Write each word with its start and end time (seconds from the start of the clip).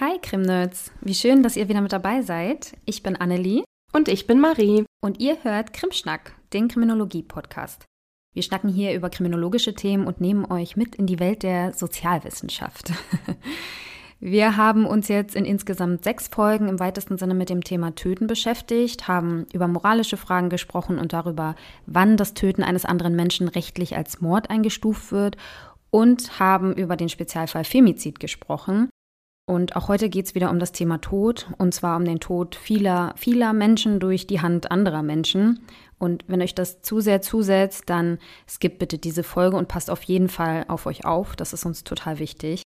Hi 0.00 0.16
Krimnerds, 0.22 0.92
wie 1.00 1.12
schön, 1.12 1.42
dass 1.42 1.56
ihr 1.56 1.68
wieder 1.68 1.80
mit 1.80 1.92
dabei 1.92 2.22
seid. 2.22 2.76
Ich 2.84 3.02
bin 3.02 3.16
Annelie. 3.16 3.64
Und 3.92 4.06
ich 4.06 4.28
bin 4.28 4.38
Marie. 4.38 4.84
Und 5.02 5.18
ihr 5.18 5.42
hört 5.42 5.72
Krimschnack, 5.72 6.36
den 6.52 6.68
Kriminologie-Podcast. 6.68 7.84
Wir 8.32 8.44
schnacken 8.44 8.70
hier 8.70 8.94
über 8.94 9.10
kriminologische 9.10 9.74
Themen 9.74 10.06
und 10.06 10.20
nehmen 10.20 10.44
euch 10.52 10.76
mit 10.76 10.94
in 10.94 11.08
die 11.08 11.18
Welt 11.18 11.42
der 11.42 11.72
Sozialwissenschaft. 11.72 12.92
Wir 14.20 14.56
haben 14.56 14.86
uns 14.86 15.08
jetzt 15.08 15.34
in 15.34 15.44
insgesamt 15.44 16.04
sechs 16.04 16.28
Folgen 16.28 16.68
im 16.68 16.78
weitesten 16.78 17.18
Sinne 17.18 17.34
mit 17.34 17.50
dem 17.50 17.64
Thema 17.64 17.96
Töten 17.96 18.28
beschäftigt, 18.28 19.08
haben 19.08 19.46
über 19.52 19.66
moralische 19.66 20.16
Fragen 20.16 20.48
gesprochen 20.48 20.98
und 21.00 21.12
darüber, 21.12 21.56
wann 21.86 22.16
das 22.16 22.34
Töten 22.34 22.62
eines 22.62 22.84
anderen 22.84 23.16
Menschen 23.16 23.48
rechtlich 23.48 23.96
als 23.96 24.20
Mord 24.20 24.48
eingestuft 24.48 25.10
wird 25.10 25.36
und 25.90 26.38
haben 26.38 26.72
über 26.74 26.96
den 26.96 27.08
Spezialfall 27.08 27.64
Femizid 27.64 28.20
gesprochen. 28.20 28.90
Und 29.48 29.76
auch 29.76 29.88
heute 29.88 30.10
geht 30.10 30.26
es 30.26 30.34
wieder 30.34 30.50
um 30.50 30.58
das 30.58 30.72
Thema 30.72 31.00
Tod, 31.00 31.48
und 31.56 31.72
zwar 31.72 31.96
um 31.96 32.04
den 32.04 32.20
Tod 32.20 32.54
vieler, 32.54 33.14
vieler 33.16 33.54
Menschen 33.54 33.98
durch 33.98 34.26
die 34.26 34.42
Hand 34.42 34.70
anderer 34.70 35.02
Menschen. 35.02 35.60
Und 35.98 36.22
wenn 36.26 36.42
euch 36.42 36.54
das 36.54 36.82
zu 36.82 37.00
sehr 37.00 37.22
zusetzt, 37.22 37.84
dann 37.86 38.18
skippt 38.46 38.78
bitte 38.78 38.98
diese 38.98 39.22
Folge 39.22 39.56
und 39.56 39.66
passt 39.66 39.90
auf 39.90 40.02
jeden 40.02 40.28
Fall 40.28 40.66
auf 40.68 40.84
euch 40.84 41.06
auf. 41.06 41.34
Das 41.34 41.54
ist 41.54 41.64
uns 41.64 41.82
total 41.82 42.18
wichtig. 42.18 42.60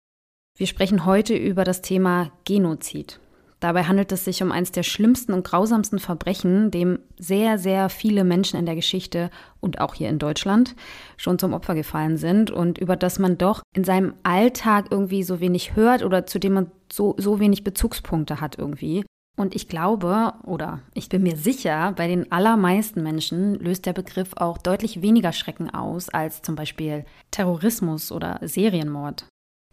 Wir 0.57 0.65
sprechen 0.65 1.05
heute 1.05 1.35
über 1.35 1.65
das 1.65 1.83
Thema 1.83 2.31
Genozid. 2.45 3.19
Dabei 3.61 3.83
handelt 3.83 4.11
es 4.11 4.25
sich 4.25 4.41
um 4.41 4.51
eines 4.51 4.71
der 4.71 4.81
schlimmsten 4.81 5.33
und 5.33 5.45
grausamsten 5.45 5.99
Verbrechen, 5.99 6.71
dem 6.71 6.97
sehr, 7.19 7.59
sehr 7.59 7.89
viele 7.89 8.23
Menschen 8.23 8.59
in 8.59 8.65
der 8.65 8.73
Geschichte 8.73 9.29
und 9.59 9.79
auch 9.79 9.93
hier 9.93 10.09
in 10.09 10.17
Deutschland 10.17 10.75
schon 11.15 11.37
zum 11.37 11.53
Opfer 11.53 11.75
gefallen 11.75 12.17
sind 12.17 12.49
und 12.49 12.79
über 12.79 12.95
das 12.95 13.19
man 13.19 13.37
doch 13.37 13.61
in 13.75 13.83
seinem 13.83 14.15
Alltag 14.23 14.87
irgendwie 14.89 15.21
so 15.21 15.39
wenig 15.39 15.75
hört 15.75 16.03
oder 16.03 16.25
zu 16.25 16.39
dem 16.39 16.53
man 16.53 16.71
so, 16.91 17.13
so 17.19 17.39
wenig 17.39 17.63
Bezugspunkte 17.63 18.41
hat 18.41 18.57
irgendwie. 18.57 19.05
Und 19.37 19.55
ich 19.55 19.67
glaube 19.67 20.33
oder 20.43 20.79
ich 20.95 21.07
bin 21.07 21.21
mir 21.21 21.37
sicher, 21.37 21.93
bei 21.95 22.07
den 22.07 22.31
allermeisten 22.31 23.03
Menschen 23.03 23.53
löst 23.59 23.85
der 23.85 23.93
Begriff 23.93 24.31
auch 24.37 24.57
deutlich 24.57 25.03
weniger 25.03 25.33
Schrecken 25.33 25.69
aus 25.69 26.09
als 26.09 26.41
zum 26.41 26.55
Beispiel 26.55 27.05
Terrorismus 27.29 28.11
oder 28.11 28.39
Serienmord. 28.41 29.27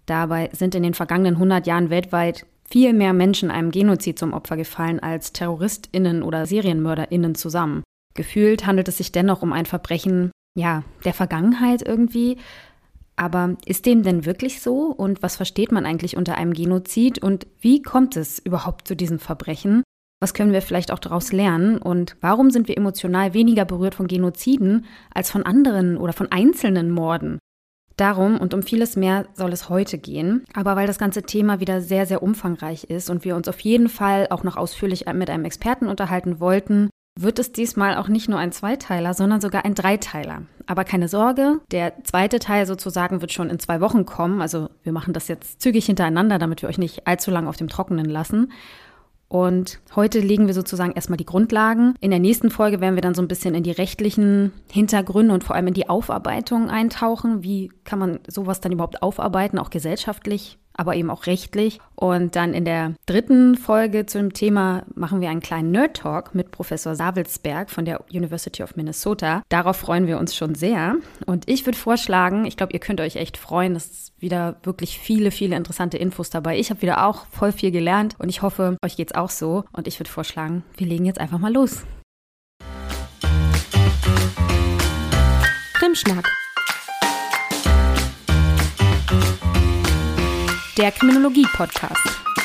Dabei 0.05 0.51
sind 0.53 0.75
in 0.75 0.83
den 0.83 0.95
vergangenen 0.95 1.35
100 1.35 1.67
Jahren 1.67 1.89
weltweit 1.89 2.47
viel 2.71 2.93
mehr 2.93 3.13
Menschen 3.13 3.51
einem 3.51 3.71
Genozid 3.71 4.19
zum 4.19 4.33
Opfer 4.33 4.57
gefallen 4.57 5.01
als 5.01 5.33
TerroristInnen 5.33 6.23
oder 6.23 6.47
SerienmörderInnen 6.47 7.35
zusammen. 7.35 7.83
Gefühlt 8.15 8.67
handelt 8.67 8.89
es 8.89 8.99
sich 8.99 9.13
dennoch 9.13 9.43
um 9.43 9.53
ein 9.53 9.67
Verbrechen, 9.67 10.31
ja, 10.57 10.83
der 11.05 11.15
Vergangenheit 11.15 11.87
irgendwie. 11.87 12.37
Aber 13.17 13.57
ist 13.65 13.87
dem 13.87 14.03
denn 14.03 14.27
wirklich 14.27 14.61
so? 14.61 14.87
Und 14.87 15.23
was 15.23 15.37
versteht 15.37 15.73
man 15.73 15.87
eigentlich 15.87 16.17
unter 16.17 16.37
einem 16.37 16.53
Genozid? 16.53 17.23
Und 17.23 17.47
wie 17.61 17.83
kommt 17.83 18.17
es 18.17 18.39
überhaupt 18.39 18.87
zu 18.87 18.95
diesem 18.95 19.19
Verbrechen? 19.19 19.83
Was 20.21 20.35
können 20.35 20.53
wir 20.53 20.63
vielleicht 20.63 20.91
auch 20.91 20.99
daraus 20.99 21.33
lernen? 21.33 21.79
Und 21.79 22.17
warum 22.21 22.51
sind 22.51 22.69
wir 22.69 22.77
emotional 22.77 23.35
weniger 23.35 23.65
berührt 23.65 23.95
von 23.95 24.09
Genoziden 24.09 24.85
als 25.15 25.31
von 25.31 25.45
anderen 25.45 25.97
oder 25.97 26.13
von 26.13 26.31
einzelnen 26.31 26.91
Morden? 26.91 27.39
Darum 27.99 28.39
und 28.39 28.55
um 28.55 28.63
vieles 28.63 28.97
mehr 28.97 29.27
soll 29.35 29.53
es 29.53 29.69
heute 29.69 29.99
gehen. 29.99 30.45
Aber 30.55 30.77
weil 30.77 30.87
das 30.87 30.99
ganze 30.99 31.25
Thema 31.25 31.61
wieder 31.61 31.81
sehr, 31.81 32.07
sehr 32.07 32.23
umfangreich 32.23 32.85
ist 32.85 33.11
und 33.11 33.25
wir 33.25 33.37
uns 33.37 33.49
auf 33.49 33.61
jeden 33.61 33.89
Fall 33.89 34.29
auch 34.31 34.45
noch 34.45 34.57
ausführlich 34.57 35.07
mit 35.13 35.29
einem 35.29 35.45
Experten 35.45 35.89
unterhalten 35.89 36.41
wollten, 36.41 36.91
wird 37.19 37.41
es 37.41 37.51
diesmal 37.51 37.97
auch 37.97 38.07
nicht 38.07 38.29
nur 38.29 38.39
ein 38.39 38.53
Zweiteiler, 38.53 39.13
sondern 39.13 39.41
sogar 39.41 39.65
ein 39.65 39.75
Dreiteiler. 39.75 40.43
Aber 40.67 40.85
keine 40.85 41.09
Sorge, 41.09 41.61
der 41.73 42.05
zweite 42.05 42.39
Teil 42.39 42.67
sozusagen 42.67 43.21
wird 43.21 43.33
schon 43.33 43.51
in 43.51 43.59
zwei 43.59 43.81
Wochen 43.81 44.07
kommen. 44.07 44.41
Also 44.41 44.71
wir 44.85 44.93
machen 44.93 45.13
das 45.13 45.27
jetzt 45.27 45.61
zügig 45.61 45.87
hintereinander, 45.87 46.39
damit 46.39 46.63
wir 46.63 46.69
euch 46.69 46.79
nicht 46.79 47.09
allzu 47.09 47.33
lange 47.33 47.49
auf 47.49 47.57
dem 47.57 47.69
Trockenen 47.69 48.07
lassen. 48.07 48.53
Und 49.29 49.81
heute 49.95 50.21
legen 50.21 50.47
wir 50.47 50.55
sozusagen 50.55 50.93
erstmal 50.93 51.19
die 51.19 51.27
Grundlagen. 51.27 51.95
In 52.01 52.11
der 52.11 52.21
nächsten 52.21 52.51
Folge 52.51 52.81
werden 52.81 52.95
wir 52.95 53.03
dann 53.03 53.15
so 53.15 53.21
ein 53.21 53.29
bisschen 53.29 53.55
in 53.55 53.63
die 53.63 53.71
rechtlichen 53.71 54.53
Hintergründe 54.71 55.35
und 55.35 55.45
vor 55.45 55.55
allem 55.55 55.67
in 55.67 55.75
die 55.75 55.89
Aufarbeitung 55.89 56.71
eintauchen. 56.71 57.43
Wie 57.43 57.71
kann 57.85 57.99
man 57.99 58.21
sowas 58.27 58.61
dann 58.61 58.73
überhaupt 58.73 59.03
aufarbeiten, 59.03 59.59
auch 59.59 59.71
gesellschaftlich? 59.71 60.59
Aber 60.79 60.95
eben 60.95 61.11
auch 61.11 61.27
rechtlich. 61.27 61.81
Und 61.95 62.37
dann 62.37 62.55
in 62.55 62.65
der 62.65 62.95
dritten 63.07 63.57
Folge 63.57 64.07
zum 64.07 64.33
Thema 64.33 64.85
machen 64.95 65.21
wir 65.21 65.29
einen 65.29 65.41
kleinen 65.41 65.73
Nerd-Talk 65.73 66.35
mit 66.35 66.53
Professor 66.53 66.95
Savelsberg 66.95 67.69
von 67.69 67.85
der 67.85 68.05
University 68.11 68.63
of 68.63 68.77
Minnesota. 68.77 69.43
Darauf 69.49 69.77
freuen 69.77 70.07
wir 70.07 70.19
uns 70.19 70.35
schon 70.35 70.55
sehr. 70.55 70.97
Und 71.27 71.49
ich 71.49 71.67
würde 71.67 71.77
vorschlagen, 71.77 72.47
ich 72.47 72.57
glaube, 72.57 72.73
ihr 72.73 72.79
könnt 72.79 73.01
euch 73.01 73.17
echt 73.17 73.37
freuen. 73.37 73.75
Es 73.75 73.87
ist 73.87 74.13
wieder 74.19 74.57
wirklich 74.63 74.99
viele, 74.99 75.33
viele 75.33 75.57
interessante 75.57 75.99
Infos 75.99 76.31
dabei. 76.31 76.59
Ich 76.59 76.71
habe 76.71 76.81
wieder 76.83 77.05
auch 77.05 77.27
voll 77.27 77.53
viel 77.53 77.73
gelernt 77.73 78.15
und 78.19 78.29
ich 78.29 78.43
hoffe, 78.43 78.77
euch 78.85 78.97
geht 78.97 79.11
es 79.11 79.17
auch 79.17 79.31
so. 79.31 79.65
Und 79.73 79.89
ich 79.89 79.99
würde 79.99 80.11
vorschlagen, 80.11 80.63
wir 80.77 80.87
legen 80.87 81.05
jetzt 81.05 81.21
einfach 81.21 81.39
mal 81.39 81.53
los. 81.53 81.85
Krimschnack 85.75 86.29
der 90.79 90.93
Kriminologie-Podcast. 90.93 92.38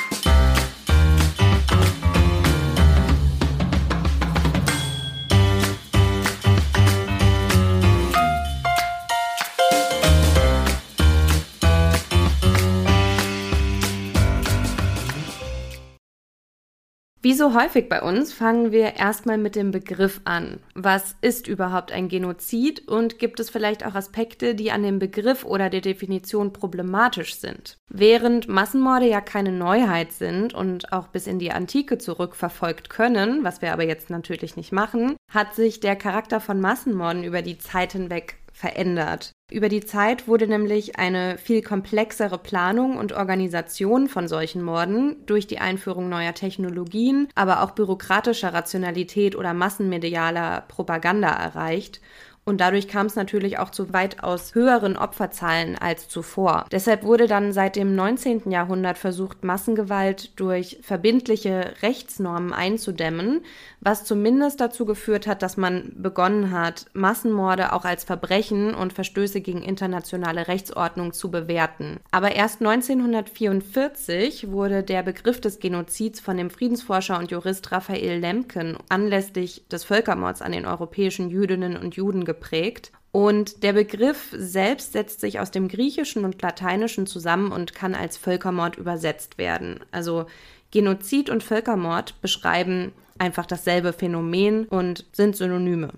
Wie 17.25 17.33
so 17.33 17.53
häufig 17.53 17.87
bei 17.87 18.01
uns 18.01 18.33
fangen 18.33 18.73
wir 18.73 18.97
erstmal 18.97 19.37
mit 19.37 19.55
dem 19.55 19.71
Begriff 19.71 20.19
an. 20.25 20.59
Was 20.75 21.15
ist 21.21 21.47
überhaupt 21.47 21.93
ein 21.93 22.09
Genozid 22.09 22.85
und 22.85 23.17
gibt 23.17 23.39
es 23.39 23.49
vielleicht 23.49 23.85
auch 23.85 23.95
Aspekte, 23.95 24.55
die 24.55 24.71
an 24.71 24.83
dem 24.83 24.99
Begriff 24.99 25.45
oder 25.45 25.69
der 25.69 25.79
Definition 25.79 26.51
problematisch 26.51 27.35
sind? 27.35 27.77
Während 27.89 28.49
Massenmorde 28.49 29.07
ja 29.07 29.21
keine 29.21 29.53
Neuheit 29.53 30.11
sind 30.11 30.53
und 30.53 30.91
auch 30.91 31.07
bis 31.07 31.25
in 31.25 31.39
die 31.39 31.53
Antike 31.53 31.97
zurückverfolgt 31.97 32.89
können, 32.89 33.45
was 33.45 33.61
wir 33.61 33.71
aber 33.71 33.85
jetzt 33.85 34.09
natürlich 34.09 34.57
nicht 34.57 34.73
machen, 34.73 35.15
hat 35.31 35.55
sich 35.55 35.79
der 35.79 35.95
Charakter 35.95 36.41
von 36.41 36.59
Massenmorden 36.59 37.23
über 37.23 37.41
die 37.41 37.57
Zeit 37.57 37.93
hinweg 37.93 38.35
verändert. 38.51 39.31
Über 39.53 39.69
die 39.69 39.85
Zeit 39.85 40.27
wurde 40.27 40.47
nämlich 40.47 40.97
eine 40.97 41.37
viel 41.37 41.61
komplexere 41.61 42.39
Planung 42.39 42.97
und 42.97 43.13
Organisation 43.13 44.07
von 44.07 44.27
solchen 44.27 44.63
Morden 44.63 45.17
durch 45.27 45.45
die 45.45 45.59
Einführung 45.59 46.09
neuer 46.09 46.33
Technologien, 46.33 47.27
aber 47.35 47.61
auch 47.61 47.69
bürokratischer 47.69 48.51
Rationalität 48.51 49.35
oder 49.35 49.53
massenmedialer 49.53 50.61
Propaganda 50.67 51.29
erreicht 51.29 52.01
und 52.45 52.59
dadurch 52.59 52.87
kam 52.89 53.05
es 53.05 53.15
natürlich 53.15 53.57
auch 53.57 53.69
zu 53.69 53.93
weitaus 53.93 54.53
höheren 54.53 54.97
Opferzahlen 54.97 55.77
als 55.77 56.09
zuvor. 56.09 56.65
Deshalb 56.71 57.03
wurde 57.03 57.27
dann 57.27 57.53
seit 57.53 57.77
dem 57.77 57.95
19. 57.95 58.51
Jahrhundert 58.51 58.97
versucht, 58.97 59.45
Massengewalt 59.45 60.37
durch 60.39 60.79
verbindliche 60.81 61.73
Rechtsnormen 61.81 62.51
einzudämmen, 62.51 63.41
was 63.79 64.03
zumindest 64.03 64.59
dazu 64.59 64.85
geführt 64.85 65.25
hat, 65.25 65.41
dass 65.41 65.55
man 65.55 65.93
begonnen 65.95 66.51
hat, 66.51 66.87
Massenmorde 66.93 67.71
auch 67.71 67.85
als 67.85 68.03
Verbrechen 68.03 68.73
und 68.73 68.91
Verstöße 68.91 69.39
gegen 69.39 69.61
internationale 69.61 70.47
Rechtsordnung 70.49 71.13
zu 71.13 71.31
bewerten. 71.31 71.99
Aber 72.11 72.33
erst 72.33 72.59
1944 72.61 74.51
wurde 74.51 74.83
der 74.83 75.03
Begriff 75.03 75.39
des 75.39 75.59
Genozids 75.59 76.19
von 76.19 76.35
dem 76.35 76.49
Friedensforscher 76.49 77.17
und 77.17 77.31
Jurist 77.31 77.71
Raphael 77.71 78.19
Lemken 78.19 78.77
anlässlich 78.89 79.65
des 79.69 79.85
Völkermords 79.85 80.41
an 80.41 80.51
den 80.51 80.65
europäischen 80.65 81.29
Jüdinnen 81.29 81.77
und 81.77 81.95
Juden 81.95 82.25
geprägt. 82.33 82.91
Und 83.11 83.63
der 83.63 83.73
Begriff 83.73 84.29
selbst 84.35 84.91
setzt 84.93 85.21
sich 85.21 85.39
aus 85.39 85.51
dem 85.51 85.67
Griechischen 85.67 86.25
und 86.25 86.41
Lateinischen 86.41 87.05
zusammen 87.05 87.51
und 87.51 87.75
kann 87.75 87.93
als 87.93 88.17
Völkermord 88.17 88.77
übersetzt 88.77 89.37
werden. 89.37 89.81
Also 89.91 90.25
Genozid 90.71 91.29
und 91.29 91.43
Völkermord 91.43 92.19
beschreiben 92.21 92.91
einfach 93.19 93.45
dasselbe 93.45 93.93
Phänomen 93.93 94.65
und 94.65 95.05
sind 95.11 95.35
Synonyme. 95.35 95.89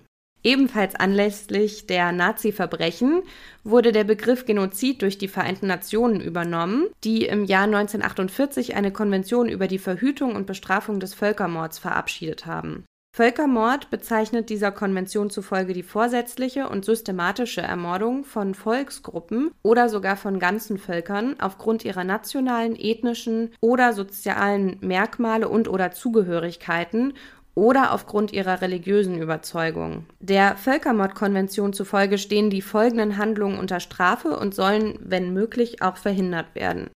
Ebenfalls 0.42 0.94
anlässlich 0.94 1.86
der 1.86 2.12
Nazi-Verbrechen 2.12 3.22
wurde 3.64 3.90
der 3.90 4.04
Begriff 4.04 4.44
Genozid 4.44 5.00
durch 5.00 5.16
die 5.16 5.26
Vereinten 5.26 5.66
Nationen 5.66 6.20
übernommen, 6.20 6.86
die 7.02 7.24
im 7.24 7.44
Jahr 7.44 7.64
1948 7.64 8.76
eine 8.76 8.92
Konvention 8.92 9.48
über 9.48 9.66
die 9.66 9.78
Verhütung 9.78 10.36
und 10.36 10.46
Bestrafung 10.46 11.00
des 11.00 11.14
Völkermords 11.14 11.78
verabschiedet 11.78 12.44
haben. 12.44 12.84
Völkermord 13.16 13.88
bezeichnet 13.88 14.50
dieser 14.50 14.70
Konvention 14.70 15.30
zufolge 15.30 15.72
die 15.72 15.82
vorsätzliche 15.82 16.68
und 16.68 16.84
systematische 16.84 17.62
Ermordung 17.62 18.24
von 18.24 18.54
Volksgruppen 18.54 19.52
oder 19.62 19.88
sogar 19.88 20.16
von 20.16 20.38
ganzen 20.38 20.76
Völkern 20.76 21.34
aufgrund 21.40 21.86
ihrer 21.86 22.04
nationalen, 22.04 22.76
ethnischen 22.76 23.54
oder 23.62 23.94
sozialen 23.94 24.76
Merkmale 24.82 25.48
und/oder 25.48 25.92
Zugehörigkeiten 25.92 27.14
oder 27.54 27.94
aufgrund 27.94 28.34
ihrer 28.34 28.60
religiösen 28.60 29.18
Überzeugung. 29.18 30.04
Der 30.20 30.54
Völkermordkonvention 30.58 31.72
zufolge 31.72 32.18
stehen 32.18 32.50
die 32.50 32.60
folgenden 32.60 33.16
Handlungen 33.16 33.58
unter 33.58 33.80
Strafe 33.80 34.38
und 34.38 34.54
sollen, 34.54 34.98
wenn 35.00 35.32
möglich, 35.32 35.80
auch 35.80 35.96
verhindert 35.96 36.54
werden 36.54 36.90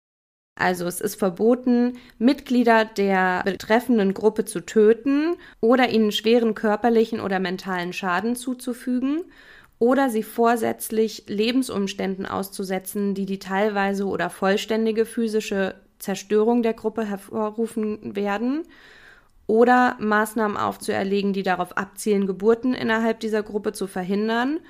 Also 0.60 0.86
es 0.86 1.00
ist 1.00 1.16
verboten, 1.16 1.96
Mitglieder 2.18 2.84
der 2.84 3.42
betreffenden 3.44 4.12
Gruppe 4.12 4.44
zu 4.44 4.60
töten 4.60 5.36
oder 5.60 5.88
ihnen 5.88 6.12
schweren 6.12 6.54
körperlichen 6.54 7.20
oder 7.20 7.40
mentalen 7.40 7.92
Schaden 7.94 8.36
zuzufügen 8.36 9.24
oder 9.78 10.10
sie 10.10 10.22
vorsätzlich 10.22 11.24
Lebensumständen 11.26 12.26
auszusetzen, 12.26 13.14
die 13.14 13.24
die 13.24 13.38
teilweise 13.38 14.04
oder 14.04 14.28
vollständige 14.28 15.06
physische 15.06 15.74
Zerstörung 15.98 16.62
der 16.62 16.74
Gruppe 16.74 17.04
hervorrufen 17.06 18.14
werden 18.14 18.64
oder 19.46 19.96
Maßnahmen 19.98 20.58
aufzuerlegen, 20.58 21.32
die 21.32 21.42
darauf 21.42 21.76
abzielen, 21.78 22.26
Geburten 22.26 22.74
innerhalb 22.74 23.20
dieser 23.20 23.42
Gruppe 23.42 23.72
zu 23.72 23.86
verhindern 23.86 24.60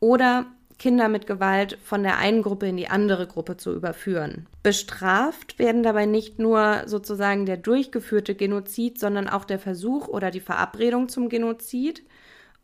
oder 0.00 0.46
Kinder 0.80 1.08
mit 1.08 1.26
Gewalt 1.26 1.78
von 1.84 2.02
der 2.02 2.16
einen 2.16 2.42
Gruppe 2.42 2.66
in 2.66 2.78
die 2.78 2.88
andere 2.88 3.26
Gruppe 3.26 3.58
zu 3.58 3.72
überführen. 3.72 4.46
Bestraft 4.62 5.58
werden 5.58 5.82
dabei 5.82 6.06
nicht 6.06 6.38
nur 6.38 6.84
sozusagen 6.86 7.44
der 7.44 7.58
durchgeführte 7.58 8.34
Genozid, 8.34 8.98
sondern 8.98 9.28
auch 9.28 9.44
der 9.44 9.58
Versuch 9.58 10.08
oder 10.08 10.30
die 10.30 10.40
Verabredung 10.40 11.10
zum 11.10 11.28
Genozid. 11.28 12.02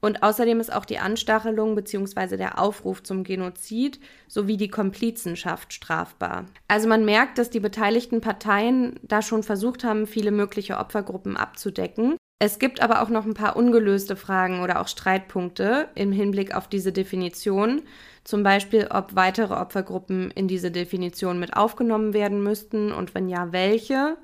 Und 0.00 0.22
außerdem 0.22 0.60
ist 0.60 0.72
auch 0.72 0.84
die 0.86 0.98
Anstachelung 0.98 1.74
bzw. 1.74 2.36
der 2.36 2.58
Aufruf 2.58 3.02
zum 3.02 3.22
Genozid 3.22 4.00
sowie 4.28 4.56
die 4.56 4.68
Komplizenschaft 4.68 5.72
strafbar. 5.72 6.46
Also 6.68 6.88
man 6.88 7.04
merkt, 7.04 7.38
dass 7.38 7.50
die 7.50 7.60
beteiligten 7.60 8.22
Parteien 8.22 8.98
da 9.02 9.20
schon 9.20 9.42
versucht 9.42 9.84
haben, 9.84 10.06
viele 10.06 10.30
mögliche 10.30 10.78
Opfergruppen 10.78 11.36
abzudecken. 11.36 12.16
Es 12.38 12.58
gibt 12.58 12.82
aber 12.82 13.00
auch 13.00 13.08
noch 13.08 13.24
ein 13.24 13.32
paar 13.32 13.56
ungelöste 13.56 14.14
Fragen 14.14 14.60
oder 14.60 14.80
auch 14.80 14.88
Streitpunkte 14.88 15.88
im 15.94 16.12
Hinblick 16.12 16.54
auf 16.54 16.68
diese 16.68 16.92
Definition. 16.92 17.82
Zum 18.24 18.42
Beispiel, 18.42 18.88
ob 18.90 19.14
weitere 19.16 19.54
Opfergruppen 19.54 20.30
in 20.32 20.46
diese 20.46 20.70
Definition 20.70 21.38
mit 21.38 21.56
aufgenommen 21.56 22.12
werden 22.12 22.42
müssten 22.42 22.92
und 22.92 23.14
wenn 23.14 23.30
ja, 23.30 23.52
welche. 23.52 24.18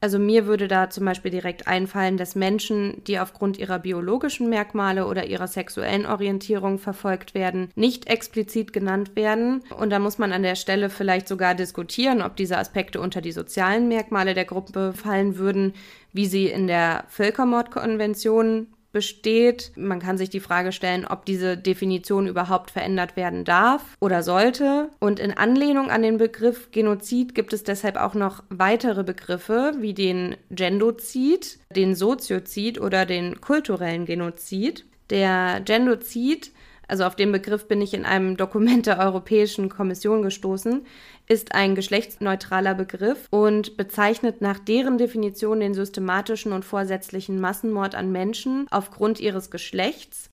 Also 0.00 0.18
mir 0.18 0.46
würde 0.46 0.68
da 0.68 0.90
zum 0.90 1.06
Beispiel 1.06 1.30
direkt 1.30 1.66
einfallen, 1.66 2.18
dass 2.18 2.34
Menschen, 2.34 3.02
die 3.06 3.18
aufgrund 3.18 3.56
ihrer 3.56 3.78
biologischen 3.78 4.50
Merkmale 4.50 5.06
oder 5.06 5.24
ihrer 5.26 5.46
sexuellen 5.46 6.04
Orientierung 6.04 6.78
verfolgt 6.78 7.34
werden, 7.34 7.70
nicht 7.74 8.06
explizit 8.06 8.74
genannt 8.74 9.16
werden. 9.16 9.62
Und 9.78 9.88
da 9.90 10.00
muss 10.00 10.18
man 10.18 10.32
an 10.32 10.42
der 10.42 10.56
Stelle 10.56 10.90
vielleicht 10.90 11.26
sogar 11.26 11.54
diskutieren, 11.54 12.20
ob 12.20 12.36
diese 12.36 12.58
Aspekte 12.58 13.00
unter 13.00 13.22
die 13.22 13.32
sozialen 13.32 13.88
Merkmale 13.88 14.34
der 14.34 14.44
Gruppe 14.44 14.92
fallen 14.92 15.38
würden, 15.38 15.72
wie 16.14 16.24
sie 16.24 16.46
in 16.46 16.66
der 16.66 17.04
Völkermordkonvention 17.08 18.68
besteht. 18.94 19.72
Man 19.76 19.98
kann 19.98 20.16
sich 20.16 20.30
die 20.30 20.40
Frage 20.40 20.72
stellen, 20.72 21.04
ob 21.04 21.26
diese 21.26 21.58
Definition 21.58 22.26
überhaupt 22.26 22.70
verändert 22.70 23.16
werden 23.16 23.44
darf 23.44 23.82
oder 24.00 24.22
sollte. 24.22 24.88
Und 25.00 25.20
in 25.20 25.36
Anlehnung 25.36 25.90
an 25.90 26.00
den 26.00 26.16
Begriff 26.16 26.70
Genozid 26.70 27.34
gibt 27.34 27.52
es 27.52 27.64
deshalb 27.64 27.96
auch 27.96 28.14
noch 28.14 28.44
weitere 28.48 29.02
Begriffe 29.04 29.72
wie 29.80 29.92
den 29.92 30.36
Gendozid, 30.50 31.58
den 31.74 31.94
Soziozid 31.94 32.80
oder 32.80 33.04
den 33.04 33.42
kulturellen 33.42 34.06
Genozid. 34.06 34.86
Der 35.10 35.60
Gendozid 35.62 36.52
also 36.88 37.04
auf 37.04 37.16
den 37.16 37.32
Begriff 37.32 37.66
bin 37.66 37.80
ich 37.80 37.94
in 37.94 38.04
einem 38.04 38.36
Dokument 38.36 38.86
der 38.86 38.98
Europäischen 38.98 39.68
Kommission 39.68 40.22
gestoßen, 40.22 40.84
ist 41.28 41.54
ein 41.54 41.74
geschlechtsneutraler 41.74 42.74
Begriff 42.74 43.26
und 43.30 43.76
bezeichnet 43.76 44.40
nach 44.40 44.58
deren 44.58 44.98
Definition 44.98 45.60
den 45.60 45.74
systematischen 45.74 46.52
und 46.52 46.64
vorsätzlichen 46.64 47.40
Massenmord 47.40 47.94
an 47.94 48.12
Menschen 48.12 48.66
aufgrund 48.70 49.20
ihres 49.20 49.50
Geschlechts 49.50 50.30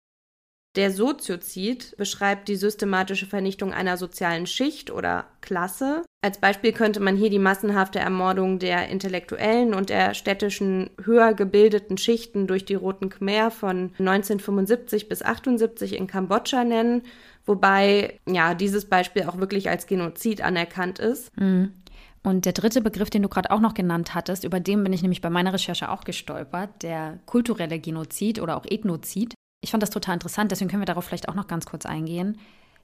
der 0.78 0.90
Soziozid 0.90 1.98
beschreibt 1.98 2.48
die 2.48 2.56
systematische 2.56 3.26
Vernichtung 3.26 3.74
einer 3.74 3.98
sozialen 3.98 4.48
Schicht 4.48 4.90
oder 4.90 5.26
Klasse. 5.42 6.04
Als 6.22 6.38
Beispiel 6.38 6.72
könnte 6.72 7.02
man 7.02 7.18
hier 7.18 7.30
die 7.30 7.40
massenhafte 7.40 8.00
Ermordung 8.00 8.58
der 8.58 8.88
intellektuellen 8.88 9.74
und 9.74 9.90
der 9.90 10.14
städtischen 10.14 10.90
höher 11.04 11.34
gebildeten 11.34 11.98
Schichten 11.98 12.48
durch 12.48 12.64
die 12.64 12.76
Roten 12.76 13.10
Khmer 13.10 13.52
von 13.52 13.92
1975 14.00 15.10
bis 15.10 15.24
78 15.24 15.98
in 15.98 16.08
Kambodscha 16.08 16.64
nennen, 16.64 17.04
wobei 17.46 18.20
ja 18.28 18.54
dieses 18.54 18.86
Beispiel 18.86 19.24
auch 19.24 19.38
wirklich 19.38 19.70
als 19.70 19.88
Genozid 19.88 20.42
anerkannt 20.42 21.00
ist. 21.00 21.36
Mhm. 21.38 21.74
Und 22.24 22.46
der 22.46 22.54
dritte 22.54 22.82
Begriff, 22.82 23.10
den 23.10 23.24
du 23.24 23.30
gerade 23.30 23.50
auch 23.50 23.60
noch 23.60 23.74
genannt 23.74 24.14
hattest, 24.14 24.44
über 24.44 24.60
den 24.60 24.84
bin 24.84 24.94
ich 24.94 25.02
nämlich 25.02 25.22
bei 25.22 25.30
meiner 25.30 25.54
Recherche 25.54 25.90
auch 25.90 26.04
gestolpert, 26.04 26.84
der 26.84 27.20
kulturelle 27.26 27.80
Genozid 27.80 28.40
oder 28.40 28.58
auch 28.58 28.66
Ethnozid. 28.66 29.34
Ich 29.64 29.72
fand 29.72 29.82
das 29.82 29.90
total 29.90 30.16
interessant, 30.16 30.52
deswegen 30.52 30.70
können 30.70 30.84
wir 30.84 30.88
darauf 30.88 31.06
vielleicht 31.06 31.30
auch 31.30 31.36
noch 31.36 31.48
ganz 31.48 31.66
kurz 31.66 31.86
eingehen. 31.86 32.38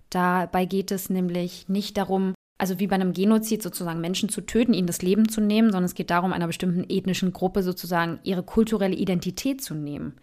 Dabei 0.10 0.66
geht 0.66 0.92
es 0.92 1.10
nämlich 1.10 1.70
nicht 1.70 1.98
darum, 1.98 2.34
also 2.58 2.80
wie 2.80 2.88
bei 2.88 2.96
einem 2.96 3.14
Genozid 3.14 3.62
sozusagen 3.62 4.02
Menschen 4.02 4.30
zu 4.30 4.42
töten, 4.42 4.74
ihnen 4.74 4.88
das 4.88 5.04
Leben 5.04 5.30
zu 5.30 5.42
nehmen, 5.42 5.68
sondern 5.68 5.86
es 5.86 5.96
geht 5.96 6.10
darum, 6.10 6.34
einer 6.34 6.48
bestimmten 6.48 6.86
ethnischen 6.90 7.34
Gruppe 7.34 7.62
sozusagen 7.62 8.20
ihre 8.24 8.44
kulturelle 8.44 8.96
Identität 8.96 9.64
zu 9.64 9.76
nehmen. 9.76 10.16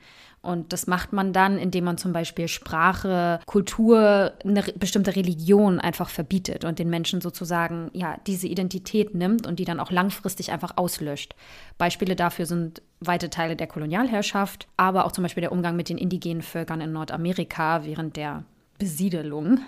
Und 0.44 0.72
das 0.72 0.86
macht 0.86 1.12
man 1.12 1.32
dann, 1.32 1.58
indem 1.58 1.84
man 1.84 1.98
zum 1.98 2.12
Beispiel 2.12 2.48
Sprache, 2.48 3.40
Kultur, 3.46 4.32
eine 4.44 4.62
bestimmte 4.76 5.16
Religion 5.16 5.80
einfach 5.80 6.10
verbietet 6.10 6.64
und 6.64 6.78
den 6.78 6.90
Menschen 6.90 7.20
sozusagen 7.20 7.90
ja 7.94 8.18
diese 8.26 8.46
Identität 8.46 9.14
nimmt 9.14 9.46
und 9.46 9.58
die 9.58 9.64
dann 9.64 9.80
auch 9.80 9.90
langfristig 9.90 10.52
einfach 10.52 10.76
auslöscht. 10.76 11.34
Beispiele 11.78 12.14
dafür 12.14 12.46
sind 12.46 12.82
weite 13.00 13.30
Teile 13.30 13.56
der 13.56 13.66
Kolonialherrschaft, 13.66 14.68
aber 14.76 15.06
auch 15.06 15.12
zum 15.12 15.22
Beispiel 15.22 15.40
der 15.40 15.52
Umgang 15.52 15.76
mit 15.76 15.88
den 15.88 15.98
indigenen 15.98 16.42
Völkern 16.42 16.80
in 16.80 16.92
Nordamerika 16.92 17.84
während 17.84 18.16
der 18.16 18.44
Besiedelung. 18.78 19.60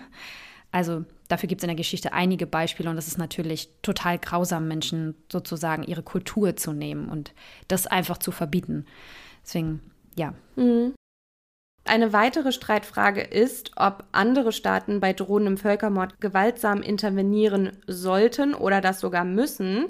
Also 0.71 1.05
dafür 1.27 1.47
gibt 1.47 1.61
es 1.61 1.63
in 1.63 1.69
der 1.69 1.75
Geschichte 1.75 2.13
einige 2.13 2.45
Beispiele 2.45 2.89
und 2.89 2.97
es 2.97 3.07
ist 3.07 3.17
natürlich 3.17 3.69
total 3.81 4.19
grausam, 4.19 4.67
Menschen 4.67 5.15
sozusagen 5.31 5.83
ihre 5.83 6.03
Kultur 6.03 6.55
zu 6.55 6.73
nehmen 6.73 7.09
und 7.09 7.33
das 7.67 7.87
einfach 7.87 8.17
zu 8.17 8.31
verbieten. 8.31 8.85
Deswegen 9.43 9.81
ja. 10.17 10.33
Mhm. 10.55 10.93
Eine 11.85 12.11
weitere 12.11 12.51
Streitfrage 12.51 13.21
ist, 13.21 13.71
ob 13.77 14.03
andere 14.11 14.51
Staaten 14.51 14.99
bei 14.99 15.13
drohendem 15.13 15.57
Völkermord 15.57 16.19
gewaltsam 16.19 16.81
intervenieren 16.81 17.77
sollten 17.87 18.53
oder 18.53 18.81
das 18.81 18.99
sogar 18.99 19.23
müssen, 19.23 19.87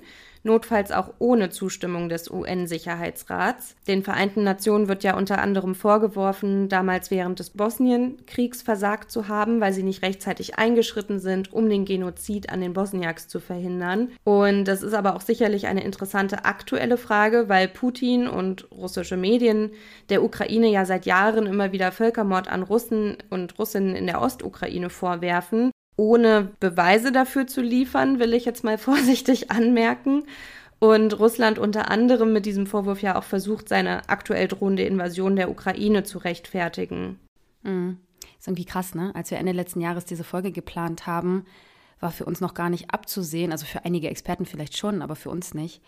notfalls 0.47 0.91
auch 0.91 1.13
ohne 1.19 1.51
Zustimmung 1.51 2.09
des 2.09 2.31
UN-Sicherheitsrats. 2.31 3.75
Den 3.87 4.01
Vereinten 4.01 4.43
Nationen 4.43 4.87
wird 4.87 5.03
ja 5.03 5.15
unter 5.15 5.39
anderem 5.39 5.75
vorgeworfen, 5.75 6.69
damals 6.69 7.11
während 7.11 7.37
des 7.37 7.51
Bosnienkriegs 7.51 8.63
versagt 8.63 9.11
zu 9.11 9.27
haben, 9.27 9.61
weil 9.61 9.73
sie 9.73 9.83
nicht 9.83 10.01
rechtzeitig 10.01 10.57
eingeschritten 10.57 11.19
sind, 11.19 11.53
um 11.53 11.69
den 11.69 11.85
Genozid 11.85 12.49
an 12.49 12.61
den 12.61 12.73
Bosniaks 12.73 13.27
zu 13.27 13.39
verhindern. 13.39 14.09
Und 14.23 14.65
das 14.65 14.81
ist 14.81 14.93
aber 14.93 15.15
auch 15.15 15.21
sicherlich 15.21 15.67
eine 15.67 15.83
interessante 15.83 16.45
aktuelle 16.45 16.97
Frage, 16.97 17.49
weil 17.49 17.67
Putin 17.67 18.27
und 18.27 18.71
russische 18.71 19.17
Medien 19.17 19.71
der 20.09 20.23
Ukraine 20.23 20.69
ja 20.69 20.85
seit 20.85 21.05
Jahren 21.05 21.45
immer 21.45 21.71
wieder 21.71 21.91
Völkermord 21.91 22.47
an 22.47 22.63
Russen 22.63 23.17
und 23.29 23.59
Russinnen 23.59 23.95
in 23.95 24.07
der 24.07 24.21
Ostukraine 24.21 24.89
vorwerfen 24.89 25.71
ohne 25.97 26.51
Beweise 26.59 27.11
dafür 27.11 27.47
zu 27.47 27.61
liefern, 27.61 28.19
will 28.19 28.33
ich 28.33 28.45
jetzt 28.45 28.63
mal 28.63 28.77
vorsichtig 28.77 29.51
anmerken. 29.51 30.23
Und 30.79 31.19
Russland 31.19 31.57
unter 31.57 31.89
anderem 31.89 32.33
mit 32.33 32.45
diesem 32.45 32.67
Vorwurf 32.67 33.01
ja 33.01 33.17
auch 33.17 33.23
versucht, 33.23 33.67
seine 33.67 34.07
aktuell 34.09 34.47
drohende 34.47 34.83
Invasion 34.83 35.35
der 35.35 35.49
Ukraine 35.49 36.03
zu 36.03 36.19
rechtfertigen. 36.19 37.19
Mhm. 37.63 37.97
Ist 38.37 38.47
irgendwie 38.47 38.65
krass, 38.65 38.93
ne? 38.93 39.11
Als 39.15 39.31
wir 39.31 39.39
Ende 39.39 39.53
letzten 39.53 39.81
Jahres 39.81 40.05
diese 40.05 40.23
Folge 40.23 40.51
geplant 40.51 41.07
haben, 41.07 41.45
war 41.99 42.11
für 42.11 42.25
uns 42.25 42.41
noch 42.41 42.53
gar 42.53 42.69
nicht 42.69 42.93
abzusehen, 42.93 43.51
also 43.51 43.65
für 43.65 43.85
einige 43.85 44.09
Experten 44.09 44.45
vielleicht 44.45 44.77
schon, 44.77 45.01
aber 45.01 45.15
für 45.15 45.31
uns 45.31 45.55
nicht, 45.55 45.81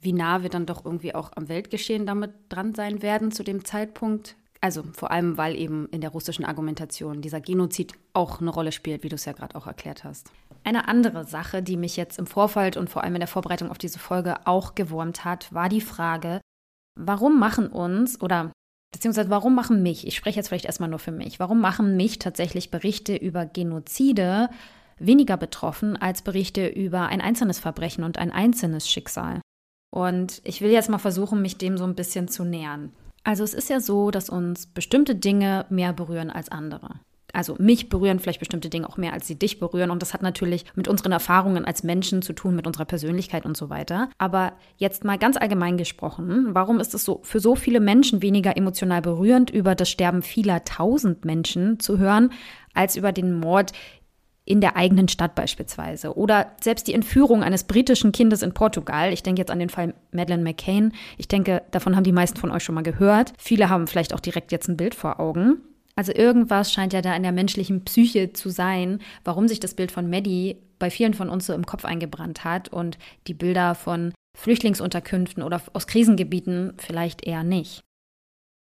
wie 0.00 0.12
nah 0.12 0.42
wir 0.42 0.50
dann 0.50 0.66
doch 0.66 0.84
irgendwie 0.84 1.16
auch 1.16 1.32
am 1.34 1.48
Weltgeschehen 1.48 2.06
damit 2.06 2.32
dran 2.48 2.76
sein 2.76 3.02
werden 3.02 3.32
zu 3.32 3.42
dem 3.42 3.64
Zeitpunkt. 3.64 4.36
Also 4.60 4.82
vor 4.92 5.10
allem, 5.10 5.36
weil 5.36 5.54
eben 5.56 5.88
in 5.90 6.00
der 6.00 6.10
russischen 6.10 6.44
Argumentation 6.44 7.22
dieser 7.22 7.40
Genozid 7.40 7.92
auch 8.12 8.40
eine 8.40 8.50
Rolle 8.50 8.72
spielt, 8.72 9.04
wie 9.04 9.08
du 9.08 9.14
es 9.14 9.24
ja 9.24 9.32
gerade 9.32 9.54
auch 9.54 9.66
erklärt 9.66 10.02
hast. 10.02 10.32
Eine 10.64 10.88
andere 10.88 11.24
Sache, 11.24 11.62
die 11.62 11.76
mich 11.76 11.96
jetzt 11.96 12.18
im 12.18 12.26
Vorfeld 12.26 12.76
und 12.76 12.90
vor 12.90 13.04
allem 13.04 13.14
in 13.14 13.20
der 13.20 13.28
Vorbereitung 13.28 13.70
auf 13.70 13.78
diese 13.78 14.00
Folge 14.00 14.46
auch 14.46 14.74
gewurmt 14.74 15.24
hat, 15.24 15.52
war 15.52 15.68
die 15.68 15.80
Frage, 15.80 16.40
warum 16.98 17.38
machen 17.38 17.68
uns 17.68 18.20
oder 18.20 18.50
beziehungsweise 18.92 19.30
warum 19.30 19.54
machen 19.54 19.82
mich, 19.82 20.06
ich 20.06 20.16
spreche 20.16 20.36
jetzt 20.36 20.48
vielleicht 20.48 20.64
erstmal 20.64 20.88
nur 20.88 20.98
für 20.98 21.12
mich, 21.12 21.38
warum 21.38 21.60
machen 21.60 21.96
mich 21.96 22.18
tatsächlich 22.18 22.70
Berichte 22.70 23.14
über 23.14 23.46
Genozide 23.46 24.50
weniger 24.98 25.36
betroffen 25.36 25.96
als 25.96 26.22
Berichte 26.22 26.66
über 26.66 27.06
ein 27.06 27.20
einzelnes 27.20 27.60
Verbrechen 27.60 28.02
und 28.02 28.18
ein 28.18 28.32
einzelnes 28.32 28.88
Schicksal? 28.88 29.40
Und 29.90 30.40
ich 30.44 30.60
will 30.60 30.70
jetzt 30.70 30.90
mal 30.90 30.98
versuchen, 30.98 31.40
mich 31.40 31.56
dem 31.56 31.78
so 31.78 31.84
ein 31.84 31.94
bisschen 31.94 32.28
zu 32.28 32.44
nähern. 32.44 32.92
Also 33.28 33.44
es 33.44 33.52
ist 33.52 33.68
ja 33.68 33.78
so, 33.78 34.10
dass 34.10 34.30
uns 34.30 34.68
bestimmte 34.68 35.14
Dinge 35.14 35.66
mehr 35.68 35.92
berühren 35.92 36.30
als 36.30 36.50
andere. 36.50 37.00
Also 37.34 37.56
mich 37.58 37.90
berühren 37.90 38.20
vielleicht 38.20 38.38
bestimmte 38.38 38.70
Dinge 38.70 38.88
auch 38.88 38.96
mehr, 38.96 39.12
als 39.12 39.26
sie 39.26 39.38
dich 39.38 39.58
berühren. 39.58 39.90
Und 39.90 40.00
das 40.00 40.14
hat 40.14 40.22
natürlich 40.22 40.64
mit 40.76 40.88
unseren 40.88 41.12
Erfahrungen 41.12 41.66
als 41.66 41.82
Menschen 41.82 42.22
zu 42.22 42.32
tun, 42.32 42.56
mit 42.56 42.66
unserer 42.66 42.86
Persönlichkeit 42.86 43.44
und 43.44 43.54
so 43.54 43.68
weiter. 43.68 44.08
Aber 44.16 44.54
jetzt 44.78 45.04
mal 45.04 45.18
ganz 45.18 45.36
allgemein 45.36 45.76
gesprochen, 45.76 46.54
warum 46.54 46.80
ist 46.80 46.94
es 46.94 47.04
so 47.04 47.20
für 47.22 47.38
so 47.38 47.54
viele 47.54 47.80
Menschen 47.80 48.22
weniger 48.22 48.56
emotional 48.56 49.02
berührend, 49.02 49.50
über 49.50 49.74
das 49.74 49.90
Sterben 49.90 50.22
vieler 50.22 50.64
tausend 50.64 51.26
Menschen 51.26 51.80
zu 51.80 51.98
hören, 51.98 52.30
als 52.72 52.96
über 52.96 53.12
den 53.12 53.34
Mord 53.34 53.72
in 54.48 54.62
der 54.62 54.76
eigenen 54.76 55.08
Stadt 55.08 55.34
beispielsweise. 55.34 56.16
Oder 56.16 56.52
selbst 56.60 56.88
die 56.88 56.94
Entführung 56.94 57.42
eines 57.42 57.64
britischen 57.64 58.12
Kindes 58.12 58.40
in 58.40 58.54
Portugal. 58.54 59.12
Ich 59.12 59.22
denke 59.22 59.40
jetzt 59.40 59.50
an 59.50 59.58
den 59.58 59.68
Fall 59.68 59.92
Madeleine 60.10 60.42
McCain. 60.42 60.92
Ich 61.18 61.28
denke, 61.28 61.62
davon 61.70 61.94
haben 61.94 62.04
die 62.04 62.12
meisten 62.12 62.38
von 62.38 62.50
euch 62.50 62.64
schon 62.64 62.74
mal 62.74 62.82
gehört. 62.82 63.34
Viele 63.38 63.68
haben 63.68 63.86
vielleicht 63.86 64.14
auch 64.14 64.20
direkt 64.20 64.50
jetzt 64.50 64.68
ein 64.68 64.78
Bild 64.78 64.94
vor 64.94 65.20
Augen. 65.20 65.58
Also 65.96 66.12
irgendwas 66.14 66.72
scheint 66.72 66.94
ja 66.94 67.02
da 67.02 67.14
in 67.14 67.24
der 67.24 67.32
menschlichen 67.32 67.84
Psyche 67.84 68.32
zu 68.32 68.48
sein, 68.48 69.00
warum 69.22 69.48
sich 69.48 69.60
das 69.60 69.74
Bild 69.74 69.92
von 69.92 70.08
Maddie 70.08 70.56
bei 70.78 70.90
vielen 70.90 71.12
von 71.12 71.28
uns 71.28 71.44
so 71.44 71.52
im 71.52 71.66
Kopf 71.66 71.84
eingebrannt 71.84 72.44
hat 72.44 72.68
und 72.68 72.98
die 73.26 73.34
Bilder 73.34 73.74
von 73.74 74.14
Flüchtlingsunterkünften 74.38 75.42
oder 75.42 75.60
aus 75.74 75.86
Krisengebieten 75.86 76.72
vielleicht 76.78 77.26
eher 77.26 77.42
nicht. 77.42 77.82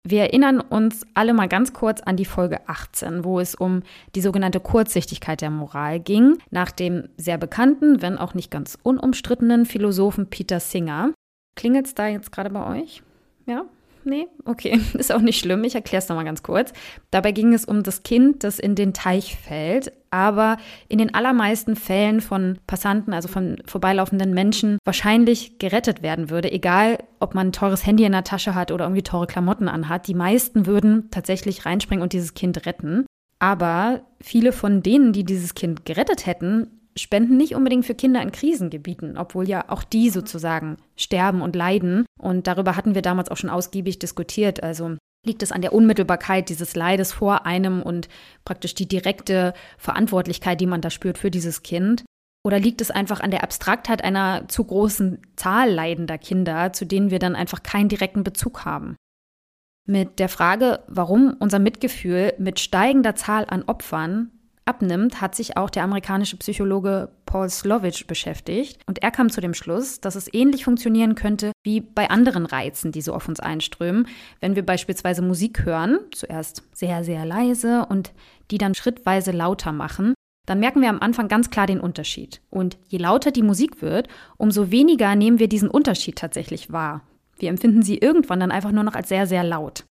Wir 0.03 0.21
erinnern 0.21 0.61
uns 0.61 1.05
alle 1.15 1.33
mal 1.33 1.49
ganz 1.49 1.73
kurz 1.73 2.01
an 2.01 2.15
die 2.15 2.25
Folge 2.25 2.67
18, 2.69 3.25
wo 3.25 3.39
es 3.39 3.55
um 3.55 3.83
die 4.15 4.21
sogenannte 4.21 4.59
Kurzsichtigkeit 4.61 5.41
der 5.41 5.49
Moral 5.49 5.99
ging, 5.99 6.37
nach 6.49 6.71
dem 6.71 7.09
sehr 7.17 7.37
bekannten, 7.37 8.01
wenn 8.01 8.17
auch 8.17 8.33
nicht 8.33 8.49
ganz 8.49 8.77
unumstrittenen 8.83 9.65
Philosophen 9.65 10.29
Peter 10.29 10.61
Singer. 10.61 11.13
Klingelt 11.57 11.87
es 11.87 11.95
da 11.95 12.07
jetzt 12.07 12.31
gerade 12.31 12.49
bei 12.51 12.79
euch? 12.79 13.03
Ja? 13.47 13.65
Nee? 14.05 14.27
Okay, 14.45 14.79
ist 14.93 15.11
auch 15.11 15.21
nicht 15.21 15.39
schlimm. 15.39 15.63
Ich 15.65 15.75
erkläre 15.75 16.01
es 16.01 16.07
nochmal 16.07 16.25
ganz 16.25 16.41
kurz. 16.41 16.71
Dabei 17.11 17.33
ging 17.33 17.53
es 17.53 17.65
um 17.65 17.83
das 17.83 18.03
Kind, 18.03 18.43
das 18.43 18.59
in 18.59 18.75
den 18.75 18.93
Teich 18.93 19.35
fällt, 19.35 19.91
aber 20.11 20.57
in 20.87 20.97
den 20.97 21.13
allermeisten 21.13 21.75
Fällen 21.75 22.21
von 22.21 22.59
Passanten, 22.67 23.13
also 23.13 23.27
von 23.27 23.57
vorbeilaufenden 23.65 24.33
Menschen, 24.33 24.77
wahrscheinlich 24.85 25.59
gerettet 25.59 26.01
werden 26.01 26.29
würde, 26.29 26.51
egal 26.51 26.97
ob 27.19 27.35
man 27.35 27.47
ein 27.47 27.53
teures 27.53 27.85
Handy 27.85 28.03
in 28.03 28.11
der 28.11 28.23
Tasche 28.23 28.55
hat 28.55 28.71
oder 28.71 28.85
irgendwie 28.85 29.03
teure 29.03 29.27
Klamotten 29.27 29.67
anhat. 29.67 30.07
Die 30.07 30.13
meisten 30.13 30.65
würden 30.65 31.09
tatsächlich 31.11 31.65
reinspringen 31.65 32.03
und 32.03 32.13
dieses 32.13 32.33
Kind 32.33 32.65
retten. 32.65 33.05
Aber 33.39 34.01
viele 34.21 34.51
von 34.51 34.81
denen, 34.81 35.13
die 35.13 35.23
dieses 35.23 35.53
Kind 35.53 35.85
gerettet 35.85 36.25
hätten, 36.25 36.71
spenden 36.95 37.37
nicht 37.37 37.55
unbedingt 37.55 37.85
für 37.85 37.95
Kinder 37.95 38.21
in 38.21 38.31
Krisengebieten, 38.31 39.17
obwohl 39.17 39.47
ja 39.47 39.65
auch 39.67 39.83
die 39.83 40.09
sozusagen 40.09 40.77
sterben 40.95 41.41
und 41.41 41.55
leiden. 41.55 42.05
Und 42.19 42.47
darüber 42.47 42.75
hatten 42.75 42.95
wir 42.95 43.01
damals 43.01 43.29
auch 43.29 43.37
schon 43.37 43.49
ausgiebig 43.49 43.99
diskutiert. 43.99 44.63
Also 44.63 44.97
liegt 45.27 45.43
es 45.43 45.51
an 45.51 45.61
der 45.61 45.73
Unmittelbarkeit 45.73 46.49
dieses 46.49 46.75
Leides 46.75 47.13
vor 47.13 47.45
einem 47.45 47.83
und 47.83 48.09
praktisch 48.45 48.73
die 48.73 48.87
direkte 48.87 49.53
Verantwortlichkeit, 49.77 50.59
die 50.59 50.65
man 50.65 50.81
da 50.81 50.89
spürt 50.89 51.17
für 51.19 51.29
dieses 51.29 51.61
Kind? 51.61 52.03
Oder 52.43 52.59
liegt 52.59 52.81
es 52.81 52.91
einfach 52.91 53.19
an 53.19 53.29
der 53.29 53.43
Abstraktheit 53.43 54.03
einer 54.03 54.47
zu 54.47 54.63
großen 54.63 55.21
Zahl 55.35 55.69
leidender 55.69 56.17
Kinder, 56.17 56.71
zu 56.71 56.85
denen 56.85 57.11
wir 57.11 57.19
dann 57.19 57.35
einfach 57.35 57.61
keinen 57.61 57.89
direkten 57.89 58.23
Bezug 58.23 58.63
haben? 58.63 58.95
Mit 59.85 60.19
der 60.19 60.29
Frage, 60.29 60.83
warum 60.87 61.35
unser 61.39 61.59
Mitgefühl 61.59 62.33
mit 62.37 62.59
steigender 62.59 63.15
Zahl 63.15 63.45
an 63.49 63.63
Opfern 63.63 64.31
abnimmt, 64.67 65.21
hat 65.21 65.35
sich 65.35 65.57
auch 65.57 65.69
der 65.69 65.83
amerikanische 65.83 66.37
Psychologe 66.37 67.09
Paul 67.25 67.49
Slovich 67.49 68.07
beschäftigt. 68.07 68.79
Und 68.85 69.01
er 69.01 69.11
kam 69.11 69.29
zu 69.29 69.41
dem 69.41 69.53
Schluss, 69.53 69.99
dass 69.99 70.15
es 70.15 70.33
ähnlich 70.33 70.63
funktionieren 70.65 71.15
könnte 71.15 71.51
wie 71.63 71.81
bei 71.81 72.09
anderen 72.09 72.45
Reizen, 72.45 72.91
die 72.91 73.01
so 73.01 73.13
auf 73.13 73.27
uns 73.27 73.39
einströmen. 73.39 74.07
Wenn 74.39 74.55
wir 74.55 74.65
beispielsweise 74.65 75.21
Musik 75.21 75.65
hören, 75.65 75.99
zuerst 76.11 76.63
sehr, 76.73 77.03
sehr 77.03 77.25
leise 77.25 77.85
und 77.85 78.13
die 78.51 78.57
dann 78.57 78.75
schrittweise 78.75 79.31
lauter 79.31 79.71
machen, 79.71 80.13
dann 80.45 80.59
merken 80.59 80.81
wir 80.81 80.89
am 80.89 81.01
Anfang 81.01 81.27
ganz 81.27 81.49
klar 81.49 81.67
den 81.67 81.81
Unterschied. 81.81 82.41
Und 82.49 82.77
je 82.87 82.97
lauter 82.97 83.31
die 83.31 83.43
Musik 83.43 83.81
wird, 83.81 84.07
umso 84.37 84.71
weniger 84.71 85.15
nehmen 85.15 85.39
wir 85.39 85.49
diesen 85.49 85.69
Unterschied 85.69 86.17
tatsächlich 86.17 86.71
wahr. 86.71 87.01
Wir 87.37 87.49
empfinden 87.49 87.83
sie 87.83 87.97
irgendwann 87.97 88.39
dann 88.39 88.51
einfach 88.51 88.71
nur 88.71 88.83
noch 88.83 88.95
als 88.95 89.09
sehr, 89.09 89.27
sehr 89.27 89.43
laut. 89.43 89.85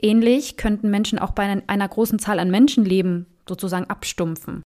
Ähnlich 0.00 0.56
könnten 0.56 0.90
Menschen 0.90 1.18
auch 1.18 1.30
bei 1.30 1.62
einer 1.66 1.88
großen 1.88 2.18
Zahl 2.18 2.38
an 2.38 2.50
Menschenleben 2.50 3.26
sozusagen 3.48 3.88
abstumpfen. 3.90 4.62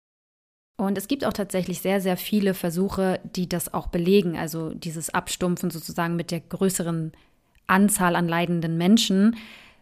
Und 0.80 0.96
es 0.96 1.08
gibt 1.08 1.24
auch 1.24 1.32
tatsächlich 1.32 1.80
sehr, 1.80 2.00
sehr 2.00 2.16
viele 2.16 2.54
Versuche, 2.54 3.18
die 3.34 3.48
das 3.48 3.74
auch 3.74 3.88
belegen. 3.88 4.38
Also 4.38 4.72
dieses 4.74 5.10
Abstumpfen 5.10 5.70
sozusagen 5.70 6.14
mit 6.14 6.30
der 6.30 6.40
größeren 6.40 7.12
Anzahl 7.66 8.14
an 8.14 8.28
leidenden 8.28 8.78
Menschen. 8.78 9.36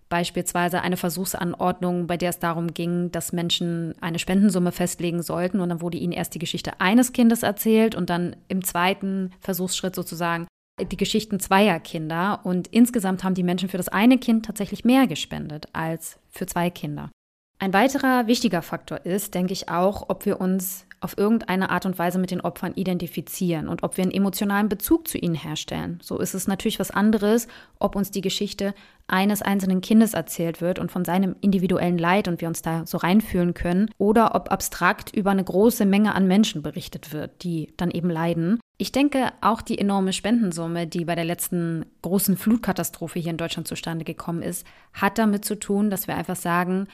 Beispielsweise 0.08 0.80
eine 0.80 0.96
Versuchsanordnung, 0.96 2.06
bei 2.06 2.16
der 2.16 2.30
es 2.30 2.38
darum 2.38 2.72
ging, 2.72 3.12
dass 3.12 3.32
Menschen 3.32 3.94
eine 4.00 4.18
Spendensumme 4.18 4.72
festlegen 4.72 5.22
sollten. 5.22 5.60
Und 5.60 5.68
dann 5.68 5.82
wurde 5.82 5.98
ihnen 5.98 6.12
erst 6.12 6.34
die 6.34 6.38
Geschichte 6.38 6.80
eines 6.80 7.12
Kindes 7.12 7.42
erzählt 7.42 7.94
und 7.94 8.08
dann 8.08 8.36
im 8.48 8.64
zweiten 8.64 9.32
Versuchsschritt 9.40 9.94
sozusagen 9.94 10.46
die 10.80 10.96
Geschichten 10.96 11.40
zweier 11.40 11.78
Kinder. 11.78 12.40
Und 12.44 12.68
insgesamt 12.68 13.22
haben 13.22 13.34
die 13.34 13.42
Menschen 13.42 13.68
für 13.68 13.78
das 13.78 13.88
eine 13.88 14.16
Kind 14.16 14.46
tatsächlich 14.46 14.84
mehr 14.84 15.06
gespendet 15.06 15.66
als 15.74 16.18
für 16.30 16.46
zwei 16.46 16.70
Kinder. 16.70 17.10
Ein 17.58 17.72
weiterer 17.72 18.26
wichtiger 18.26 18.60
Faktor 18.60 19.06
ist, 19.06 19.34
denke 19.34 19.54
ich 19.54 19.70
auch, 19.70 20.10
ob 20.10 20.26
wir 20.26 20.40
uns 20.40 20.84
auf 21.00 21.16
irgendeine 21.16 21.70
Art 21.70 21.86
und 21.86 21.98
Weise 21.98 22.18
mit 22.18 22.30
den 22.30 22.40
Opfern 22.40 22.74
identifizieren 22.74 23.68
und 23.68 23.82
ob 23.82 23.96
wir 23.96 24.02
einen 24.02 24.12
emotionalen 24.12 24.68
Bezug 24.68 25.08
zu 25.08 25.18
ihnen 25.18 25.34
herstellen. 25.34 25.98
So 26.02 26.18
ist 26.18 26.34
es 26.34 26.48
natürlich 26.48 26.78
was 26.78 26.90
anderes, 26.90 27.48
ob 27.78 27.96
uns 27.96 28.10
die 28.10 28.20
Geschichte 28.20 28.74
eines 29.06 29.40
einzelnen 29.40 29.80
Kindes 29.80 30.14
erzählt 30.14 30.60
wird 30.60 30.78
und 30.78 30.90
von 30.90 31.04
seinem 31.04 31.36
individuellen 31.40 31.96
Leid 31.96 32.28
und 32.28 32.40
wir 32.40 32.48
uns 32.48 32.60
da 32.60 32.84
so 32.86 32.98
reinfühlen 32.98 33.54
können, 33.54 33.90
oder 33.98 34.34
ob 34.34 34.50
abstrakt 34.50 35.14
über 35.14 35.30
eine 35.30 35.44
große 35.44 35.86
Menge 35.86 36.14
an 36.14 36.26
Menschen 36.26 36.62
berichtet 36.62 37.12
wird, 37.12 37.42
die 37.42 37.72
dann 37.76 37.90
eben 37.90 38.10
leiden. 38.10 38.58
Ich 38.78 38.92
denke, 38.92 39.32
auch 39.40 39.62
die 39.62 39.78
enorme 39.78 40.12
Spendensumme, 40.12 40.86
die 40.86 41.04
bei 41.04 41.14
der 41.14 41.24
letzten 41.24 41.86
großen 42.02 42.36
Flutkatastrophe 42.36 43.18
hier 43.18 43.30
in 43.30 43.38
Deutschland 43.38 43.68
zustande 43.68 44.04
gekommen 44.04 44.42
ist, 44.42 44.66
hat 44.92 45.18
damit 45.18 45.44
zu 45.44 45.58
tun, 45.58 45.88
dass 45.88 46.06
wir 46.06 46.16
einfach 46.16 46.36
sagen, 46.36 46.88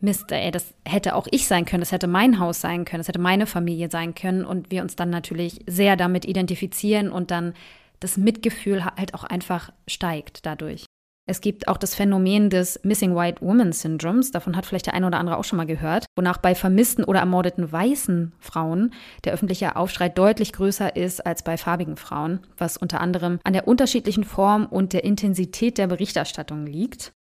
Mist, 0.00 0.32
ey, 0.32 0.50
das 0.50 0.74
hätte 0.84 1.14
auch 1.14 1.26
ich 1.30 1.46
sein 1.46 1.64
können, 1.64 1.80
das 1.80 1.92
hätte 1.92 2.06
mein 2.06 2.38
Haus 2.38 2.60
sein 2.60 2.84
können, 2.84 3.00
das 3.00 3.08
hätte 3.08 3.18
meine 3.18 3.46
Familie 3.46 3.90
sein 3.90 4.14
können 4.14 4.44
und 4.44 4.70
wir 4.70 4.82
uns 4.82 4.96
dann 4.96 5.10
natürlich 5.10 5.60
sehr 5.66 5.96
damit 5.96 6.24
identifizieren 6.24 7.10
und 7.10 7.30
dann 7.30 7.54
das 8.00 8.16
Mitgefühl 8.16 8.84
halt 8.84 9.14
auch 9.14 9.24
einfach 9.24 9.72
steigt 9.86 10.46
dadurch. 10.46 10.86
Es 11.30 11.40
gibt 11.40 11.68
auch 11.68 11.76
das 11.76 11.94
Phänomen 11.94 12.50
des 12.50 12.80
Missing 12.82 13.14
White 13.14 13.40
Woman 13.40 13.72
Syndroms, 13.72 14.32
davon 14.32 14.56
hat 14.56 14.66
vielleicht 14.66 14.86
der 14.86 14.94
eine 14.94 15.06
oder 15.06 15.18
andere 15.18 15.36
auch 15.36 15.44
schon 15.44 15.58
mal 15.58 15.66
gehört, 15.66 16.06
wonach 16.16 16.38
bei 16.38 16.56
vermissten 16.56 17.04
oder 17.04 17.20
ermordeten 17.20 17.70
weißen 17.70 18.32
Frauen 18.40 18.92
der 19.24 19.32
öffentliche 19.32 19.76
Aufschrei 19.76 20.08
deutlich 20.08 20.52
größer 20.52 20.96
ist 20.96 21.24
als 21.24 21.44
bei 21.44 21.56
farbigen 21.56 21.96
Frauen, 21.96 22.40
was 22.56 22.76
unter 22.76 23.00
anderem 23.00 23.38
an 23.44 23.52
der 23.52 23.68
unterschiedlichen 23.68 24.24
Form 24.24 24.66
und 24.66 24.92
der 24.92 25.04
Intensität 25.04 25.78
der 25.78 25.86
Berichterstattung 25.86 26.66
liegt. 26.66 27.12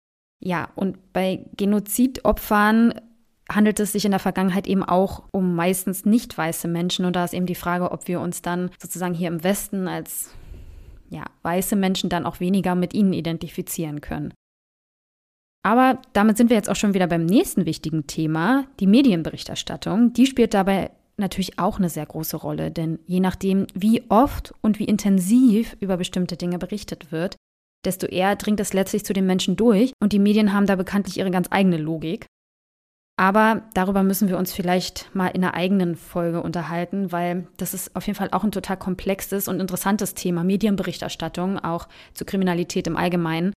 Ja, 0.41 0.69
und 0.77 1.13
bei 1.13 1.45
Genozidopfern 1.57 2.95
handelt 3.51 3.81
es 3.81 3.93
sich 3.93 4.05
in 4.05 4.11
der 4.11 4.21
Vergangenheit 4.21 4.67
eben 4.67 4.85
auch 4.85 5.25
um 5.33 5.55
meistens 5.55 6.05
nicht 6.05 6.37
weiße 6.37 6.69
Menschen. 6.69 7.05
Und 7.05 7.17
da 7.17 7.25
ist 7.25 7.35
eben 7.35 7.47
die 7.47 7.55
Frage, 7.55 7.91
ob 7.91 8.07
wir 8.07 8.21
uns 8.21 8.43
dann 8.43 8.71
sozusagen 8.79 9.15
hier 9.15 9.29
im 9.29 9.43
Westen 9.43 9.89
als 9.89 10.31
ja, 11.11 11.25
weiße 11.43 11.75
Menschen 11.75 12.11
dann 12.11 12.27
auch 12.27 12.41
weniger 12.41 12.75
mit 12.75 12.93
ihnen 12.93 13.15
identifizieren 13.15 14.01
können. 14.01 14.35
Aber 15.63 16.01
damit 16.13 16.37
sind 16.37 16.51
wir 16.51 16.57
jetzt 16.57 16.71
auch 16.71 16.77
schon 16.77 16.95
wieder 16.95 17.07
beim 17.07 17.25
nächsten 17.25 17.67
wichtigen 17.67 18.07
Thema, 18.07 18.67
die 18.81 18.87
Medienberichterstattung. 18.87 20.13
Die 20.13 20.27
spielt 20.27 20.55
dabei 20.55 20.91
natürlich 21.17 21.59
auch 21.59 21.79
eine 21.79 21.89
sehr 21.89 22.07
große 22.07 22.37
Rolle, 22.37 22.71
denn 22.71 23.01
je 23.07 23.21
nachdem, 23.21 23.67
wie 23.75 24.05
oft 24.09 24.55
und 24.61 24.79
wie 24.79 24.85
intensiv 24.85 25.77
über 25.81 25.97
bestimmte 25.97 26.37
Dinge 26.37 26.59
berichtet 26.59 27.11
wird, 27.11 27.37
desto 27.85 28.07
eher 28.07 28.37
dringt 28.37 28.61
es 28.61 28.73
letztlich 28.73 29.05
zu 29.05 29.13
den 29.13 29.27
Menschen 29.27 29.57
durch. 29.57 29.93
Und 30.01 30.13
die 30.13 30.19
Medien 30.19 30.53
haben 30.53 30.67
da 30.67 30.77
bekanntlich 30.77 31.19
ihre 31.19 31.31
ganz 31.31 31.49
eigene 31.51 31.77
Logik. 31.77 32.27
Aber 33.19 33.63
darüber 33.75 34.05
müssen 34.05 34.29
wir 34.29 34.39
uns 34.39 34.53
vielleicht 34.53 35.13
mal 35.13 35.27
in 35.27 35.43
einer 35.43 35.55
eigenen 35.55 35.97
Folge 35.97 36.41
unterhalten, 36.41 37.11
weil 37.11 37.49
das 37.57 37.75
ist 37.75 37.97
auf 37.97 38.07
jeden 38.07 38.17
Fall 38.17 38.29
auch 38.31 38.45
ein 38.45 38.53
total 38.53 38.77
komplexes 38.77 39.49
und 39.49 39.59
interessantes 39.59 40.15
Thema, 40.15 40.45
Medienberichterstattung, 40.45 41.59
auch 41.59 41.89
zu 42.15 42.25
Kriminalität 42.25 42.87
im 42.87 42.97
Allgemeinen. 42.97 43.53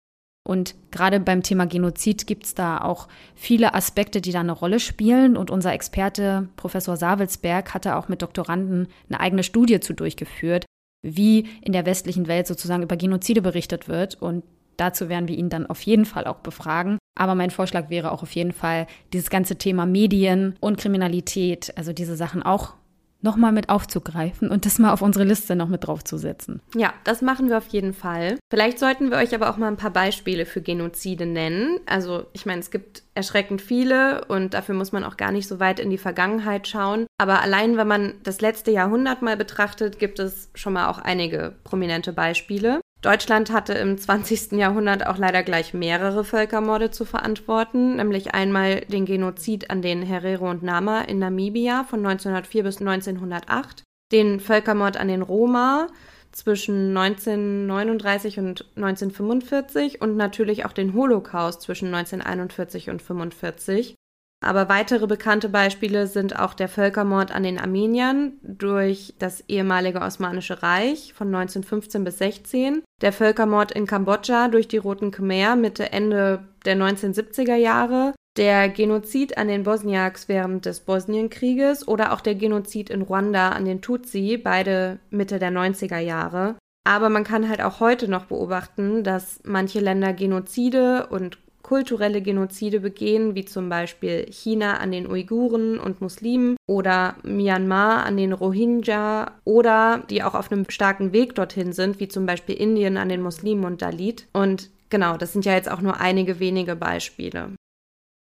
Und 0.47 0.75
gerade 0.91 1.19
beim 1.19 1.43
Thema 1.43 1.65
Genozid 1.67 2.25
gibt 2.25 2.45
es 2.45 2.55
da 2.55 2.79
auch 2.79 3.09
viele 3.35 3.73
Aspekte, 3.73 4.21
die 4.21 4.31
da 4.31 4.39
eine 4.39 4.53
Rolle 4.53 4.79
spielen. 4.79 5.35
Und 5.35 5.51
unser 5.51 5.73
Experte, 5.73 6.47
Professor 6.55 6.95
Savelsberg, 6.95 7.73
hatte 7.73 7.97
auch 7.97 8.07
mit 8.07 8.21
Doktoranden 8.21 8.87
eine 9.09 9.19
eigene 9.19 9.43
Studie 9.43 9.81
zu 9.81 9.93
durchgeführt, 9.93 10.65
wie 11.01 11.47
in 11.61 11.73
der 11.73 11.85
westlichen 11.85 12.27
Welt 12.27 12.47
sozusagen 12.47 12.83
über 12.83 12.97
Genozide 12.97 13.41
berichtet 13.41 13.87
wird. 13.87 14.15
Und 14.21 14.43
dazu 14.77 15.09
werden 15.09 15.27
wir 15.27 15.37
ihn 15.37 15.49
dann 15.49 15.65
auf 15.65 15.81
jeden 15.81 16.05
Fall 16.05 16.25
auch 16.25 16.39
befragen. 16.39 16.97
Aber 17.17 17.35
mein 17.35 17.51
Vorschlag 17.51 17.89
wäre 17.89 18.11
auch 18.11 18.23
auf 18.23 18.31
jeden 18.33 18.53
Fall, 18.53 18.87
dieses 19.13 19.29
ganze 19.29 19.57
Thema 19.57 19.85
Medien 19.85 20.55
und 20.59 20.77
Kriminalität, 20.77 21.73
also 21.77 21.91
diese 21.93 22.15
Sachen 22.15 22.43
auch 22.43 22.75
nochmal 23.21 23.51
mit 23.51 23.69
aufzugreifen 23.69 24.49
und 24.49 24.65
das 24.65 24.79
mal 24.79 24.93
auf 24.93 25.01
unsere 25.01 25.25
Liste 25.25 25.55
noch 25.55 25.67
mit 25.67 25.85
draufzusetzen. 25.85 26.61
Ja, 26.75 26.93
das 27.03 27.21
machen 27.21 27.49
wir 27.49 27.57
auf 27.57 27.67
jeden 27.67 27.93
Fall. 27.93 28.37
Vielleicht 28.49 28.79
sollten 28.79 29.11
wir 29.11 29.17
euch 29.17 29.35
aber 29.35 29.49
auch 29.49 29.57
mal 29.57 29.67
ein 29.67 29.77
paar 29.77 29.91
Beispiele 29.91 30.45
für 30.45 30.61
Genozide 30.61 31.25
nennen. 31.25 31.79
Also 31.85 32.25
ich 32.33 32.45
meine, 32.45 32.59
es 32.59 32.71
gibt 32.71 33.03
erschreckend 33.15 33.61
viele 33.61 34.25
und 34.25 34.53
dafür 34.53 34.75
muss 34.75 34.91
man 34.91 35.03
auch 35.03 35.17
gar 35.17 35.31
nicht 35.31 35.47
so 35.47 35.59
weit 35.59 35.79
in 35.79 35.89
die 35.89 35.97
Vergangenheit 35.97 36.67
schauen. 36.67 37.07
Aber 37.17 37.41
allein 37.41 37.77
wenn 37.77 37.87
man 37.87 38.13
das 38.23 38.41
letzte 38.41 38.71
Jahrhundert 38.71 39.21
mal 39.21 39.35
betrachtet, 39.35 39.99
gibt 39.99 40.19
es 40.19 40.49
schon 40.55 40.73
mal 40.73 40.87
auch 40.87 40.99
einige 40.99 41.55
prominente 41.63 42.13
Beispiele. 42.13 42.79
Deutschland 43.01 43.51
hatte 43.53 43.73
im 43.73 43.97
20. 43.97 44.53
Jahrhundert 44.53 45.07
auch 45.07 45.17
leider 45.17 45.41
gleich 45.43 45.73
mehrere 45.73 46.25
Völkermorde 46.25 46.91
zu 46.91 47.05
verantworten, 47.05 47.95
nämlich 47.95 48.33
einmal 48.33 48.81
den 48.81 49.05
Genozid 49.05 49.69
an 49.69 49.81
den 49.81 50.01
Herero 50.01 50.49
und 50.49 50.63
Nama 50.63 51.01
in 51.01 51.19
Namibia 51.19 51.85
von 51.85 52.05
1904 52.05 52.63
bis 52.63 52.81
1908, 52.81 53.83
den 54.11 54.41
Völkermord 54.41 54.97
an 54.97 55.07
den 55.07 55.21
Roma 55.21 55.87
zwischen 56.33 56.95
1939 56.95 58.37
und 58.37 58.65
1945 58.75 60.01
und 60.01 60.17
natürlich 60.17 60.65
auch 60.65 60.73
den 60.73 60.93
Holocaust 60.93 61.61
zwischen 61.61 61.93
1941 61.93 62.89
und 62.89 63.01
1945. 63.01 63.95
Aber 64.41 64.69
weitere 64.69 65.05
bekannte 65.05 65.49
Beispiele 65.49 66.07
sind 66.07 66.39
auch 66.39 66.53
der 66.53 66.69
Völkermord 66.69 67.31
an 67.31 67.43
den 67.43 67.59
Armeniern 67.59 68.33
durch 68.41 69.13
das 69.19 69.43
ehemalige 69.49 69.99
Osmanische 69.99 70.63
Reich 70.63 71.13
von 71.13 71.27
1915 71.27 72.03
bis 72.05 72.19
16, 72.19 72.83
der 73.01 73.11
Völkermord 73.11 73.73
in 73.73 73.85
Kambodscha 73.85 74.47
durch 74.47 74.67
die 74.69 74.77
Roten 74.77 75.11
Khmer 75.11 75.57
Mitte 75.57 75.91
Ende 75.91 76.45
der 76.65 76.77
1970er 76.77 77.55
Jahre, 77.55 78.13
der 78.37 78.69
Genozid 78.69 79.37
an 79.37 79.49
den 79.49 79.63
Bosniaks 79.63 80.29
während 80.29 80.65
des 80.65 80.79
Bosnienkrieges 80.79 81.85
oder 81.85 82.13
auch 82.13 82.21
der 82.21 82.35
Genozid 82.35 82.89
in 82.89 83.01
Ruanda 83.01 83.49
an 83.49 83.65
den 83.65 83.81
Tutsi, 83.81 84.37
beide 84.37 84.99
Mitte 85.09 85.39
der 85.39 85.51
90er 85.51 85.99
Jahre. 85.99 86.55
Aber 86.87 87.09
man 87.09 87.25
kann 87.25 87.49
halt 87.49 87.61
auch 87.61 87.81
heute 87.81 88.07
noch 88.07 88.25
beobachten, 88.25 89.03
dass 89.03 89.41
manche 89.43 89.81
Länder 89.81 90.13
Genozide 90.13 91.07
und 91.07 91.37
kulturelle 91.61 92.21
Genozide 92.21 92.79
begehen, 92.79 93.35
wie 93.35 93.45
zum 93.45 93.69
Beispiel 93.69 94.25
China 94.31 94.77
an 94.77 94.91
den 94.91 95.07
Uiguren 95.07 95.79
und 95.79 96.01
Muslimen 96.01 96.55
oder 96.67 97.15
Myanmar 97.23 98.05
an 98.05 98.17
den 98.17 98.33
Rohingya 98.33 99.31
oder 99.43 100.03
die 100.09 100.23
auch 100.23 100.35
auf 100.35 100.51
einem 100.51 100.69
starken 100.69 101.11
Weg 101.13 101.35
dorthin 101.35 101.73
sind, 101.73 101.99
wie 101.99 102.07
zum 102.07 102.25
Beispiel 102.25 102.55
Indien 102.55 102.97
an 102.97 103.09
den 103.09 103.21
Muslimen 103.21 103.65
und 103.65 103.81
Dalit. 103.81 104.27
Und 104.33 104.69
genau, 104.89 105.17
das 105.17 105.33
sind 105.33 105.45
ja 105.45 105.53
jetzt 105.53 105.69
auch 105.69 105.81
nur 105.81 105.99
einige 105.99 106.39
wenige 106.39 106.75
Beispiele. 106.75 107.51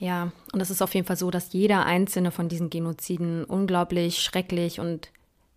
Ja, 0.00 0.32
und 0.52 0.60
es 0.60 0.70
ist 0.70 0.82
auf 0.82 0.94
jeden 0.94 1.06
Fall 1.06 1.16
so, 1.16 1.30
dass 1.30 1.52
jeder 1.52 1.84
einzelne 1.84 2.30
von 2.30 2.48
diesen 2.48 2.70
Genoziden 2.70 3.44
unglaublich 3.44 4.20
schrecklich 4.20 4.78
und 4.78 5.10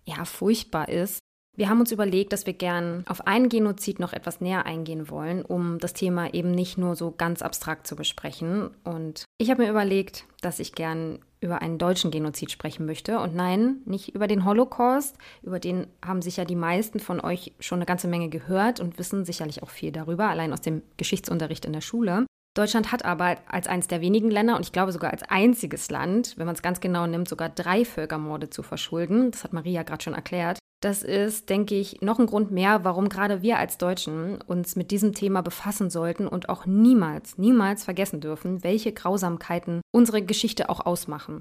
ja, 0.04 0.26
furchtbar 0.26 0.90
ist. 0.90 1.20
Wir 1.58 1.70
haben 1.70 1.82
uns 1.82 1.92
überlegt, 1.92 2.32
dass 2.32 2.46
wir 2.46 2.54
gern 2.54 3.04
auf 3.08 3.28
einen 3.28 3.50
Genozid 3.50 4.00
noch 4.00 4.14
etwas 4.14 4.40
näher 4.40 4.66
eingehen 4.66 5.10
wollen, 5.10 5.44
um 5.44 5.80
das 5.80 5.94
Thema 5.94 6.34
eben 6.34 6.52
nicht 6.52 6.78
nur 6.78 6.96
so 6.96 7.12
ganz 7.12 7.42
abstrakt 7.42 7.86
zu 7.88 7.96
besprechen. 7.96 8.70
Und 8.84 9.26
ich 9.38 9.50
habe 9.52 9.64
mir 9.64 9.70
überlegt, 9.70 10.26
dass 10.42 10.60
ich 10.60 10.74
gern 10.74 11.20
über 11.42 11.62
einen 11.62 11.78
deutschen 11.78 12.10
Genozid 12.10 12.52
sprechen 12.52 12.86
möchte. 12.86 13.20
Und 13.20 13.36
nein, 13.36 13.78
nicht 13.86 14.16
über 14.16 14.28
den 14.28 14.46
Holocaust. 14.46 15.18
Über 15.42 15.60
den 15.60 15.88
haben 16.06 16.22
sicher 16.22 16.46
die 16.46 16.56
meisten 16.56 17.00
von 17.00 17.20
euch 17.20 17.54
schon 17.60 17.80
eine 17.80 17.86
ganze 17.86 18.08
Menge 18.08 18.30
gehört 18.30 18.80
und 18.80 18.98
wissen 18.98 19.26
sicherlich 19.26 19.62
auch 19.62 19.70
viel 19.70 19.92
darüber, 19.92 20.30
allein 20.30 20.54
aus 20.54 20.62
dem 20.62 20.84
Geschichtsunterricht 20.98 21.66
in 21.66 21.74
der 21.74 21.82
Schule. 21.82 22.26
Deutschland 22.54 22.92
hat 22.92 23.06
aber 23.06 23.38
als 23.48 23.68
eines 23.68 23.88
der 23.88 24.02
wenigen 24.02 24.30
Länder 24.30 24.56
und 24.56 24.66
ich 24.66 24.74
glaube 24.74 24.92
sogar 24.92 25.12
als 25.12 25.24
einziges 25.24 25.90
Land, 25.90 26.38
wenn 26.38 26.46
man 26.46 26.56
es 26.56 26.62
ganz 26.62 26.82
genau 26.82 27.08
nimmt, 27.08 27.28
sogar 27.28 27.50
drei 27.50 27.86
Völkermorde 27.86 28.50
zu 28.50 28.62
verschulden. 28.62 29.32
Das 29.32 29.44
hat 29.44 29.54
Maria 29.54 29.84
gerade 29.84 30.04
schon 30.04 30.14
erklärt. 30.14 30.60
Das 30.82 31.04
ist, 31.04 31.50
denke 31.52 31.76
ich, 31.76 32.02
noch 32.02 32.18
ein 32.18 32.26
Grund 32.26 32.50
mehr, 32.50 32.84
warum 32.84 33.08
gerade 33.08 33.44
wir 33.44 33.60
als 33.60 33.78
Deutschen 33.78 34.42
uns 34.42 34.76
mit 34.76 34.90
diesem 34.90 35.14
Thema 35.14 35.42
befassen 35.42 35.92
sollten 35.92 36.28
und 36.28 36.50
auch 36.50 36.66
niemals, 36.66 37.38
niemals 37.38 37.84
vergessen 37.84 38.20
dürfen, 38.20 38.64
welche 38.64 38.92
Grausamkeiten 38.92 39.82
unsere 39.94 40.24
Geschichte 40.24 40.70
auch 40.70 40.80
ausmachen. 40.84 41.40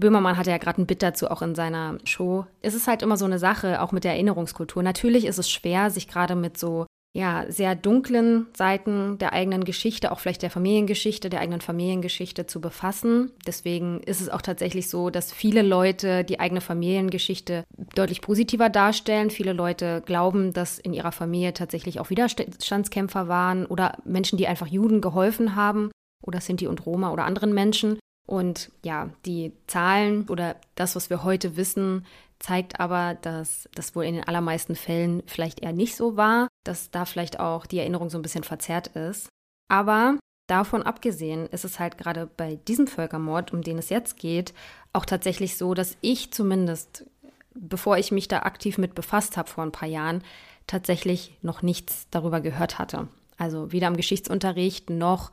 Böhmermann 0.00 0.36
hatte 0.36 0.50
ja 0.50 0.58
gerade 0.58 0.82
ein 0.82 0.86
Bit 0.86 1.04
dazu 1.04 1.30
auch 1.30 1.40
in 1.40 1.54
seiner 1.54 1.98
Show. 2.04 2.46
Es 2.60 2.74
ist 2.74 2.88
halt 2.88 3.02
immer 3.02 3.16
so 3.16 3.24
eine 3.24 3.38
Sache, 3.38 3.80
auch 3.80 3.92
mit 3.92 4.02
der 4.02 4.12
Erinnerungskultur. 4.12 4.82
Natürlich 4.82 5.24
ist 5.24 5.38
es 5.38 5.50
schwer, 5.50 5.90
sich 5.90 6.08
gerade 6.08 6.34
mit 6.34 6.58
so 6.58 6.86
ja, 7.18 7.46
sehr 7.48 7.74
dunklen 7.74 8.46
Seiten 8.56 9.18
der 9.18 9.32
eigenen 9.32 9.64
Geschichte, 9.64 10.12
auch 10.12 10.20
vielleicht 10.20 10.42
der 10.42 10.52
Familiengeschichte, 10.52 11.28
der 11.28 11.40
eigenen 11.40 11.60
Familiengeschichte 11.60 12.46
zu 12.46 12.60
befassen. 12.60 13.32
Deswegen 13.44 14.00
ist 14.04 14.20
es 14.20 14.28
auch 14.28 14.40
tatsächlich 14.40 14.88
so, 14.88 15.10
dass 15.10 15.32
viele 15.32 15.62
Leute 15.62 16.22
die 16.22 16.38
eigene 16.38 16.60
Familiengeschichte 16.60 17.64
deutlich 17.96 18.20
positiver 18.20 18.68
darstellen. 18.68 19.30
Viele 19.30 19.52
Leute 19.52 20.00
glauben, 20.06 20.52
dass 20.52 20.78
in 20.78 20.94
ihrer 20.94 21.10
Familie 21.10 21.54
tatsächlich 21.54 21.98
auch 21.98 22.08
Widerstandskämpfer 22.08 23.26
waren 23.26 23.66
oder 23.66 23.98
Menschen, 24.04 24.38
die 24.38 24.46
einfach 24.46 24.68
Juden 24.68 25.00
geholfen 25.00 25.56
haben 25.56 25.90
oder 26.22 26.40
Sinti 26.40 26.68
und 26.68 26.86
Roma 26.86 27.10
oder 27.10 27.24
anderen 27.24 27.52
Menschen. 27.52 27.98
Und 28.28 28.70
ja, 28.84 29.10
die 29.26 29.54
Zahlen 29.66 30.28
oder 30.28 30.54
das, 30.76 30.94
was 30.94 31.10
wir 31.10 31.24
heute 31.24 31.56
wissen, 31.56 32.06
zeigt 32.38 32.80
aber, 32.80 33.14
dass 33.14 33.68
das 33.74 33.94
wohl 33.94 34.04
in 34.04 34.14
den 34.14 34.24
allermeisten 34.24 34.76
Fällen 34.76 35.22
vielleicht 35.26 35.60
eher 35.60 35.72
nicht 35.72 35.96
so 35.96 36.16
war, 36.16 36.48
dass 36.64 36.90
da 36.90 37.04
vielleicht 37.04 37.40
auch 37.40 37.66
die 37.66 37.78
Erinnerung 37.78 38.10
so 38.10 38.18
ein 38.18 38.22
bisschen 38.22 38.44
verzerrt 38.44 38.88
ist. 38.88 39.28
Aber 39.68 40.18
davon 40.46 40.82
abgesehen 40.82 41.46
ist 41.46 41.64
es 41.64 41.78
halt 41.78 41.98
gerade 41.98 42.26
bei 42.26 42.56
diesem 42.56 42.86
Völkermord, 42.86 43.52
um 43.52 43.62
den 43.62 43.78
es 43.78 43.88
jetzt 43.88 44.18
geht, 44.18 44.54
auch 44.92 45.04
tatsächlich 45.04 45.56
so, 45.56 45.74
dass 45.74 45.96
ich 46.00 46.32
zumindest, 46.32 47.06
bevor 47.54 47.98
ich 47.98 48.12
mich 48.12 48.28
da 48.28 48.40
aktiv 48.40 48.78
mit 48.78 48.94
befasst 48.94 49.36
habe 49.36 49.48
vor 49.48 49.64
ein 49.64 49.72
paar 49.72 49.88
Jahren, 49.88 50.22
tatsächlich 50.66 51.36
noch 51.42 51.62
nichts 51.62 52.06
darüber 52.10 52.40
gehört 52.40 52.78
hatte. 52.78 53.08
Also 53.36 53.72
weder 53.72 53.88
im 53.88 53.96
Geschichtsunterricht 53.96 54.90
noch 54.90 55.30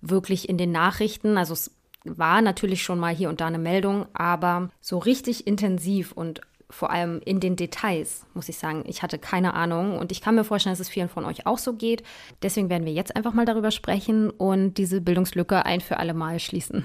wirklich 0.00 0.48
in 0.48 0.58
den 0.58 0.72
Nachrichten. 0.72 1.38
Also 1.38 1.54
es 1.54 1.73
war 2.04 2.42
natürlich 2.42 2.82
schon 2.82 2.98
mal 2.98 3.14
hier 3.14 3.28
und 3.28 3.40
da 3.40 3.46
eine 3.46 3.58
Meldung, 3.58 4.06
aber 4.12 4.70
so 4.80 4.98
richtig 4.98 5.46
intensiv 5.46 6.12
und 6.12 6.40
vor 6.70 6.90
allem 6.90 7.20
in 7.24 7.40
den 7.40 7.56
Details, 7.56 8.26
muss 8.34 8.48
ich 8.48 8.58
sagen, 8.58 8.84
ich 8.86 9.02
hatte 9.02 9.18
keine 9.18 9.54
Ahnung 9.54 9.98
und 9.98 10.12
ich 10.12 10.20
kann 10.20 10.34
mir 10.34 10.44
vorstellen, 10.44 10.72
dass 10.72 10.80
es 10.80 10.88
vielen 10.88 11.08
von 11.08 11.24
euch 11.24 11.46
auch 11.46 11.58
so 11.58 11.74
geht. 11.74 12.02
Deswegen 12.42 12.68
werden 12.68 12.86
wir 12.86 12.92
jetzt 12.92 13.14
einfach 13.14 13.32
mal 13.32 13.44
darüber 13.44 13.70
sprechen 13.70 14.30
und 14.30 14.74
diese 14.74 15.00
Bildungslücke 15.00 15.64
ein 15.64 15.80
für 15.80 15.98
alle 15.98 16.14
Mal 16.14 16.40
schließen. 16.40 16.84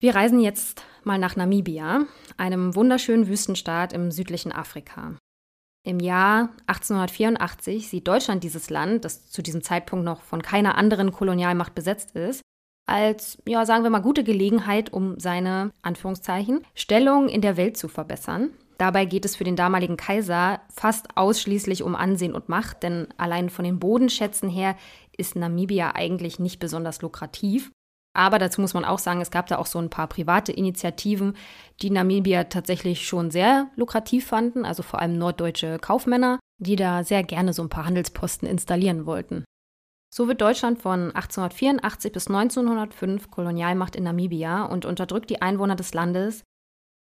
Wir 0.00 0.14
reisen 0.14 0.40
jetzt 0.40 0.82
mal 1.04 1.18
nach 1.18 1.36
Namibia, 1.36 2.04
einem 2.36 2.74
wunderschönen 2.74 3.28
Wüstenstaat 3.28 3.92
im 3.92 4.10
südlichen 4.10 4.52
Afrika. 4.52 5.14
Im 5.84 6.00
Jahr 6.00 6.50
1884 6.66 7.88
sieht 7.88 8.08
Deutschland 8.08 8.42
dieses 8.42 8.70
Land, 8.70 9.04
das 9.04 9.30
zu 9.30 9.40
diesem 9.40 9.62
Zeitpunkt 9.62 10.04
noch 10.04 10.22
von 10.22 10.42
keiner 10.42 10.76
anderen 10.76 11.12
Kolonialmacht 11.12 11.74
besetzt 11.74 12.16
ist, 12.16 12.42
als, 12.86 13.38
ja, 13.46 13.66
sagen 13.66 13.82
wir 13.82 13.90
mal, 13.90 14.00
gute 14.00 14.24
Gelegenheit, 14.24 14.92
um 14.92 15.18
seine, 15.18 15.72
Anführungszeichen, 15.82 16.64
Stellung 16.74 17.28
in 17.28 17.40
der 17.40 17.56
Welt 17.56 17.76
zu 17.76 17.88
verbessern. 17.88 18.50
Dabei 18.78 19.06
geht 19.06 19.24
es 19.24 19.36
für 19.36 19.44
den 19.44 19.56
damaligen 19.56 19.96
Kaiser 19.96 20.60
fast 20.72 21.16
ausschließlich 21.16 21.82
um 21.82 21.96
Ansehen 21.96 22.34
und 22.34 22.48
Macht, 22.48 22.82
denn 22.82 23.08
allein 23.16 23.48
von 23.48 23.64
den 23.64 23.78
Bodenschätzen 23.78 24.48
her 24.48 24.76
ist 25.16 25.34
Namibia 25.34 25.94
eigentlich 25.94 26.38
nicht 26.38 26.58
besonders 26.58 27.00
lukrativ. 27.00 27.70
Aber 28.14 28.38
dazu 28.38 28.60
muss 28.60 28.74
man 28.74 28.84
auch 28.84 28.98
sagen, 28.98 29.20
es 29.20 29.30
gab 29.30 29.46
da 29.46 29.58
auch 29.58 29.66
so 29.66 29.78
ein 29.78 29.90
paar 29.90 30.06
private 30.06 30.52
Initiativen, 30.52 31.36
die 31.82 31.90
Namibia 31.90 32.44
tatsächlich 32.44 33.06
schon 33.06 33.30
sehr 33.30 33.68
lukrativ 33.76 34.26
fanden, 34.26 34.64
also 34.64 34.82
vor 34.82 35.00
allem 35.00 35.18
norddeutsche 35.18 35.78
Kaufmänner, 35.78 36.38
die 36.58 36.76
da 36.76 37.04
sehr 37.04 37.22
gerne 37.22 37.52
so 37.52 37.62
ein 37.62 37.68
paar 37.68 37.84
Handelsposten 37.84 38.48
installieren 38.48 39.04
wollten. 39.04 39.44
So 40.16 40.28
wird 40.28 40.40
Deutschland 40.40 40.80
von 40.80 41.14
1884 41.14 42.10
bis 42.10 42.28
1905 42.28 43.30
Kolonialmacht 43.30 43.94
in 43.96 44.04
Namibia 44.04 44.64
und 44.64 44.86
unterdrückt 44.86 45.28
die 45.28 45.42
Einwohner 45.42 45.76
des 45.76 45.92
Landes. 45.92 46.42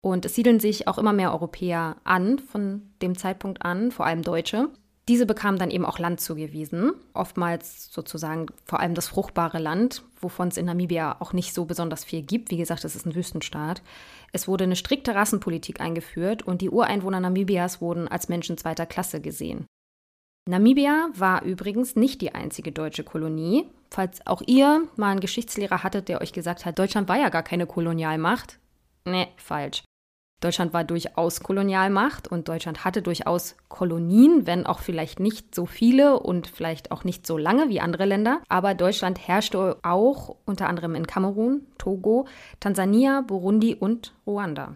Und 0.01 0.25
es 0.25 0.33
siedeln 0.33 0.59
sich 0.59 0.87
auch 0.87 0.97
immer 0.97 1.13
mehr 1.13 1.31
Europäer 1.31 1.97
an 2.05 2.39
von 2.39 2.89
dem 3.03 3.15
Zeitpunkt 3.15 3.63
an, 3.63 3.91
vor 3.91 4.07
allem 4.07 4.23
Deutsche. 4.23 4.69
Diese 5.07 5.27
bekamen 5.27 5.59
dann 5.59 5.69
eben 5.69 5.85
auch 5.85 5.99
Land 5.99 6.21
zugewiesen, 6.21 6.93
oftmals 7.13 7.93
sozusagen 7.93 8.47
vor 8.65 8.79
allem 8.79 8.95
das 8.95 9.09
fruchtbare 9.09 9.59
Land, 9.59 10.01
wovon 10.19 10.47
es 10.47 10.57
in 10.57 10.65
Namibia 10.65 11.17
auch 11.19 11.33
nicht 11.33 11.53
so 11.53 11.65
besonders 11.65 12.03
viel 12.03 12.23
gibt. 12.23 12.49
Wie 12.49 12.57
gesagt, 12.57 12.83
es 12.83 12.95
ist 12.95 13.05
ein 13.05 13.13
Wüstenstaat. 13.13 13.83
Es 14.31 14.47
wurde 14.47 14.63
eine 14.63 14.75
strikte 14.75 15.13
Rassenpolitik 15.13 15.81
eingeführt 15.81 16.41
und 16.41 16.61
die 16.61 16.71
Ureinwohner 16.71 17.19
Namibias 17.19 17.79
wurden 17.79 18.07
als 18.07 18.27
Menschen 18.27 18.57
zweiter 18.57 18.87
Klasse 18.87 19.21
gesehen. 19.21 19.67
Namibia 20.45 21.09
war 21.15 21.43
übrigens 21.43 21.95
nicht 21.95 22.19
die 22.21 22.35
einzige 22.35 22.73
deutsche 22.73 23.03
Kolonie. 23.03 23.65
Falls 23.89 24.25
auch 24.27 24.41
ihr 24.45 24.83
mal 24.97 25.11
einen 25.11 25.21
Geschichtslehrer 25.21 25.83
hattet, 25.83 26.09
der 26.09 26.19
euch 26.19 26.33
gesagt 26.33 26.65
hat, 26.65 26.77
Deutschland 26.77 27.07
war 27.07 27.17
ja 27.17 27.29
gar 27.29 27.43
keine 27.43 27.65
Kolonialmacht. 27.65 28.59
Ne, 29.05 29.27
falsch. 29.37 29.83
Deutschland 30.41 30.73
war 30.73 30.83
durchaus 30.83 31.39
Kolonialmacht 31.39 32.27
und 32.27 32.49
Deutschland 32.49 32.83
hatte 32.83 33.01
durchaus 33.01 33.55
Kolonien, 33.69 34.45
wenn 34.45 34.65
auch 34.65 34.79
vielleicht 34.79 35.21
nicht 35.21 35.55
so 35.55 35.65
viele 35.65 36.19
und 36.19 36.47
vielleicht 36.47 36.91
auch 36.91 37.05
nicht 37.05 37.25
so 37.25 37.37
lange 37.37 37.69
wie 37.69 37.79
andere 37.79 38.03
Länder. 38.03 38.41
Aber 38.49 38.73
Deutschland 38.73 39.25
herrschte 39.25 39.77
auch 39.83 40.35
unter 40.43 40.67
anderem 40.67 40.95
in 40.95 41.07
Kamerun, 41.07 41.65
Togo, 41.77 42.27
Tansania, 42.59 43.21
Burundi 43.21 43.75
und 43.75 44.13
Ruanda. 44.27 44.75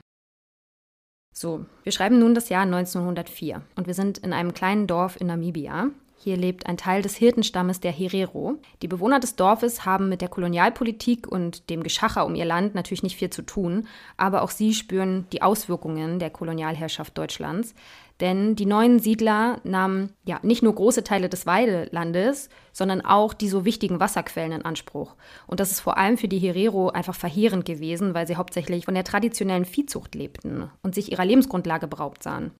So, 1.39 1.67
wir 1.83 1.91
schreiben 1.91 2.17
nun 2.17 2.33
das 2.33 2.49
Jahr 2.49 2.63
1904 2.63 3.61
und 3.75 3.85
wir 3.85 3.93
sind 3.93 4.17
in 4.17 4.33
einem 4.33 4.55
kleinen 4.55 4.87
Dorf 4.87 5.21
in 5.21 5.27
Namibia. 5.27 5.91
Hier 6.19 6.35
lebt 6.35 6.65
ein 6.65 6.77
Teil 6.77 7.03
des 7.03 7.15
Hirtenstammes 7.15 7.79
der 7.79 7.91
Herero. 7.91 8.57
Die 8.81 8.87
Bewohner 8.87 9.19
des 9.19 9.35
Dorfes 9.35 9.85
haben 9.85 10.09
mit 10.09 10.19
der 10.21 10.29
Kolonialpolitik 10.29 11.27
und 11.27 11.69
dem 11.69 11.83
Geschacher 11.83 12.25
um 12.25 12.33
ihr 12.33 12.43
Land 12.43 12.73
natürlich 12.73 13.03
nicht 13.03 13.17
viel 13.17 13.29
zu 13.29 13.43
tun, 13.43 13.87
aber 14.17 14.41
auch 14.41 14.49
sie 14.49 14.73
spüren 14.73 15.27
die 15.31 15.43
Auswirkungen 15.43 16.17
der 16.17 16.31
Kolonialherrschaft 16.31 17.15
Deutschlands. 17.15 17.75
Denn 18.19 18.55
die 18.55 18.65
neuen 18.65 18.97
Siedler 18.97 19.61
nahmen 19.63 20.11
ja 20.25 20.39
nicht 20.41 20.63
nur 20.63 20.73
große 20.73 21.03
Teile 21.03 21.29
des 21.29 21.45
Weidelandes, 21.45 22.49
sondern 22.73 23.01
auch 23.01 23.35
die 23.35 23.47
so 23.47 23.63
wichtigen 23.63 23.99
Wasserquellen 23.99 24.53
in 24.53 24.65
Anspruch. 24.65 25.13
Und 25.45 25.59
das 25.59 25.69
ist 25.69 25.81
vor 25.81 25.97
allem 25.97 26.17
für 26.17 26.27
die 26.27 26.39
Herero 26.39 26.89
einfach 26.89 27.15
verheerend 27.15 27.65
gewesen, 27.65 28.15
weil 28.15 28.25
sie 28.25 28.37
hauptsächlich 28.37 28.85
von 28.85 28.95
der 28.95 29.03
traditionellen 29.03 29.65
Viehzucht 29.65 30.15
lebten 30.15 30.71
und 30.81 30.95
sich 30.95 31.11
ihrer 31.11 31.25
Lebensgrundlage 31.25 31.87
beraubt 31.87 32.23
sahen. 32.23 32.53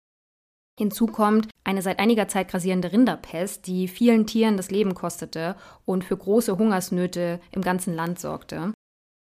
Hinzu 0.78 1.08
kommt 1.08 1.50
eine 1.64 1.82
seit 1.82 2.00
einiger 2.00 2.28
Zeit 2.28 2.50
grassierende 2.50 2.92
Rinderpest, 2.92 3.66
die 3.66 3.88
vielen 3.88 4.28
Tieren 4.28 4.58
das 4.58 4.70
Leben 4.70 4.94
kostete 4.94 5.56
und 5.86 6.04
für 6.04 6.18
große 6.18 6.58
Hungersnöte 6.58 7.40
im 7.52 7.62
ganzen 7.62 7.96
Land 7.96 8.20
sorgte. 8.20 8.74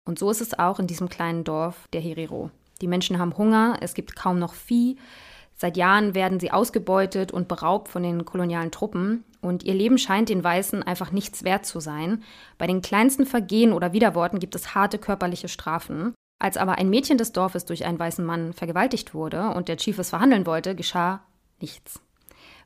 Und 0.07 0.19
so 0.19 0.29
ist 0.31 0.41
es 0.41 0.57
auch 0.57 0.79
in 0.79 0.87
diesem 0.87 1.09
kleinen 1.09 1.43
Dorf 1.43 1.85
der 1.93 2.01
Herero. 2.01 2.51
Die 2.81 2.87
Menschen 2.87 3.19
haben 3.19 3.37
Hunger, 3.37 3.77
es 3.81 3.93
gibt 3.93 4.15
kaum 4.15 4.39
noch 4.39 4.53
Vieh, 4.53 4.97
Seit 5.57 5.77
Jahren 5.77 6.15
werden 6.15 6.39
sie 6.41 6.51
ausgebeutet 6.51 7.31
und 7.31 7.47
beraubt 7.47 7.87
von 7.87 8.03
den 8.03 8.25
kolonialen 8.25 8.71
Truppen 8.71 9.23
und 9.41 9.63
ihr 9.63 9.73
Leben 9.73 9.97
scheint 9.97 10.27
den 10.27 10.43
Weißen 10.43 10.83
einfach 10.83 11.11
nichts 11.11 11.45
wert 11.45 11.65
zu 11.65 11.79
sein. 11.79 12.23
Bei 12.57 12.67
den 12.67 12.81
kleinsten 12.81 13.25
Vergehen 13.25 13.71
oder 13.71 13.93
Widerworten 13.93 14.39
gibt 14.39 14.55
es 14.55 14.75
harte 14.75 14.97
körperliche 14.97 15.47
Strafen. 15.47 16.13
Als 16.39 16.57
aber 16.57 16.77
ein 16.77 16.89
Mädchen 16.89 17.17
des 17.17 17.31
Dorfes 17.31 17.63
durch 17.63 17.85
einen 17.85 17.97
weißen 17.97 18.25
Mann 18.25 18.51
vergewaltigt 18.51 19.13
wurde 19.13 19.51
und 19.51 19.69
der 19.69 19.77
Chief 19.77 19.97
es 19.97 20.09
verhandeln 20.09 20.45
wollte, 20.45 20.75
geschah 20.75 21.21
nichts. 21.61 22.01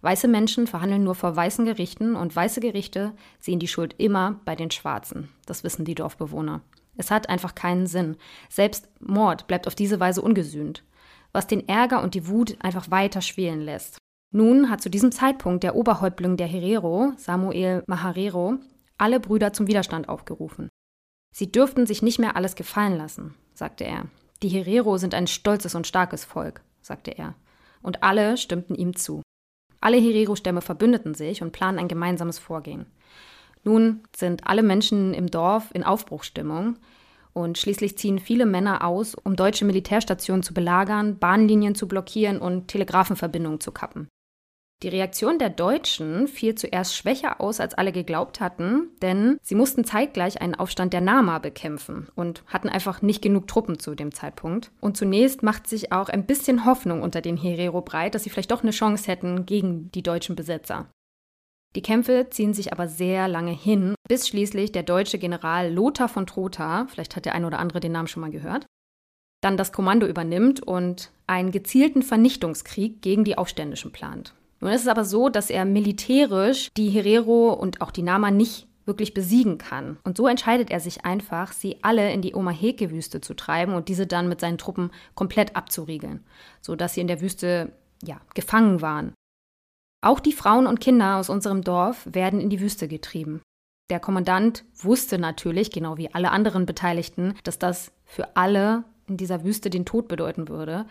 Weiße 0.01 0.27
Menschen 0.27 0.67
verhandeln 0.67 1.03
nur 1.03 1.15
vor 1.15 1.35
weißen 1.35 1.65
Gerichten 1.65 2.15
und 2.15 2.35
weiße 2.35 2.61
Gerichte 2.61 3.13
sehen 3.39 3.59
die 3.59 3.67
Schuld 3.67 3.95
immer 3.97 4.39
bei 4.45 4.55
den 4.55 4.71
Schwarzen. 4.71 5.29
Das 5.45 5.63
wissen 5.63 5.85
die 5.85 5.95
Dorfbewohner. 5.95 6.61
Es 6.95 7.11
hat 7.11 7.29
einfach 7.29 7.55
keinen 7.55 7.87
Sinn. 7.87 8.17
Selbst 8.49 8.89
Mord 8.99 9.47
bleibt 9.47 9.67
auf 9.67 9.75
diese 9.75 9.99
Weise 9.99 10.21
ungesühnt 10.21 10.83
was 11.31 11.47
den 11.47 11.67
Ärger 11.67 12.01
und 12.01 12.15
die 12.15 12.27
Wut 12.27 12.57
einfach 12.59 12.89
weiter 12.91 13.21
schwelen 13.21 13.61
lässt. 13.61 13.97
Nun 14.31 14.69
hat 14.69 14.81
zu 14.81 14.89
diesem 14.89 15.11
Zeitpunkt 15.11 15.63
der 15.63 15.75
Oberhäuptling 15.75 16.37
der 16.37 16.47
Herero, 16.47 17.13
Samuel 17.17 17.83
Maharero, 17.87 18.55
alle 18.97 19.19
Brüder 19.19 19.53
zum 19.53 19.67
Widerstand 19.67 20.09
aufgerufen. 20.09 20.69
Sie 21.35 21.51
dürften 21.51 21.85
sich 21.85 22.01
nicht 22.01 22.19
mehr 22.19 22.35
alles 22.35 22.55
gefallen 22.55 22.97
lassen, 22.97 23.35
sagte 23.53 23.85
er. 23.85 24.05
Die 24.41 24.49
Herero 24.49 24.97
sind 24.97 25.13
ein 25.13 25.27
stolzes 25.27 25.75
und 25.75 25.87
starkes 25.87 26.25
Volk, 26.25 26.61
sagte 26.81 27.11
er. 27.11 27.35
Und 27.81 28.03
alle 28.03 28.37
stimmten 28.37 28.75
ihm 28.75 28.95
zu. 28.95 29.21
Alle 29.81 29.97
Herero-Stämme 29.97 30.61
verbündeten 30.61 31.13
sich 31.13 31.41
und 31.41 31.51
planen 31.51 31.79
ein 31.79 31.87
gemeinsames 31.87 32.39
Vorgehen. 32.39 32.85
Nun 33.63 34.01
sind 34.15 34.47
alle 34.47 34.63
Menschen 34.63 35.13
im 35.13 35.27
Dorf 35.27 35.69
in 35.73 35.83
Aufbruchstimmung. 35.83 36.77
Und 37.33 37.57
schließlich 37.57 37.97
ziehen 37.97 38.19
viele 38.19 38.45
Männer 38.45 38.83
aus, 38.83 39.15
um 39.15 39.35
deutsche 39.35 39.63
Militärstationen 39.63 40.43
zu 40.43 40.53
belagern, 40.53 41.19
Bahnlinien 41.19 41.75
zu 41.75 41.87
blockieren 41.87 42.39
und 42.39 42.67
Telegrafenverbindungen 42.67 43.59
zu 43.61 43.71
kappen. 43.71 44.07
Die 44.81 44.87
Reaktion 44.87 45.39
der 45.39 45.49
Deutschen 45.49 46.29
fiel 46.29 46.55
zuerst 46.55 46.95
schwächer 46.95 47.41
aus, 47.41 47.59
als 47.59 47.73
alle 47.73 47.91
geglaubt 47.91 48.39
hatten, 48.39 48.87
denn 49.01 49.37
sie 49.41 49.55
mussten 49.55 49.83
zeitgleich 49.83 50.41
einen 50.41 50.55
Aufstand 50.55 50.93
der 50.93 51.01
Nama 51.01 51.39
bekämpfen 51.39 52.07
und 52.15 52.43
hatten 52.45 52.69
einfach 52.69 53.01
nicht 53.01 53.21
genug 53.21 53.47
Truppen 53.47 53.77
zu 53.77 53.93
dem 53.93 54.13
Zeitpunkt. 54.13 54.71
Und 54.79 54.95
zunächst 54.95 55.43
macht 55.43 55.67
sich 55.67 55.91
auch 55.91 56.07
ein 56.07 56.25
bisschen 56.25 56.63
Hoffnung 56.63 57.01
unter 57.01 57.19
den 57.19 57.35
Herero 57.35 57.81
breit, 57.81 58.15
dass 58.15 58.23
sie 58.23 58.29
vielleicht 58.29 58.51
doch 58.51 58.63
eine 58.63 58.71
Chance 58.71 59.11
hätten 59.11 59.45
gegen 59.45 59.91
die 59.91 60.03
deutschen 60.03 60.37
Besetzer. 60.37 60.89
Die 61.75 61.81
Kämpfe 61.81 62.27
ziehen 62.29 62.53
sich 62.53 62.71
aber 62.71 62.87
sehr 62.87 63.27
lange 63.27 63.51
hin, 63.51 63.95
bis 64.07 64.29
schließlich 64.29 64.71
der 64.71 64.83
deutsche 64.83 65.19
General 65.19 65.71
Lothar 65.71 66.07
von 66.07 66.25
Trotha, 66.25 66.87
vielleicht 66.89 67.17
hat 67.17 67.25
der 67.25 67.35
eine 67.35 67.47
oder 67.47 67.59
andere 67.59 67.81
den 67.81 67.91
Namen 67.91 68.07
schon 68.07 68.21
mal 68.21 68.31
gehört, 68.31 68.65
dann 69.41 69.57
das 69.57 69.73
Kommando 69.73 70.07
übernimmt 70.07 70.63
und 70.63 71.11
einen 71.27 71.51
gezielten 71.51 72.01
Vernichtungskrieg 72.01 73.01
gegen 73.01 73.25
die 73.25 73.37
Aufständischen 73.37 73.91
plant. 73.91 74.33
Nun 74.59 74.71
ist 74.71 74.81
es 74.81 74.87
aber 74.87 75.05
so, 75.05 75.29
dass 75.29 75.49
er 75.49 75.65
militärisch 75.65 76.69
die 76.75 76.89
Herero 76.89 77.53
und 77.53 77.81
auch 77.81 77.91
die 77.91 78.03
Nama 78.03 78.31
nicht 78.31 78.67
wirklich 78.85 79.13
besiegen 79.13 79.57
kann. 79.57 79.97
Und 80.03 80.17
so 80.17 80.27
entscheidet 80.27 80.71
er 80.71 80.79
sich 80.79 81.05
einfach, 81.05 81.53
sie 81.53 81.77
alle 81.83 82.11
in 82.11 82.21
die 82.21 82.33
Omaheke-Wüste 82.33 83.21
zu 83.21 83.35
treiben 83.35 83.73
und 83.73 83.87
diese 83.87 84.07
dann 84.07 84.27
mit 84.27 84.41
seinen 84.41 84.57
Truppen 84.57 84.91
komplett 85.15 85.55
abzuriegeln, 85.55 86.25
sodass 86.59 86.95
sie 86.95 87.01
in 87.01 87.07
der 87.07 87.21
Wüste 87.21 87.71
ja, 88.03 88.19
gefangen 88.33 88.81
waren. 88.81 89.13
Auch 90.01 90.19
die 90.19 90.33
Frauen 90.33 90.65
und 90.65 90.79
Kinder 90.79 91.17
aus 91.17 91.29
unserem 91.29 91.61
Dorf 91.63 92.07
werden 92.11 92.41
in 92.41 92.49
die 92.49 92.61
Wüste 92.61 92.87
getrieben. 92.87 93.41
Der 93.89 93.99
Kommandant 93.99 94.65
wusste 94.75 95.17
natürlich, 95.17 95.71
genau 95.71 95.97
wie 95.97 96.13
alle 96.13 96.31
anderen 96.31 96.65
Beteiligten, 96.65 97.35
dass 97.43 97.59
das 97.59 97.91
für 98.05 98.35
alle 98.35 98.83
in 99.07 99.17
dieser 99.17 99.43
Wüste 99.43 99.69
den 99.69 99.85
Tod 99.85 100.07
bedeuten 100.07 100.47
würde. 100.47 100.85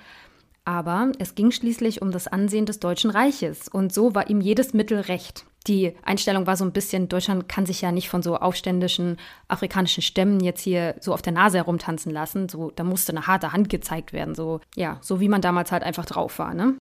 Aber 0.69 1.13
es 1.19 1.35
ging 1.35 1.51
schließlich 1.51 2.03
um 2.03 2.11
das 2.11 2.29
Ansehen 2.29 2.67
des 2.67 2.79
Deutschen 2.79 3.09
Reiches 3.09 3.69
und 3.69 3.91
so 3.91 4.15
war 4.15 4.29
ihm 4.29 4.43
jedes 4.43 4.75
Mittel 4.75 5.01
recht. 5.01 5.47
Die 5.67 5.95
Einstellung 6.03 6.47
war 6.47 6.59
so 6.59 6.65
ein 6.67 6.73
bisschen, 6.73 7.09
Deutschland 7.09 7.49
kann 7.49 7.65
sich 7.65 7.81
ja 7.81 7.91
nicht 7.91 8.11
von 8.11 8.23
so 8.23 8.37
aufständischen 8.37 9.17
afrikanischen 9.49 10.03
Stämmen 10.03 10.41
jetzt 10.41 10.61
hier 10.61 10.97
so 11.01 11.15
auf 11.15 11.23
der 11.23 11.33
Nase 11.33 11.57
herumtanzen 11.57 12.13
lassen. 12.13 12.51
So, 12.51 12.71
da 12.71 12.85
musste 12.85 13.13
eine 13.13 13.27
harte 13.27 13.55
Hand 13.55 13.71
gezeigt 13.71 14.13
werden, 14.13 14.35
so, 14.35 14.61
ja, 14.77 14.99
so 15.01 15.21
wie 15.21 15.31
man 15.31 15.41
damals 15.41 15.73
halt 15.73 15.85
einfach 15.85 16.05
drauf 16.05 16.39
war, 16.39 16.53
ne? 16.53 16.77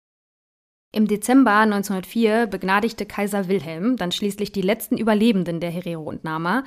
Im 0.91 1.07
Dezember 1.07 1.59
1904 1.59 2.47
begnadigte 2.47 3.05
Kaiser 3.05 3.49
Wilhelm 3.49 3.99
dann 3.99 4.13
schließlich 4.13 4.51
die 4.51 4.63
letzten 4.63 4.97
Überlebenden 4.97 5.61
der 5.61 5.71
Herero 5.71 6.05
und 6.05 6.25
Nama, 6.25 6.65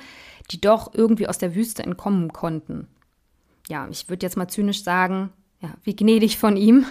die 0.52 0.60
doch 0.60 0.94
irgendwie 0.94 1.26
aus 1.26 1.38
der 1.38 1.56
Wüste 1.56 1.82
entkommen 1.82 2.32
konnten. 2.32 2.86
Ja, 3.68 3.88
ich 3.90 4.08
würde 4.08 4.24
jetzt 4.24 4.36
mal 4.36 4.46
zynisch 4.46 4.84
sagen, 4.84 5.32
ja, 5.60 5.74
wie 5.82 5.96
gnädig 5.96 6.38
von 6.38 6.56
ihm. 6.56 6.86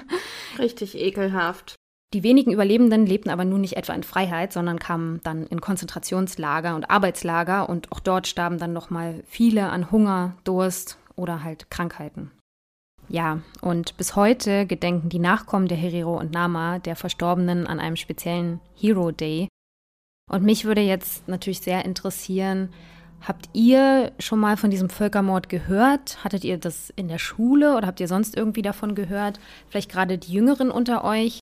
Richtig 0.60 0.98
ekelhaft. 0.98 1.76
Die 2.14 2.24
wenigen 2.24 2.54
Überlebenden 2.54 3.06
lebten 3.06 3.30
aber 3.30 3.44
nun 3.44 3.62
nicht 3.62 3.76
etwa 3.76 3.94
in 3.94 4.04
Freiheit, 4.04 4.54
sondern 4.54 4.80
kamen 4.80 5.20
dann 5.24 5.46
in 5.48 5.60
Konzentrationslager 5.60 6.74
und 6.74 6.90
Arbeitslager 6.90 7.68
und 7.68 7.92
auch 7.92 8.00
dort 8.00 8.28
starben 8.28 8.60
dann 8.60 8.72
noch 8.72 8.90
mal 8.90 9.24
viele 9.28 9.70
an 9.70 9.92
Hunger, 9.92 10.38
Durst 10.46 10.98
oder 11.16 11.44
halt 11.44 11.70
Krankheiten. 11.70 12.32
Ja, 13.10 13.42
und 13.62 13.96
bis 13.98 14.16
heute 14.16 14.66
gedenken 14.66 15.10
die 15.10 15.20
Nachkommen 15.20 15.68
der 15.68 15.78
Herero 15.78 16.18
und 16.18 16.32
Nama 16.32 16.80
der 16.80 16.96
Verstorbenen 16.96 17.68
an 17.68 17.80
einem 17.80 17.96
speziellen 17.96 18.60
Hero 18.76 19.12
Day. 19.12 19.48
Und 20.30 20.44
mich 20.44 20.66
würde 20.66 20.82
jetzt 20.82 21.28
natürlich 21.28 21.62
sehr 21.62 21.86
interessieren, 21.86 22.70
habt 23.28 23.50
ihr 23.54 24.12
schon 24.20 24.40
mal 24.40 24.58
von 24.58 24.70
diesem 24.70 24.90
Völkermord 24.90 25.50
gehört? 25.50 26.24
Hattet 26.24 26.44
ihr 26.44 26.58
das 26.58 26.92
in 26.96 27.08
der 27.08 27.20
Schule 27.20 27.76
oder 27.76 27.88
habt 27.88 28.00
ihr 28.00 28.08
sonst 28.08 28.36
irgendwie 28.36 28.62
davon 28.62 28.96
gehört? 28.96 29.40
Vielleicht 29.70 29.92
gerade 29.92 30.18
die 30.18 30.34
Jüngeren 30.34 30.72
unter 30.72 31.04
euch? 31.04 31.40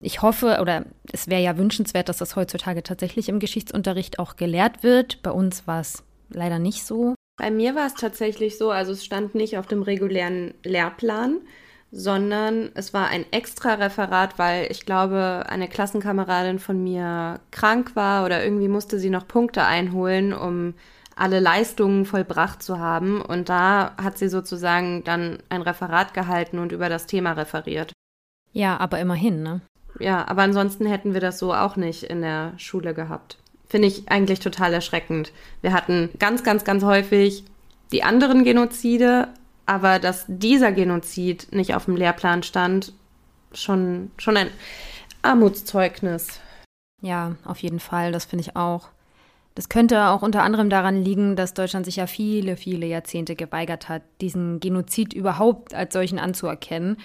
Ich 0.00 0.22
hoffe, 0.22 0.58
oder 0.60 0.84
es 1.12 1.28
wäre 1.28 1.42
ja 1.42 1.58
wünschenswert, 1.58 2.08
dass 2.08 2.18
das 2.18 2.36
heutzutage 2.36 2.82
tatsächlich 2.82 3.28
im 3.28 3.40
Geschichtsunterricht 3.40 4.18
auch 4.18 4.36
gelehrt 4.36 4.82
wird. 4.82 5.22
Bei 5.22 5.32
uns 5.32 5.66
war 5.66 5.80
es 5.80 6.04
leider 6.30 6.58
nicht 6.58 6.84
so. 6.84 7.14
Bei 7.36 7.50
mir 7.50 7.74
war 7.74 7.86
es 7.86 7.94
tatsächlich 7.94 8.58
so, 8.58 8.70
also 8.70 8.92
es 8.92 9.04
stand 9.04 9.34
nicht 9.34 9.58
auf 9.58 9.66
dem 9.66 9.82
regulären 9.82 10.54
Lehrplan, 10.64 11.38
sondern 11.90 12.70
es 12.74 12.92
war 12.94 13.08
ein 13.08 13.24
extra 13.32 13.74
Referat, 13.74 14.38
weil 14.38 14.70
ich 14.70 14.86
glaube, 14.86 15.44
eine 15.48 15.68
Klassenkameradin 15.68 16.58
von 16.58 16.82
mir 16.82 17.40
krank 17.50 17.96
war 17.96 18.24
oder 18.24 18.42
irgendwie 18.44 18.68
musste 18.68 18.98
sie 18.98 19.10
noch 19.10 19.26
Punkte 19.26 19.64
einholen, 19.64 20.32
um 20.32 20.74
alle 21.18 21.40
Leistungen 21.40 22.04
vollbracht 22.04 22.62
zu 22.62 22.78
haben. 22.78 23.20
Und 23.20 23.48
da 23.48 23.92
hat 24.02 24.18
sie 24.18 24.28
sozusagen 24.28 25.04
dann 25.04 25.38
ein 25.48 25.62
Referat 25.62 26.14
gehalten 26.14 26.58
und 26.58 26.72
über 26.72 26.88
das 26.88 27.06
Thema 27.06 27.32
referiert. 27.32 27.92
Ja, 28.52 28.78
aber 28.78 28.98
immerhin, 28.98 29.42
ne? 29.42 29.60
Ja, 29.98 30.26
aber 30.28 30.42
ansonsten 30.42 30.86
hätten 30.86 31.14
wir 31.14 31.20
das 31.20 31.38
so 31.38 31.54
auch 31.54 31.76
nicht 31.76 32.04
in 32.04 32.22
der 32.22 32.52
Schule 32.56 32.94
gehabt. 32.94 33.38
Finde 33.68 33.88
ich 33.88 34.08
eigentlich 34.08 34.40
total 34.40 34.72
erschreckend. 34.72 35.32
Wir 35.60 35.72
hatten 35.72 36.10
ganz, 36.18 36.42
ganz, 36.42 36.64
ganz 36.64 36.84
häufig 36.84 37.44
die 37.92 38.02
anderen 38.02 38.44
Genozide, 38.44 39.28
aber 39.66 39.98
dass 39.98 40.24
dieser 40.28 40.72
Genozid 40.72 41.48
nicht 41.52 41.74
auf 41.74 41.86
dem 41.86 41.96
Lehrplan 41.96 42.42
stand, 42.42 42.92
schon, 43.52 44.10
schon 44.18 44.36
ein 44.36 44.50
Armutszeugnis. 45.22 46.40
Ja, 47.02 47.36
auf 47.44 47.58
jeden 47.58 47.80
Fall, 47.80 48.12
das 48.12 48.24
finde 48.24 48.42
ich 48.42 48.56
auch. 48.56 48.88
Das 49.58 49.68
könnte 49.68 50.10
auch 50.10 50.22
unter 50.22 50.44
anderem 50.44 50.70
daran 50.70 51.02
liegen, 51.02 51.34
dass 51.34 51.52
Deutschland 51.52 51.84
sich 51.84 51.96
ja 51.96 52.06
viele, 52.06 52.56
viele 52.56 52.86
Jahrzehnte 52.86 53.34
geweigert 53.34 53.88
hat, 53.88 54.02
diesen 54.20 54.60
Genozid 54.60 55.12
überhaupt 55.12 55.74
als 55.74 55.94
solchen 55.94 56.20
anzuerkennen. 56.20 56.96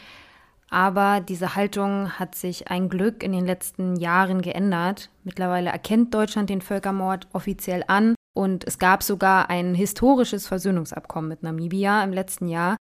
Aber 0.69 1.19
diese 1.19 1.55
Haltung 1.55 2.11
hat 2.19 2.35
sich 2.35 2.67
ein 2.67 2.89
Glück 2.89 3.23
in 3.23 3.31
den 3.31 3.47
letzten 3.47 3.95
Jahren 3.95 4.43
geändert. 4.43 5.09
Mittlerweile 5.23 5.71
erkennt 5.71 6.13
Deutschland 6.13 6.51
den 6.51 6.61
Völkermord 6.61 7.25
offiziell 7.33 7.85
an 7.87 8.13
und 8.35 8.67
es 8.67 8.77
gab 8.77 9.01
sogar 9.01 9.49
ein 9.49 9.73
historisches 9.73 10.45
Versöhnungsabkommen 10.45 11.29
mit 11.29 11.41
Namibia 11.41 12.03
im 12.03 12.13
letzten 12.13 12.47
Jahr. 12.47 12.77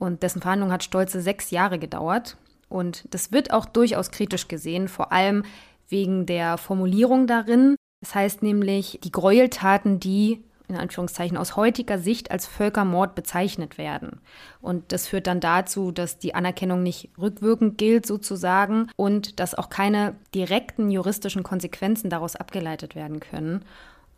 Und 0.00 0.22
dessen 0.22 0.40
Verhandlung 0.40 0.72
hat 0.72 0.82
stolze 0.82 1.20
sechs 1.20 1.50
Jahre 1.50 1.78
gedauert. 1.78 2.38
Und 2.70 3.04
das 3.10 3.32
wird 3.32 3.52
auch 3.52 3.66
durchaus 3.66 4.10
kritisch 4.10 4.48
gesehen, 4.48 4.88
vor 4.88 5.12
allem 5.12 5.44
wegen 5.90 6.24
der 6.24 6.56
Formulierung 6.56 7.26
darin. 7.26 7.76
Das 8.04 8.14
heißt 8.14 8.42
nämlich, 8.42 9.00
die 9.02 9.10
Gräueltaten, 9.10 9.98
die 9.98 10.44
in 10.68 10.76
Anführungszeichen 10.76 11.38
aus 11.38 11.56
heutiger 11.56 11.98
Sicht 11.98 12.30
als 12.30 12.44
Völkermord 12.44 13.14
bezeichnet 13.14 13.78
werden. 13.78 14.20
Und 14.60 14.92
das 14.92 15.06
führt 15.06 15.26
dann 15.26 15.40
dazu, 15.40 15.90
dass 15.90 16.18
die 16.18 16.34
Anerkennung 16.34 16.82
nicht 16.82 17.08
rückwirkend 17.18 17.78
gilt 17.78 18.04
sozusagen 18.04 18.90
und 18.96 19.40
dass 19.40 19.54
auch 19.54 19.70
keine 19.70 20.16
direkten 20.34 20.90
juristischen 20.90 21.44
Konsequenzen 21.44 22.10
daraus 22.10 22.36
abgeleitet 22.36 22.94
werden 22.94 23.20
können. 23.20 23.64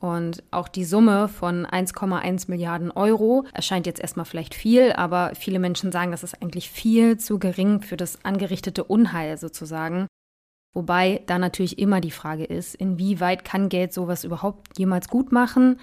Und 0.00 0.42
auch 0.50 0.66
die 0.66 0.84
Summe 0.84 1.28
von 1.28 1.64
1,1 1.64 2.50
Milliarden 2.50 2.90
Euro 2.90 3.44
erscheint 3.54 3.86
jetzt 3.86 4.00
erstmal 4.00 4.26
vielleicht 4.26 4.56
viel, 4.56 4.94
aber 4.94 5.30
viele 5.36 5.60
Menschen 5.60 5.92
sagen, 5.92 6.10
das 6.10 6.24
ist 6.24 6.42
eigentlich 6.42 6.70
viel 6.70 7.18
zu 7.18 7.38
gering 7.38 7.82
für 7.82 7.96
das 7.96 8.24
angerichtete 8.24 8.82
Unheil 8.82 9.38
sozusagen. 9.38 10.08
Wobei 10.76 11.22
da 11.24 11.38
natürlich 11.38 11.78
immer 11.78 12.02
die 12.02 12.10
Frage 12.10 12.44
ist, 12.44 12.74
inwieweit 12.74 13.46
kann 13.46 13.70
Geld 13.70 13.94
sowas 13.94 14.24
überhaupt 14.24 14.78
jemals 14.78 15.08
gut 15.08 15.32
machen? 15.32 15.80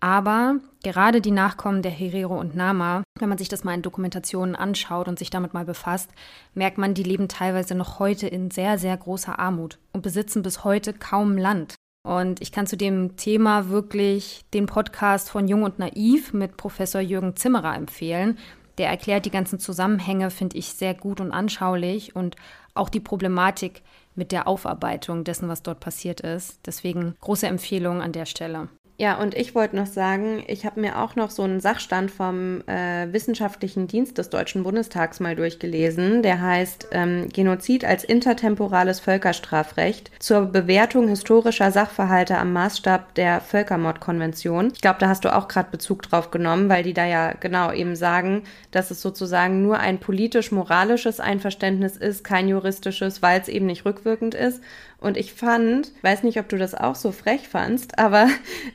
Aber 0.00 0.56
gerade 0.82 1.22
die 1.22 1.30
Nachkommen 1.30 1.80
der 1.80 1.92
Herero 1.92 2.38
und 2.38 2.54
Nama, 2.54 3.04
wenn 3.18 3.30
man 3.30 3.38
sich 3.38 3.48
das 3.48 3.64
mal 3.64 3.72
in 3.72 3.80
Dokumentationen 3.80 4.54
anschaut 4.54 5.08
und 5.08 5.18
sich 5.18 5.30
damit 5.30 5.54
mal 5.54 5.64
befasst, 5.64 6.10
merkt 6.52 6.76
man, 6.76 6.92
die 6.92 7.04
leben 7.04 7.28
teilweise 7.28 7.74
noch 7.74 8.00
heute 8.00 8.28
in 8.28 8.50
sehr, 8.50 8.76
sehr 8.76 8.98
großer 8.98 9.38
Armut 9.38 9.78
und 9.94 10.02
besitzen 10.02 10.42
bis 10.42 10.62
heute 10.62 10.92
kaum 10.92 11.38
Land. 11.38 11.76
Und 12.06 12.42
ich 12.42 12.52
kann 12.52 12.66
zu 12.66 12.76
dem 12.76 13.16
Thema 13.16 13.70
wirklich 13.70 14.44
den 14.52 14.66
Podcast 14.66 15.30
von 15.30 15.48
Jung 15.48 15.62
und 15.62 15.78
Naiv 15.78 16.34
mit 16.34 16.58
Professor 16.58 17.00
Jürgen 17.00 17.34
Zimmerer 17.34 17.74
empfehlen. 17.74 18.36
Der 18.76 18.90
erklärt 18.90 19.24
die 19.24 19.30
ganzen 19.30 19.58
Zusammenhänge, 19.58 20.30
finde 20.30 20.58
ich, 20.58 20.74
sehr 20.74 20.92
gut 20.92 21.18
und 21.18 21.32
anschaulich 21.32 22.14
und 22.14 22.36
auch 22.74 22.90
die 22.90 23.00
Problematik 23.00 23.82
mit 24.18 24.32
der 24.32 24.46
Aufarbeitung 24.46 25.24
dessen, 25.24 25.48
was 25.48 25.62
dort 25.62 25.80
passiert 25.80 26.20
ist. 26.20 26.60
Deswegen 26.66 27.14
große 27.20 27.46
Empfehlung 27.46 28.02
an 28.02 28.12
der 28.12 28.26
Stelle. 28.26 28.68
Ja, 29.00 29.16
und 29.16 29.36
ich 29.36 29.54
wollte 29.54 29.76
noch 29.76 29.86
sagen, 29.86 30.42
ich 30.48 30.66
habe 30.66 30.80
mir 30.80 30.98
auch 30.98 31.14
noch 31.14 31.30
so 31.30 31.44
einen 31.44 31.60
Sachstand 31.60 32.10
vom 32.10 32.62
äh, 32.66 33.06
Wissenschaftlichen 33.12 33.86
Dienst 33.86 34.18
des 34.18 34.28
Deutschen 34.28 34.64
Bundestags 34.64 35.20
mal 35.20 35.36
durchgelesen. 35.36 36.24
Der 36.24 36.40
heißt 36.40 36.88
ähm, 36.90 37.28
Genozid 37.28 37.84
als 37.84 38.02
intertemporales 38.02 38.98
Völkerstrafrecht 38.98 40.10
zur 40.18 40.46
Bewertung 40.46 41.06
historischer 41.06 41.70
Sachverhalte 41.70 42.38
am 42.38 42.52
Maßstab 42.52 43.14
der 43.14 43.40
Völkermordkonvention. 43.40 44.72
Ich 44.74 44.80
glaube, 44.80 44.98
da 44.98 45.08
hast 45.08 45.24
du 45.24 45.32
auch 45.32 45.46
gerade 45.46 45.70
Bezug 45.70 46.02
drauf 46.02 46.32
genommen, 46.32 46.68
weil 46.68 46.82
die 46.82 46.94
da 46.94 47.06
ja 47.06 47.34
genau 47.34 47.70
eben 47.70 47.94
sagen, 47.94 48.42
dass 48.72 48.90
es 48.90 49.00
sozusagen 49.00 49.62
nur 49.62 49.78
ein 49.78 50.00
politisch-moralisches 50.00 51.20
Einverständnis 51.20 51.96
ist, 51.96 52.24
kein 52.24 52.48
juristisches, 52.48 53.22
weil 53.22 53.40
es 53.40 53.46
eben 53.46 53.66
nicht 53.66 53.84
rückwirkend 53.84 54.34
ist. 54.34 54.60
Und 55.00 55.16
ich 55.16 55.32
fand, 55.32 55.92
weiß 56.02 56.22
nicht, 56.24 56.38
ob 56.40 56.48
du 56.48 56.56
das 56.56 56.74
auch 56.74 56.94
so 56.94 57.12
frech 57.12 57.48
fandst, 57.48 57.98
aber 57.98 58.28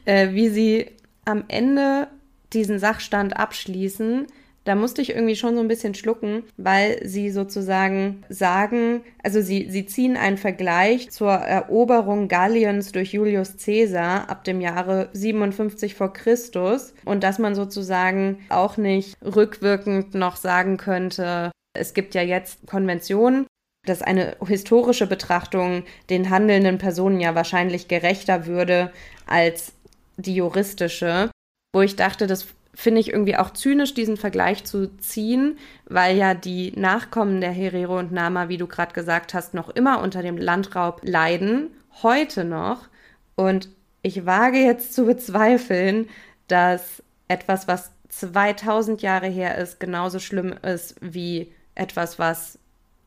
äh, 0.06 0.32
wie 0.32 0.50
sie 0.50 0.88
am 1.26 1.44
Ende 1.48 2.08
diesen 2.54 2.80
Sachstand 2.80 3.38
abschließen, 3.38 4.28
da 4.66 4.76
musste 4.76 5.02
ich 5.02 5.10
irgendwie 5.10 5.36
schon 5.36 5.56
so 5.56 5.62
ein 5.62 5.68
bisschen 5.68 5.94
schlucken, 5.94 6.44
weil 6.56 7.06
sie 7.06 7.32
sozusagen 7.32 8.24
sagen, 8.30 9.04
also 9.22 9.42
sie, 9.42 9.70
sie 9.70 9.86
ziehen 9.86 10.16
einen 10.16 10.38
Vergleich 10.38 11.12
zur 11.12 11.32
Eroberung 11.32 12.30
Galliens 12.30 12.94
durch 12.94 13.12
Julius 13.14 13.58
Caesar 13.58 14.30
ab 14.30 14.46
dem 14.46 14.62
Jahre 14.62 15.10
57 15.12 15.96
vor 15.96 16.14
Christus 16.14 16.94
und 17.04 17.24
dass 17.24 17.40
man 17.40 17.56
sozusagen 17.56 18.40
auch 18.48 18.78
nicht 18.78 19.18
rückwirkend 19.22 20.14
noch 20.14 20.38
sagen 20.38 20.78
könnte, 20.78 21.52
es 21.74 21.94
gibt 21.94 22.16
ja 22.16 22.22
jetzt 22.22 22.66
Konventionen, 22.68 23.48
dass 23.86 24.02
eine 24.02 24.38
historische 24.46 25.08
Betrachtung 25.08 25.84
den 26.10 26.30
handelnden 26.30 26.78
Personen 26.78 27.20
ja 27.20 27.36
wahrscheinlich 27.36 27.88
gerechter 27.88 28.46
würde 28.46 28.92
als 29.26 29.74
die 30.18 30.36
juristische, 30.36 31.32
wo 31.74 31.82
ich 31.82 31.96
dachte, 31.96 32.28
das 32.28 32.48
finde 32.76 33.02
ich 33.02 33.10
irgendwie 33.10 33.36
auch 33.36 33.52
zynisch, 33.52 33.94
diesen 33.94 34.18
Vergleich 34.18 34.64
zu 34.64 34.88
ziehen, 34.98 35.58
weil 35.86 36.18
ja 36.18 36.34
die 36.34 36.72
Nachkommen 36.76 37.42
der 37.42 37.52
Herero 37.52 38.00
und 38.00 38.12
Nama, 38.12 38.50
wie 38.50 38.58
du 38.58 38.68
gerade 38.68 38.94
gesagt 38.94 39.34
hast, 39.34 39.54
noch 39.54 39.70
immer 39.70 40.02
unter 40.02 40.22
dem 40.22 40.38
Landraub 40.38 41.02
leiden, 41.04 41.70
heute 42.02 42.46
noch. 42.46 42.88
Und 43.36 43.70
ich 44.02 44.26
wage 44.26 44.58
jetzt 44.58 44.94
zu 44.94 45.06
bezweifeln, 45.06 46.10
dass 46.48 47.04
etwas, 47.28 47.68
was 47.68 47.92
2000 48.10 49.02
Jahre 49.02 49.28
her 49.28 49.58
ist, 49.58 49.80
genauso 49.80 50.20
schlimm 50.20 50.54
ist 50.64 50.96
wie 51.02 51.52
etwas, 51.76 52.18
was 52.18 52.60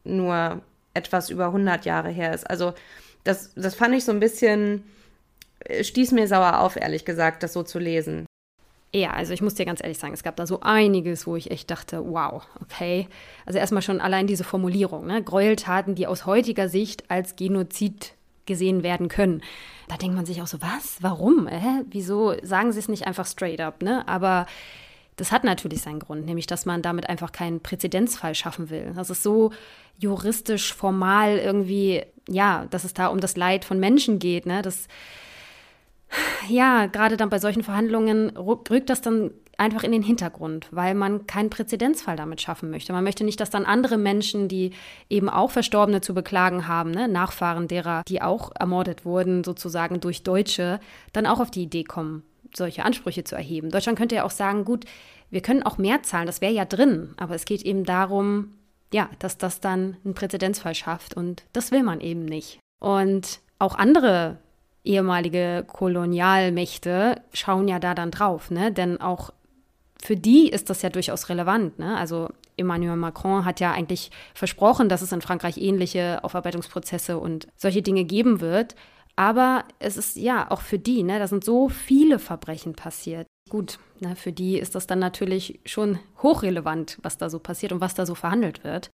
nur 0.06 0.62
etwas 0.94 1.30
über 1.30 1.46
100 1.46 1.84
Jahre 1.84 2.10
her 2.10 2.34
ist. 2.34 2.48
Also 2.48 2.72
das, 3.24 3.52
das 3.54 3.74
fand 3.74 3.94
ich 3.94 4.04
so 4.04 4.12
ein 4.12 4.20
bisschen, 4.20 4.84
äh, 5.60 5.84
stieß 5.84 6.12
mir 6.12 6.26
sauer 6.28 6.60
auf, 6.60 6.76
ehrlich 6.76 7.04
gesagt, 7.04 7.42
das 7.42 7.52
so 7.52 7.62
zu 7.62 7.78
lesen. 7.78 8.26
Ja, 8.94 9.10
also 9.10 9.34
ich 9.34 9.42
muss 9.42 9.54
dir 9.54 9.66
ganz 9.66 9.82
ehrlich 9.82 9.98
sagen, 9.98 10.14
es 10.14 10.22
gab 10.22 10.36
da 10.36 10.46
so 10.46 10.60
einiges, 10.60 11.26
wo 11.26 11.36
ich 11.36 11.50
echt 11.50 11.70
dachte, 11.70 12.02
wow, 12.10 12.46
okay. 12.62 13.08
Also 13.44 13.58
erstmal 13.58 13.82
schon 13.82 14.00
allein 14.00 14.26
diese 14.26 14.44
Formulierung, 14.44 15.06
ne? 15.06 15.22
Gräueltaten, 15.22 15.94
die 15.94 16.06
aus 16.06 16.24
heutiger 16.24 16.68
Sicht 16.68 17.10
als 17.10 17.36
Genozid 17.36 18.14
gesehen 18.46 18.82
werden 18.82 19.08
können. 19.08 19.42
Da 19.88 19.96
denkt 19.96 20.16
man 20.16 20.24
sich 20.24 20.40
auch 20.40 20.46
so, 20.46 20.62
was? 20.62 20.98
Warum? 21.00 21.46
Äh? 21.48 21.84
Wieso 21.90 22.34
sagen 22.42 22.72
sie 22.72 22.78
es 22.78 22.88
nicht 22.88 23.06
einfach 23.06 23.26
straight 23.26 23.60
up, 23.60 23.82
ne? 23.82 24.06
Aber 24.08 24.46
das 25.16 25.32
hat 25.32 25.44
natürlich 25.44 25.80
seinen 25.80 26.00
Grund, 26.00 26.26
nämlich 26.26 26.46
dass 26.46 26.66
man 26.66 26.82
damit 26.82 27.08
einfach 27.08 27.32
keinen 27.32 27.60
Präzedenzfall 27.60 28.34
schaffen 28.34 28.70
will. 28.70 28.92
Das 28.94 29.10
ist 29.10 29.22
so 29.22 29.50
juristisch 29.98 30.74
formal 30.74 31.38
irgendwie, 31.38 32.02
ja, 32.28 32.66
dass 32.70 32.84
es 32.84 32.94
da 32.94 33.06
um 33.08 33.20
das 33.20 33.36
Leid 33.36 33.64
von 33.64 33.80
Menschen 33.80 34.18
geht, 34.18 34.46
ne? 34.46 34.62
Das, 34.62 34.88
ja, 36.48 36.86
gerade 36.86 37.16
dann 37.16 37.30
bei 37.30 37.38
solchen 37.38 37.62
Verhandlungen 37.62 38.36
rückt 38.36 38.90
das 38.90 39.00
dann 39.00 39.30
einfach 39.58 39.84
in 39.84 39.92
den 39.92 40.02
Hintergrund, 40.02 40.68
weil 40.70 40.94
man 40.94 41.26
keinen 41.26 41.50
Präzedenzfall 41.50 42.16
damit 42.16 42.42
schaffen 42.42 42.70
möchte. 42.70 42.92
Man 42.92 43.04
möchte 43.04 43.24
nicht, 43.24 43.40
dass 43.40 43.50
dann 43.50 43.64
andere 43.64 43.96
Menschen, 43.96 44.48
die 44.48 44.72
eben 45.08 45.30
auch 45.30 45.50
Verstorbene 45.50 46.02
zu 46.02 46.12
beklagen 46.12 46.68
haben, 46.68 46.90
ne, 46.90 47.08
Nachfahren 47.08 47.68
derer, 47.68 48.02
die 48.06 48.20
auch 48.20 48.52
ermordet 48.58 49.06
wurden, 49.06 49.44
sozusagen 49.44 50.00
durch 50.00 50.22
Deutsche, 50.22 50.78
dann 51.14 51.26
auch 51.26 51.40
auf 51.40 51.50
die 51.50 51.62
Idee 51.62 51.84
kommen, 51.84 52.22
solche 52.54 52.84
Ansprüche 52.84 53.24
zu 53.24 53.34
erheben. 53.34 53.70
Deutschland 53.70 53.98
könnte 53.98 54.16
ja 54.16 54.24
auch 54.24 54.30
sagen, 54.30 54.64
gut, 54.64 54.84
wir 55.30 55.40
können 55.40 55.62
auch 55.62 55.78
mehr 55.78 56.02
zahlen, 56.02 56.26
das 56.26 56.40
wäre 56.40 56.52
ja 56.52 56.64
drin, 56.64 57.14
aber 57.16 57.34
es 57.34 57.44
geht 57.44 57.62
eben 57.62 57.84
darum, 57.84 58.54
ja, 58.92 59.10
dass 59.18 59.38
das 59.38 59.60
dann 59.60 59.96
einen 60.04 60.14
Präzedenzfall 60.14 60.74
schafft 60.74 61.14
und 61.14 61.44
das 61.52 61.72
will 61.72 61.82
man 61.82 62.00
eben 62.00 62.24
nicht. 62.24 62.60
Und 62.78 63.40
auch 63.58 63.74
andere 63.74 64.38
ehemalige 64.84 65.64
Kolonialmächte 65.66 67.20
schauen 67.32 67.68
ja 67.68 67.78
da 67.78 67.94
dann 67.94 68.10
drauf, 68.10 68.50
ne? 68.50 68.70
Denn 68.70 69.00
auch 69.00 69.30
für 70.00 70.16
die 70.16 70.48
ist 70.48 70.70
das 70.70 70.82
ja 70.82 70.90
durchaus 70.90 71.28
relevant, 71.28 71.78
ne? 71.78 71.96
Also 71.96 72.28
Emmanuel 72.56 72.96
Macron 72.96 73.44
hat 73.44 73.60
ja 73.60 73.72
eigentlich 73.72 74.10
versprochen, 74.34 74.88
dass 74.88 75.02
es 75.02 75.12
in 75.12 75.20
Frankreich 75.20 75.58
ähnliche 75.58 76.22
Aufarbeitungsprozesse 76.22 77.18
und 77.18 77.48
solche 77.56 77.82
Dinge 77.82 78.04
geben 78.04 78.40
wird. 78.40 78.76
Aber 79.16 79.64
es 79.78 79.96
ist 79.96 80.16
ja 80.16 80.50
auch 80.50 80.60
für 80.60 80.78
die, 80.78 81.02
ne, 81.02 81.18
da 81.18 81.26
sind 81.26 81.42
so 81.42 81.68
viele 81.70 82.18
Verbrechen 82.18 82.74
passiert. 82.74 83.26
Gut, 83.48 83.78
ne, 84.00 84.14
für 84.14 84.32
die 84.32 84.58
ist 84.58 84.74
das 84.74 84.86
dann 84.86 84.98
natürlich 84.98 85.60
schon 85.64 85.98
hochrelevant, 86.22 86.98
was 87.02 87.16
da 87.16 87.30
so 87.30 87.38
passiert 87.38 87.72
und 87.72 87.80
was 87.80 87.94
da 87.94 88.04
so 88.04 88.14
verhandelt 88.14 88.62
wird. 88.62 88.90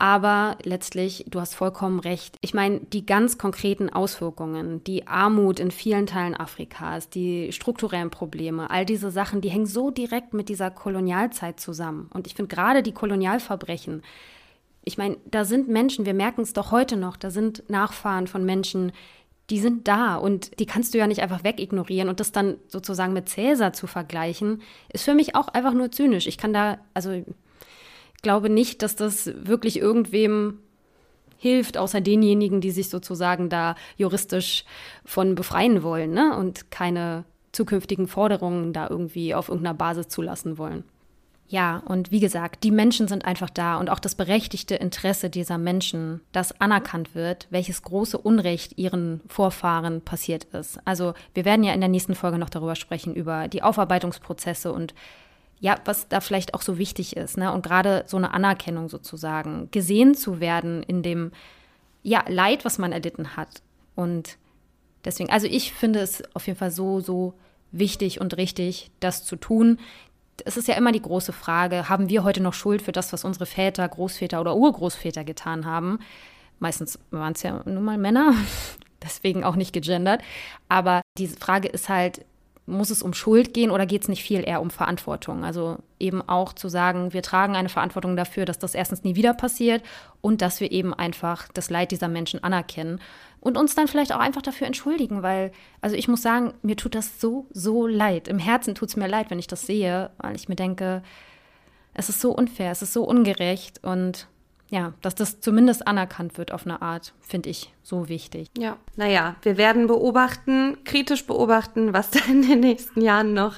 Aber 0.00 0.56
letztlich, 0.62 1.26
du 1.28 1.40
hast 1.40 1.54
vollkommen 1.54 2.00
recht. 2.00 2.34
Ich 2.40 2.54
meine, 2.54 2.80
die 2.80 3.04
ganz 3.04 3.36
konkreten 3.36 3.90
Auswirkungen, 3.90 4.82
die 4.84 5.06
Armut 5.06 5.60
in 5.60 5.70
vielen 5.70 6.06
Teilen 6.06 6.34
Afrikas, 6.34 7.10
die 7.10 7.52
strukturellen 7.52 8.08
Probleme, 8.08 8.70
all 8.70 8.86
diese 8.86 9.10
Sachen, 9.10 9.42
die 9.42 9.50
hängen 9.50 9.66
so 9.66 9.90
direkt 9.90 10.32
mit 10.32 10.48
dieser 10.48 10.70
Kolonialzeit 10.70 11.60
zusammen. 11.60 12.08
Und 12.14 12.26
ich 12.26 12.34
finde 12.34 12.54
gerade 12.54 12.82
die 12.82 12.94
Kolonialverbrechen, 12.94 14.02
ich 14.84 14.98
meine, 14.98 15.18
da 15.26 15.44
sind 15.44 15.68
Menschen, 15.68 16.06
wir 16.06 16.14
merken 16.14 16.40
es 16.40 16.52
doch 16.52 16.70
heute 16.70 16.96
noch, 16.96 17.16
da 17.16 17.30
sind 17.30 17.68
Nachfahren 17.68 18.26
von 18.26 18.44
Menschen, 18.44 18.92
die 19.50 19.58
sind 19.58 19.88
da 19.88 20.16
und 20.16 20.58
die 20.60 20.66
kannst 20.66 20.94
du 20.94 20.98
ja 20.98 21.06
nicht 21.06 21.22
einfach 21.22 21.44
wegignorieren 21.44 22.08
und 22.08 22.20
das 22.20 22.32
dann 22.32 22.56
sozusagen 22.68 23.12
mit 23.12 23.28
Cäsar 23.28 23.72
zu 23.72 23.86
vergleichen, 23.86 24.62
ist 24.92 25.04
für 25.04 25.14
mich 25.14 25.34
auch 25.34 25.48
einfach 25.48 25.74
nur 25.74 25.90
zynisch. 25.90 26.26
Ich 26.26 26.38
kann 26.38 26.52
da, 26.52 26.78
also 26.94 27.10
ich 27.10 27.24
glaube 28.22 28.48
nicht, 28.48 28.82
dass 28.82 28.96
das 28.96 29.30
wirklich 29.34 29.78
irgendwem 29.78 30.60
hilft, 31.36 31.78
außer 31.78 32.00
denjenigen, 32.00 32.60
die 32.60 32.70
sich 32.70 32.90
sozusagen 32.90 33.48
da 33.48 33.74
juristisch 33.96 34.64
von 35.04 35.34
befreien 35.34 35.82
wollen 35.82 36.12
ne? 36.12 36.36
und 36.36 36.70
keine 36.70 37.24
zukünftigen 37.52 38.06
Forderungen 38.06 38.72
da 38.72 38.88
irgendwie 38.88 39.34
auf 39.34 39.48
irgendeiner 39.48 39.74
Basis 39.74 40.08
zulassen 40.08 40.58
wollen. 40.58 40.84
Ja, 41.50 41.82
und 41.84 42.12
wie 42.12 42.20
gesagt, 42.20 42.62
die 42.62 42.70
Menschen 42.70 43.08
sind 43.08 43.24
einfach 43.24 43.50
da 43.50 43.78
und 43.78 43.90
auch 43.90 43.98
das 43.98 44.14
berechtigte 44.14 44.76
Interesse 44.76 45.30
dieser 45.30 45.58
Menschen, 45.58 46.20
dass 46.30 46.60
anerkannt 46.60 47.16
wird, 47.16 47.48
welches 47.50 47.82
große 47.82 48.16
Unrecht 48.16 48.78
ihren 48.78 49.20
Vorfahren 49.26 50.00
passiert 50.00 50.44
ist. 50.44 50.78
Also 50.84 51.12
wir 51.34 51.44
werden 51.44 51.64
ja 51.64 51.72
in 51.72 51.80
der 51.80 51.88
nächsten 51.88 52.14
Folge 52.14 52.38
noch 52.38 52.50
darüber 52.50 52.76
sprechen, 52.76 53.16
über 53.16 53.48
die 53.48 53.64
Aufarbeitungsprozesse 53.64 54.72
und 54.72 54.94
ja, 55.58 55.74
was 55.86 56.06
da 56.06 56.20
vielleicht 56.20 56.54
auch 56.54 56.62
so 56.62 56.78
wichtig 56.78 57.16
ist, 57.16 57.36
ne? 57.36 57.52
Und 57.52 57.64
gerade 57.64 58.04
so 58.06 58.16
eine 58.16 58.32
Anerkennung 58.32 58.88
sozusagen, 58.88 59.72
gesehen 59.72 60.14
zu 60.14 60.38
werden 60.38 60.84
in 60.84 61.02
dem 61.02 61.32
ja, 62.04 62.24
Leid, 62.28 62.64
was 62.64 62.78
man 62.78 62.92
erlitten 62.92 63.36
hat. 63.36 63.60
Und 63.96 64.38
deswegen, 65.04 65.30
also 65.30 65.48
ich 65.48 65.72
finde 65.72 65.98
es 65.98 66.22
auf 66.32 66.46
jeden 66.46 66.60
Fall 66.60 66.70
so, 66.70 67.00
so 67.00 67.34
wichtig 67.72 68.20
und 68.20 68.36
richtig, 68.36 68.92
das 69.00 69.24
zu 69.24 69.34
tun. 69.34 69.78
Es 70.44 70.56
ist 70.56 70.68
ja 70.68 70.74
immer 70.74 70.92
die 70.92 71.02
große 71.02 71.32
Frage, 71.32 71.88
haben 71.88 72.08
wir 72.08 72.24
heute 72.24 72.42
noch 72.42 72.54
Schuld 72.54 72.82
für 72.82 72.92
das, 72.92 73.12
was 73.12 73.24
unsere 73.24 73.46
Väter, 73.46 73.88
Großväter 73.88 74.40
oder 74.40 74.56
Urgroßväter 74.56 75.24
getan 75.24 75.66
haben? 75.66 75.98
Meistens 76.58 76.98
waren 77.10 77.32
es 77.32 77.42
ja 77.42 77.62
nun 77.64 77.84
mal 77.84 77.98
Männer, 77.98 78.34
deswegen 79.02 79.44
auch 79.44 79.56
nicht 79.56 79.72
gegendert. 79.72 80.22
Aber 80.68 81.02
diese 81.18 81.36
Frage 81.36 81.68
ist 81.68 81.88
halt, 81.88 82.24
muss 82.66 82.90
es 82.90 83.02
um 83.02 83.12
Schuld 83.12 83.52
gehen 83.52 83.70
oder 83.70 83.84
geht 83.84 84.02
es 84.02 84.08
nicht 84.08 84.22
viel 84.22 84.46
eher 84.46 84.62
um 84.62 84.70
Verantwortung? 84.70 85.44
Also 85.44 85.78
eben 85.98 86.22
auch 86.26 86.52
zu 86.52 86.68
sagen, 86.68 87.12
wir 87.12 87.22
tragen 87.22 87.56
eine 87.56 87.68
Verantwortung 87.68 88.16
dafür, 88.16 88.44
dass 88.44 88.58
das 88.58 88.74
erstens 88.74 89.02
nie 89.02 89.16
wieder 89.16 89.34
passiert 89.34 89.82
und 90.20 90.40
dass 90.40 90.60
wir 90.60 90.70
eben 90.70 90.94
einfach 90.94 91.48
das 91.52 91.70
Leid 91.70 91.90
dieser 91.90 92.08
Menschen 92.08 92.42
anerkennen 92.44 93.00
und 93.40 93.56
uns 93.56 93.74
dann 93.74 93.88
vielleicht 93.88 94.12
auch 94.12 94.20
einfach 94.20 94.42
dafür 94.42 94.66
entschuldigen, 94.66 95.22
weil, 95.22 95.52
also 95.80 95.96
ich 95.96 96.08
muss 96.08 96.22
sagen, 96.22 96.54
mir 96.62 96.76
tut 96.76 96.94
das 96.94 97.20
so, 97.20 97.46
so 97.52 97.86
leid. 97.86 98.28
Im 98.28 98.38
Herzen 98.38 98.74
tut 98.74 98.90
es 98.90 98.96
mir 98.96 99.08
leid, 99.08 99.30
wenn 99.30 99.38
ich 99.38 99.46
das 99.46 99.66
sehe, 99.66 100.10
weil 100.18 100.36
ich 100.36 100.48
mir 100.48 100.56
denke, 100.56 101.02
es 101.94 102.08
ist 102.08 102.20
so 102.20 102.32
unfair, 102.32 102.70
es 102.70 102.82
ist 102.82 102.92
so 102.92 103.04
ungerecht 103.04 103.82
und 103.82 104.28
ja, 104.68 104.92
dass 105.02 105.16
das 105.16 105.40
zumindest 105.40 105.86
anerkannt 105.88 106.38
wird 106.38 106.52
auf 106.52 106.64
eine 106.64 106.80
Art, 106.80 107.12
finde 107.20 107.50
ich 107.50 107.72
so 107.82 108.08
wichtig. 108.08 108.48
Ja, 108.56 108.76
naja, 108.94 109.34
wir 109.42 109.56
werden 109.56 109.88
beobachten, 109.88 110.78
kritisch 110.84 111.26
beobachten, 111.26 111.92
was 111.92 112.10
da 112.10 112.20
in 112.28 112.42
den 112.42 112.60
nächsten 112.60 113.00
Jahren 113.00 113.34
noch 113.34 113.56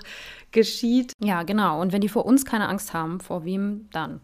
geschieht. 0.53 1.12
Ja, 1.18 1.42
genau. 1.42 1.81
Und 1.81 1.92
wenn 1.92 2.01
die 2.01 2.09
vor 2.09 2.25
uns 2.25 2.47
keine 2.47 2.68
Angst 2.68 2.95
haben, 2.95 3.21
vor 3.21 3.45
wem 3.45 3.88
dann? 3.92 4.21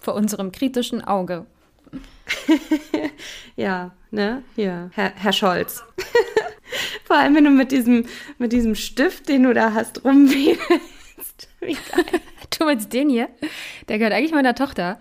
Vor 0.00 0.14
unserem 0.14 0.52
kritischen 0.52 1.02
Auge. 1.02 1.46
ja, 3.56 3.92
ne? 4.10 4.42
Hier, 4.54 4.90
Herr, 4.94 5.12
Herr 5.14 5.32
Scholz. 5.32 5.82
Vor 7.04 7.16
allem, 7.16 7.34
wenn 7.34 7.44
du 7.44 7.50
mit 7.50 7.72
diesem, 7.72 8.06
mit 8.38 8.52
diesem 8.52 8.74
Stift, 8.74 9.28
den 9.28 9.44
du 9.44 9.54
da 9.54 9.72
hast, 9.72 10.04
geil. 11.60 11.78
du 12.58 12.64
meinst 12.64 12.92
den 12.92 13.08
hier? 13.08 13.28
Der 13.88 13.98
gehört 13.98 14.14
eigentlich 14.14 14.32
meiner 14.32 14.54
Tochter. 14.54 14.98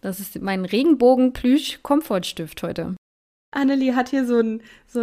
Das 0.00 0.18
ist 0.20 0.40
mein 0.40 0.64
Regenbogen-Plüsch-Komfortstift 0.64 2.62
heute. 2.62 2.96
Annelie 3.52 3.94
hat 3.96 4.08
hier 4.08 4.26
so 4.26 4.36
einen 4.36 4.62
so 4.86 5.00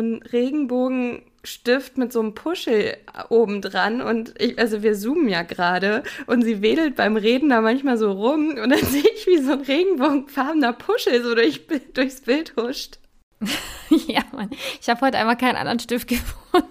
Regenbogenstift 1.48 1.98
mit 1.98 2.12
so 2.12 2.20
einem 2.20 2.34
Puschel 2.34 2.98
oben 3.30 3.62
dran 3.62 4.02
und 4.02 4.34
ich, 4.40 4.60
also 4.60 4.84
wir 4.84 4.94
zoomen 4.96 5.30
ja 5.30 5.44
gerade 5.44 6.04
und 6.26 6.44
sie 6.44 6.62
wedelt 6.62 6.96
beim 6.96 7.18
Reden 7.18 7.50
da 7.50 7.62
manchmal 7.62 7.98
so 7.98 8.12
rum 8.12 8.50
und 8.50 8.70
dann 8.70 8.80
sehe 8.84 9.04
ich, 9.16 9.28
wie 9.28 9.38
so 9.38 9.54
ein 9.54 9.62
regenbogenfarbener 9.62 10.74
Puschel 10.74 11.24
so 11.24 11.36
durch, 11.36 11.68
durchs 11.94 12.22
Bild 12.22 12.54
huscht. 12.58 13.00
ja, 14.08 14.24
Mann. 14.32 14.50
Ich 14.82 14.90
habe 14.90 15.02
heute 15.02 15.18
einmal 15.18 15.38
keinen 15.38 15.56
anderen 15.56 15.80
Stift 15.80 16.08
gefunden. 16.08 16.68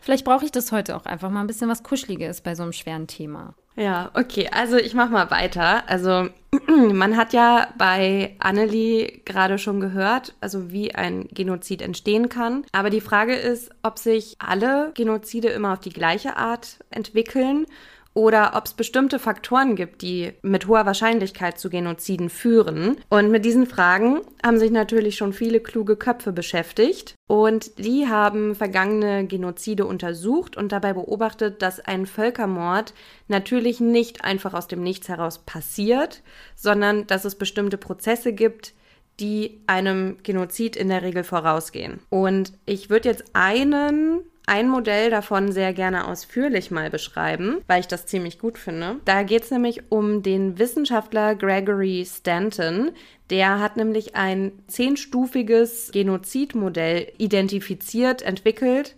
Vielleicht 0.00 0.24
brauche 0.24 0.44
ich 0.44 0.52
das 0.52 0.72
heute 0.72 0.96
auch 0.96 1.04
einfach 1.04 1.30
mal 1.30 1.40
ein 1.40 1.46
bisschen 1.46 1.68
was 1.68 1.82
Kuscheliges 1.82 2.40
bei 2.40 2.54
so 2.54 2.62
einem 2.62 2.72
schweren 2.72 3.06
Thema. 3.06 3.54
Ja, 3.78 4.10
okay, 4.14 4.48
also 4.50 4.76
ich 4.76 4.94
mache 4.94 5.12
mal 5.12 5.30
weiter. 5.30 5.88
Also 5.88 6.30
man 6.66 7.16
hat 7.16 7.32
ja 7.32 7.68
bei 7.78 8.34
Annelie 8.40 9.20
gerade 9.24 9.56
schon 9.56 9.78
gehört, 9.78 10.34
also 10.40 10.72
wie 10.72 10.96
ein 10.96 11.28
Genozid 11.28 11.80
entstehen 11.80 12.28
kann. 12.28 12.64
Aber 12.72 12.90
die 12.90 13.00
Frage 13.00 13.34
ist, 13.34 13.70
ob 13.84 14.00
sich 14.00 14.34
alle 14.40 14.90
Genozide 14.94 15.50
immer 15.50 15.74
auf 15.74 15.80
die 15.80 15.92
gleiche 15.92 16.36
Art 16.36 16.78
entwickeln 16.90 17.66
oder 18.18 18.54
ob 18.56 18.66
es 18.66 18.74
bestimmte 18.74 19.20
Faktoren 19.20 19.76
gibt, 19.76 20.02
die 20.02 20.32
mit 20.42 20.66
hoher 20.66 20.84
Wahrscheinlichkeit 20.86 21.56
zu 21.56 21.70
Genoziden 21.70 22.30
führen. 22.30 22.96
Und 23.08 23.30
mit 23.30 23.44
diesen 23.44 23.64
Fragen 23.64 24.22
haben 24.44 24.58
sich 24.58 24.72
natürlich 24.72 25.14
schon 25.14 25.32
viele 25.32 25.60
kluge 25.60 25.94
Köpfe 25.94 26.32
beschäftigt. 26.32 27.14
Und 27.28 27.78
die 27.78 28.08
haben 28.08 28.56
vergangene 28.56 29.24
Genozide 29.24 29.86
untersucht 29.86 30.56
und 30.56 30.72
dabei 30.72 30.94
beobachtet, 30.94 31.62
dass 31.62 31.78
ein 31.78 32.06
Völkermord 32.06 32.92
natürlich 33.28 33.78
nicht 33.78 34.24
einfach 34.24 34.52
aus 34.52 34.66
dem 34.66 34.82
Nichts 34.82 35.08
heraus 35.08 35.38
passiert, 35.38 36.22
sondern 36.56 37.06
dass 37.06 37.24
es 37.24 37.36
bestimmte 37.36 37.78
Prozesse 37.78 38.32
gibt, 38.32 38.74
die 39.20 39.60
einem 39.68 40.16
Genozid 40.24 40.74
in 40.74 40.88
der 40.88 41.02
Regel 41.02 41.22
vorausgehen. 41.22 42.00
Und 42.10 42.52
ich 42.66 42.90
würde 42.90 43.10
jetzt 43.10 43.26
einen 43.34 44.22
ein 44.48 44.68
Modell 44.68 45.10
davon 45.10 45.52
sehr 45.52 45.72
gerne 45.72 46.08
ausführlich 46.08 46.70
mal 46.70 46.90
beschreiben, 46.90 47.58
weil 47.66 47.80
ich 47.80 47.86
das 47.86 48.06
ziemlich 48.06 48.38
gut 48.38 48.58
finde. 48.58 48.96
Da 49.04 49.22
geht 49.22 49.44
es 49.44 49.50
nämlich 49.50 49.90
um 49.90 50.22
den 50.22 50.58
Wissenschaftler 50.58 51.34
Gregory 51.34 52.04
Stanton. 52.06 52.92
Der 53.30 53.60
hat 53.60 53.76
nämlich 53.76 54.16
ein 54.16 54.52
zehnstufiges 54.66 55.90
Genozidmodell 55.92 57.12
identifiziert, 57.18 58.22
entwickelt 58.22 58.96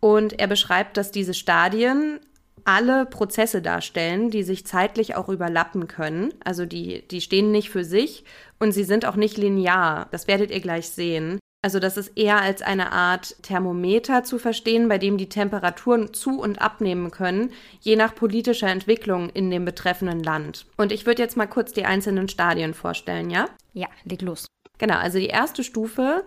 und 0.00 0.38
er 0.38 0.48
beschreibt, 0.48 0.96
dass 0.96 1.10
diese 1.10 1.34
Stadien 1.34 2.20
alle 2.64 3.06
Prozesse 3.06 3.62
darstellen, 3.62 4.30
die 4.30 4.42
sich 4.42 4.66
zeitlich 4.66 5.14
auch 5.14 5.28
überlappen 5.28 5.88
können. 5.88 6.34
Also 6.44 6.66
die, 6.66 7.06
die 7.08 7.20
stehen 7.20 7.50
nicht 7.50 7.70
für 7.70 7.84
sich 7.84 8.24
und 8.58 8.72
sie 8.72 8.84
sind 8.84 9.06
auch 9.06 9.16
nicht 9.16 9.38
linear. 9.38 10.08
Das 10.10 10.26
werdet 10.26 10.50
ihr 10.50 10.60
gleich 10.60 10.88
sehen. 10.88 11.38
Also 11.60 11.80
das 11.80 11.96
ist 11.96 12.16
eher 12.16 12.40
als 12.40 12.62
eine 12.62 12.92
Art 12.92 13.34
Thermometer 13.42 14.22
zu 14.22 14.38
verstehen, 14.38 14.88
bei 14.88 14.98
dem 14.98 15.18
die 15.18 15.28
Temperaturen 15.28 16.14
zu 16.14 16.40
und 16.40 16.62
abnehmen 16.62 17.10
können, 17.10 17.50
je 17.80 17.96
nach 17.96 18.14
politischer 18.14 18.68
Entwicklung 18.68 19.28
in 19.30 19.50
dem 19.50 19.64
betreffenden 19.64 20.22
Land. 20.22 20.66
Und 20.76 20.92
ich 20.92 21.04
würde 21.04 21.20
jetzt 21.20 21.36
mal 21.36 21.48
kurz 21.48 21.72
die 21.72 21.84
einzelnen 21.84 22.28
Stadien 22.28 22.74
vorstellen, 22.74 23.28
ja? 23.30 23.46
Ja, 23.74 23.88
leg 24.04 24.22
los. 24.22 24.46
Genau, 24.78 24.94
also 24.94 25.18
die 25.18 25.26
erste 25.26 25.64
Stufe 25.64 26.24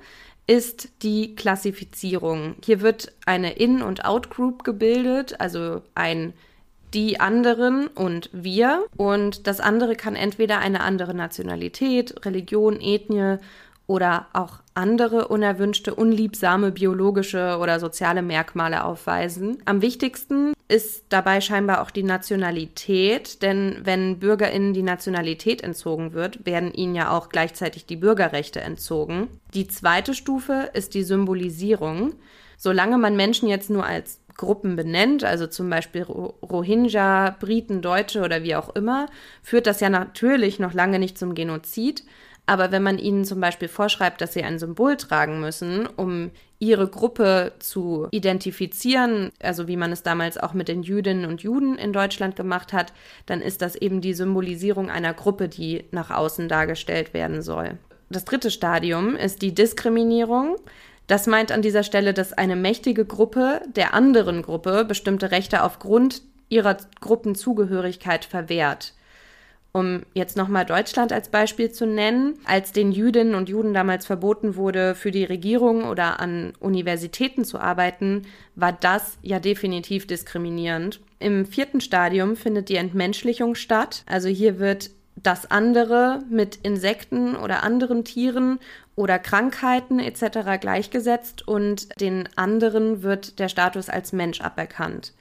ist 0.48 1.02
die 1.02 1.34
Klassifizierung. 1.36 2.56
Hier 2.66 2.82
wird 2.82 3.14
eine 3.26 3.54
In- 3.54 3.82
und 3.82 4.04
Out-Group 4.04 4.66
gebildet, 4.66 5.40
also 5.40 5.82
ein 5.96 6.34
die 6.94 7.22
anderen 7.22 7.88
und 7.88 8.30
wir. 8.34 8.84
Und 8.98 9.48
das 9.48 9.62
andere 9.62 9.96
kann 9.96 10.18
entweder 10.18 10.60
eine 10.60 10.82
andere 10.82 11.14
Nationalität, 11.14 12.26
Religion, 12.26 12.82
Ethnie 12.82 13.38
oder 13.92 14.28
auch 14.32 14.60
andere 14.74 15.28
unerwünschte, 15.28 15.94
unliebsame 15.94 16.72
biologische 16.72 17.58
oder 17.60 17.78
soziale 17.78 18.22
Merkmale 18.22 18.86
aufweisen. 18.86 19.58
Am 19.66 19.82
wichtigsten 19.82 20.54
ist 20.70 21.04
dabei 21.10 21.42
scheinbar 21.42 21.82
auch 21.82 21.92
die 21.92 22.04
Nationalität, 22.04 23.42
denn 23.42 23.82
wenn 23.84 24.20
Bürgerinnen 24.20 24.74
die 24.74 24.82
Nationalität 24.82 25.62
entzogen 25.62 26.14
wird, 26.14 26.46
werden 26.46 26.74
ihnen 26.74 26.96
ja 26.96 27.12
auch 27.12 27.28
gleichzeitig 27.28 27.86
die 27.86 27.98
Bürgerrechte 27.98 28.62
entzogen. 28.62 29.28
Die 29.54 29.68
zweite 29.68 30.14
Stufe 30.14 30.70
ist 30.74 30.94
die 30.94 31.04
Symbolisierung. 31.04 32.14
Solange 32.56 32.98
man 32.98 33.18
Menschen 33.18 33.50
jetzt 33.50 33.70
nur 33.70 33.86
als 33.86 34.22
Gruppen 34.38 34.78
benennt, 34.78 35.26
also 35.26 35.48
zum 35.48 35.70
Beispiel 35.70 36.04
Rohingya, 36.04 37.36
Briten, 37.40 37.82
Deutsche 37.82 38.22
oder 38.22 38.44
wie 38.44 38.56
auch 38.56 38.74
immer, 38.74 39.08
führt 39.44 39.68
das 39.68 39.82
ja 39.82 39.90
natürlich 39.90 40.60
noch 40.60 40.74
lange 40.74 40.98
nicht 40.98 41.18
zum 41.18 41.36
Genozid. 41.36 42.04
Aber 42.46 42.72
wenn 42.72 42.84
man 42.84 42.98
ihnen 42.98 43.24
zum 43.24 43.40
Beispiel 43.40 43.68
vorschreibt, 43.68 44.20
dass 44.20 44.34
sie 44.34 44.44
ein 44.44 44.60
Symbol 44.60 44.98
tragen 44.98 45.40
müssen, 45.40 45.88
um 45.88 46.32
ihre 46.60 46.88
Gruppe 46.88 47.54
zu 47.60 48.08
identifizieren, 48.12 49.32
also 49.42 49.68
wie 49.68 49.78
man 49.78 49.92
es 49.92 50.04
damals 50.04 50.38
auch 50.38 50.54
mit 50.54 50.68
den 50.68 50.84
Jüdinnen 50.84 51.26
und 51.26 51.42
Juden 51.42 51.78
in 51.78 51.94
Deutschland 51.94 52.36
gemacht 52.36 52.74
hat, 52.74 52.94
dann 53.26 53.42
ist 53.42 53.62
das 53.62 53.76
eben 53.76 54.02
die 54.02 54.14
Symbolisierung 54.14 54.90
einer 54.90 55.14
Gruppe, 55.14 55.50
die 55.50 55.86
nach 55.92 56.12
außen 56.12 56.50
dargestellt 56.50 57.14
werden 57.14 57.42
soll. 57.42 57.78
Das 58.10 58.26
dritte 58.26 58.52
Stadium 58.52 59.16
ist 59.16 59.42
die 59.42 59.56
Diskriminierung. 59.56 60.58
Das 61.08 61.28
meint 61.28 61.52
an 61.52 61.62
dieser 61.62 61.84
Stelle, 61.84 62.14
dass 62.14 62.34
eine 62.34 62.56
mächtige 62.56 63.06
Gruppe 63.06 63.62
der 63.76 63.94
anderen 63.94 64.42
Gruppe 64.42 64.86
bestimmte 64.86 65.32
Rechte 65.32 65.64
aufgrund 65.64 66.22
ihrer 66.50 66.78
Gruppenzugehörigkeit 67.00 68.26
verwehrt. 68.26 68.94
Um 69.74 70.02
jetzt 70.14 70.36
nochmal 70.36 70.66
Deutschland 70.66 71.14
als 71.14 71.30
Beispiel 71.30 71.72
zu 71.72 71.86
nennen, 71.86 72.38
als 72.46 72.74
den 72.74 72.92
Jüdinnen 72.92 73.36
und 73.36 73.48
Juden 73.48 73.74
damals 73.74 74.06
verboten 74.06 74.56
wurde, 74.56 74.96
für 74.96 75.12
die 75.12 75.24
Regierung 75.24 75.86
oder 75.86 76.20
an 76.20 76.54
Universitäten 76.60 77.46
zu 77.46 77.58
arbeiten, 77.58 78.24
war 78.56 78.74
das 78.74 79.18
ja 79.22 79.40
definitiv 79.40 80.08
diskriminierend. 80.08 81.00
Im 81.20 81.46
vierten 81.46 81.80
Stadium 81.80 82.36
findet 82.36 82.68
die 82.68 82.76
Entmenschlichung 82.76 83.56
statt. 83.56 84.04
Also 84.08 84.28
hier 84.28 84.60
wird 84.60 84.90
das 85.16 85.50
andere 85.50 86.20
mit 86.30 86.58
Insekten 86.58 87.36
oder 87.36 87.64
anderen 87.64 88.04
Tieren 88.04 88.60
oder 88.96 89.20
Krankheiten 89.20 90.00
etc. 90.00 90.60
gleichgesetzt 90.60 91.48
und 91.48 92.00
den 92.02 92.28
anderen 92.36 93.04
wird 93.04 93.40
der 93.40 93.48
Status 93.48 93.88
als 93.88 94.12
Mensch 94.12 94.42
aberkannt. 94.42 95.14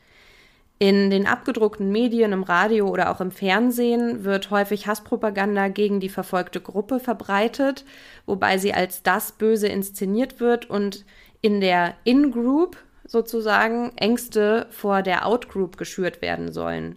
In 0.83 1.11
den 1.11 1.27
abgedruckten 1.27 1.93
Medien, 1.93 2.33
im 2.33 2.43
Radio 2.43 2.89
oder 2.89 3.11
auch 3.11 3.21
im 3.21 3.31
Fernsehen 3.31 4.25
wird 4.25 4.51
häufig 4.51 4.87
Hasspropaganda 4.87 5.69
gegen 5.69 6.01
die 6.01 6.09
verfolgte 6.09 6.59
Gruppe 6.59 7.01
verbreitet, 7.01 7.85
wobei 8.25 8.57
sie 8.57 8.73
als 8.73 9.03
das 9.03 9.33
Böse 9.33 9.69
inszeniert 9.69 10.41
wird 10.41 10.71
und 10.71 11.05
in 11.43 11.61
der 11.61 11.97
In-Group 12.05 12.79
sozusagen 13.05 13.93
Ängste 13.97 14.69
vor 14.71 15.03
der 15.03 15.27
Out-Group 15.27 15.77
geschürt 15.77 16.23
werden 16.23 16.51
sollen. 16.51 16.97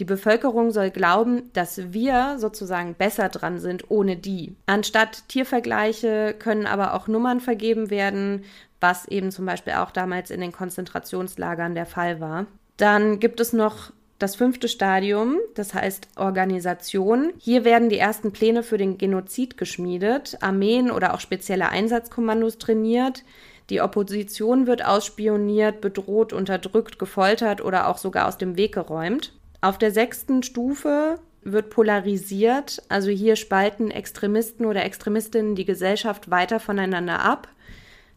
Die 0.00 0.04
Bevölkerung 0.04 0.72
soll 0.72 0.90
glauben, 0.90 1.52
dass 1.52 1.92
wir 1.92 2.34
sozusagen 2.38 2.94
besser 2.94 3.28
dran 3.28 3.60
sind 3.60 3.92
ohne 3.92 4.16
die. 4.16 4.56
Anstatt 4.66 5.28
Tiervergleiche 5.28 6.34
können 6.36 6.66
aber 6.66 6.94
auch 6.94 7.06
Nummern 7.06 7.38
vergeben 7.38 7.90
werden, 7.90 8.42
was 8.80 9.06
eben 9.06 9.30
zum 9.30 9.46
Beispiel 9.46 9.74
auch 9.74 9.92
damals 9.92 10.32
in 10.32 10.40
den 10.40 10.50
Konzentrationslagern 10.50 11.76
der 11.76 11.86
Fall 11.86 12.18
war. 12.18 12.46
Dann 12.80 13.20
gibt 13.20 13.40
es 13.40 13.52
noch 13.52 13.92
das 14.18 14.36
fünfte 14.36 14.66
Stadium, 14.66 15.36
das 15.54 15.74
heißt 15.74 16.08
Organisation. 16.16 17.34
Hier 17.36 17.66
werden 17.66 17.90
die 17.90 17.98
ersten 17.98 18.32
Pläne 18.32 18.62
für 18.62 18.78
den 18.78 18.96
Genozid 18.96 19.58
geschmiedet, 19.58 20.38
Armeen 20.40 20.90
oder 20.90 21.12
auch 21.12 21.20
spezielle 21.20 21.68
Einsatzkommandos 21.68 22.56
trainiert. 22.56 23.22
Die 23.68 23.82
Opposition 23.82 24.66
wird 24.66 24.82
ausspioniert, 24.82 25.82
bedroht, 25.82 26.32
unterdrückt, 26.32 26.98
gefoltert 26.98 27.62
oder 27.62 27.86
auch 27.86 27.98
sogar 27.98 28.26
aus 28.26 28.38
dem 28.38 28.56
Weg 28.56 28.72
geräumt. 28.72 29.34
Auf 29.60 29.76
der 29.76 29.90
sechsten 29.90 30.42
Stufe 30.42 31.18
wird 31.42 31.68
polarisiert, 31.68 32.82
also 32.88 33.10
hier 33.10 33.36
spalten 33.36 33.90
Extremisten 33.90 34.64
oder 34.64 34.86
Extremistinnen 34.86 35.54
die 35.54 35.66
Gesellschaft 35.66 36.30
weiter 36.30 36.58
voneinander 36.58 37.20
ab. 37.20 37.48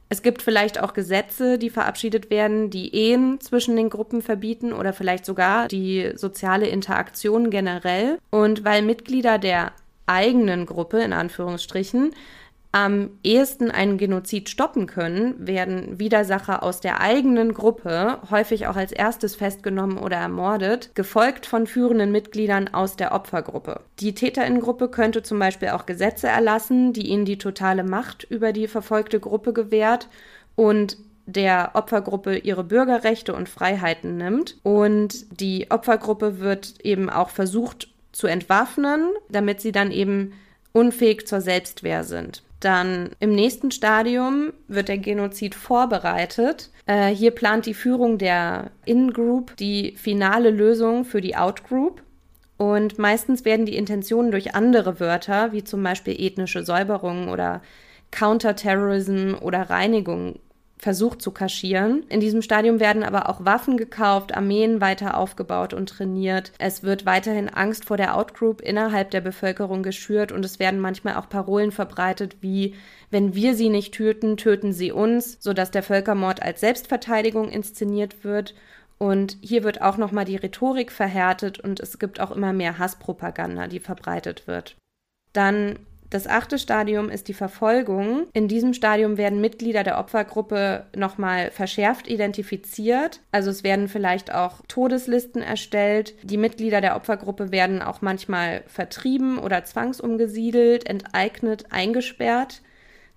Es 0.09 0.21
gibt 0.21 0.41
vielleicht 0.41 0.79
auch 0.79 0.93
Gesetze, 0.93 1.57
die 1.57 1.69
verabschiedet 1.69 2.29
werden, 2.29 2.69
die 2.69 2.93
Ehen 2.95 3.39
zwischen 3.39 3.75
den 3.75 3.89
Gruppen 3.89 4.21
verbieten 4.21 4.71
oder 4.71 4.93
vielleicht 4.93 5.25
sogar 5.25 5.67
die 5.67 6.11
soziale 6.15 6.67
Interaktion 6.67 7.49
generell. 7.49 8.19
Und 8.29 8.63
weil 8.63 8.83
Mitglieder 8.83 9.39
der 9.39 9.71
eigenen 10.05 10.65
Gruppe 10.65 11.01
in 11.01 11.13
Anführungsstrichen 11.13 12.13
am 12.73 13.11
ehesten 13.23 13.69
einen 13.69 13.99
Genozid 13.99 14.49
stoppen 14.49 14.87
können, 14.87 15.35
werden 15.47 15.99
Widersacher 15.99 16.63
aus 16.63 16.81
der 16.81 17.01
eigenen 17.01 17.53
Gruppe 17.53 18.17
häufig 18.31 18.65
auch 18.65 18.75
als 18.75 18.91
erstes 18.91 19.35
festgenommen 19.35 19.99
oder 19.99 20.17
ermordet, 20.17 20.89
gefolgt 20.95 21.45
von 21.45 21.67
führenden 21.67 22.11
Mitgliedern 22.11 22.73
aus 22.73 22.95
der 22.95 23.13
Opfergruppe. 23.13 23.81
Die 23.99 24.15
Täterinnengruppe 24.15 24.89
könnte 24.89 25.21
zum 25.21 25.37
Beispiel 25.37 25.69
auch 25.69 25.85
Gesetze 25.85 26.27
erlassen, 26.27 26.93
die 26.93 27.09
ihnen 27.09 27.25
die 27.25 27.37
totale 27.37 27.83
Macht 27.83 28.23
über 28.23 28.51
die 28.53 28.67
verfolgte 28.67 29.19
Gruppe 29.19 29.53
gewährt 29.53 30.09
und 30.55 30.97
der 31.27 31.71
Opfergruppe 31.75 32.37
ihre 32.37 32.63
Bürgerrechte 32.63 33.35
und 33.35 33.49
Freiheiten 33.49 34.17
nimmt. 34.17 34.57
Und 34.63 35.39
die 35.39 35.67
Opfergruppe 35.69 36.39
wird 36.39 36.83
eben 36.83 37.11
auch 37.11 37.29
versucht 37.29 37.89
zu 38.11 38.25
entwaffnen, 38.25 39.11
damit 39.29 39.61
sie 39.61 39.71
dann 39.71 39.91
eben 39.91 40.33
unfähig 40.71 41.27
zur 41.27 41.39
Selbstwehr 41.39 42.03
sind. 42.03 42.41
Dann 42.63 43.09
im 43.19 43.35
nächsten 43.35 43.71
Stadium 43.71 44.53
wird 44.69 44.87
der 44.87 44.97
Genozid 44.97 45.53
vorbereitet. 45.53 46.69
Äh, 46.85 47.09
hier 47.09 47.31
plant 47.31 47.65
die 47.65 47.73
Führung 47.73 48.17
der 48.17 48.71
In-Group 48.85 49.57
die 49.57 49.95
finale 49.97 50.49
Lösung 50.49 51.03
für 51.03 51.19
die 51.19 51.35
Out-Group. 51.35 52.01
Und 52.55 52.97
meistens 52.99 53.43
werden 53.43 53.65
die 53.65 53.75
Intentionen 53.75 54.31
durch 54.31 54.55
andere 54.55 55.01
Wörter, 55.01 55.51
wie 55.51 55.65
zum 55.65 55.83
Beispiel 55.83 56.15
ethnische 56.17 56.63
Säuberung 56.63 57.27
oder 57.27 57.61
Counterterrorism 58.11 59.33
oder 59.41 59.69
Reinigung 59.69 60.39
versucht 60.83 61.21
zu 61.21 61.31
kaschieren. 61.31 62.03
In 62.09 62.19
diesem 62.19 62.41
Stadium 62.41 62.81
werden 62.81 63.03
aber 63.03 63.29
auch 63.29 63.45
Waffen 63.45 63.77
gekauft, 63.77 64.35
Armeen 64.35 64.81
weiter 64.81 65.17
aufgebaut 65.17 65.73
und 65.73 65.87
trainiert. 65.87 66.51
Es 66.59 66.83
wird 66.83 67.05
weiterhin 67.05 67.47
Angst 67.47 67.85
vor 67.85 67.95
der 67.95 68.17
Outgroup 68.17 68.61
innerhalb 68.61 69.09
der 69.11 69.21
Bevölkerung 69.21 69.81
geschürt 69.81 70.33
und 70.33 70.43
es 70.43 70.59
werden 70.59 70.81
manchmal 70.81 71.15
auch 71.15 71.29
Parolen 71.29 71.71
verbreitet 71.71 72.37
wie 72.41 72.75
wenn 73.09 73.33
wir 73.35 73.55
sie 73.55 73.69
nicht 73.69 73.93
töten, 73.93 74.37
töten 74.37 74.73
sie 74.73 74.91
uns, 74.91 75.37
sodass 75.39 75.71
der 75.71 75.83
Völkermord 75.83 76.41
als 76.41 76.59
Selbstverteidigung 76.61 77.47
inszeniert 77.47 78.23
wird. 78.23 78.53
Und 78.97 79.37
hier 79.41 79.63
wird 79.63 79.81
auch 79.81 79.97
nochmal 79.97 80.25
die 80.25 80.35
Rhetorik 80.35 80.91
verhärtet 80.91 81.59
und 81.59 81.79
es 81.79 81.99
gibt 81.99 82.19
auch 82.19 82.31
immer 82.31 82.53
mehr 82.53 82.79
Hasspropaganda, 82.79 83.67
die 83.67 83.79
verbreitet 83.79 84.47
wird. 84.47 84.75
Dann 85.31 85.77
das 86.13 86.27
achte 86.27 86.59
Stadium 86.59 87.09
ist 87.09 87.27
die 87.27 87.33
Verfolgung. 87.33 88.27
In 88.33 88.47
diesem 88.47 88.75
Stadium 88.75 89.17
werden 89.17 89.41
Mitglieder 89.41 89.83
der 89.83 89.97
Opfergruppe 89.97 90.85
nochmal 90.95 91.49
verschärft 91.49 92.07
identifiziert. 92.07 93.21
Also 93.31 93.49
es 93.49 93.63
werden 93.63 93.87
vielleicht 93.87 94.31
auch 94.31 94.61
Todeslisten 94.67 95.41
erstellt. 95.41 96.13
Die 96.21 96.37
Mitglieder 96.37 96.81
der 96.81 96.95
Opfergruppe 96.95 97.51
werden 97.51 97.81
auch 97.81 98.03
manchmal 98.03 98.63
vertrieben 98.67 99.39
oder 99.39 99.63
zwangsumgesiedelt, 99.63 100.87
enteignet, 100.87 101.71
eingesperrt. 101.71 102.61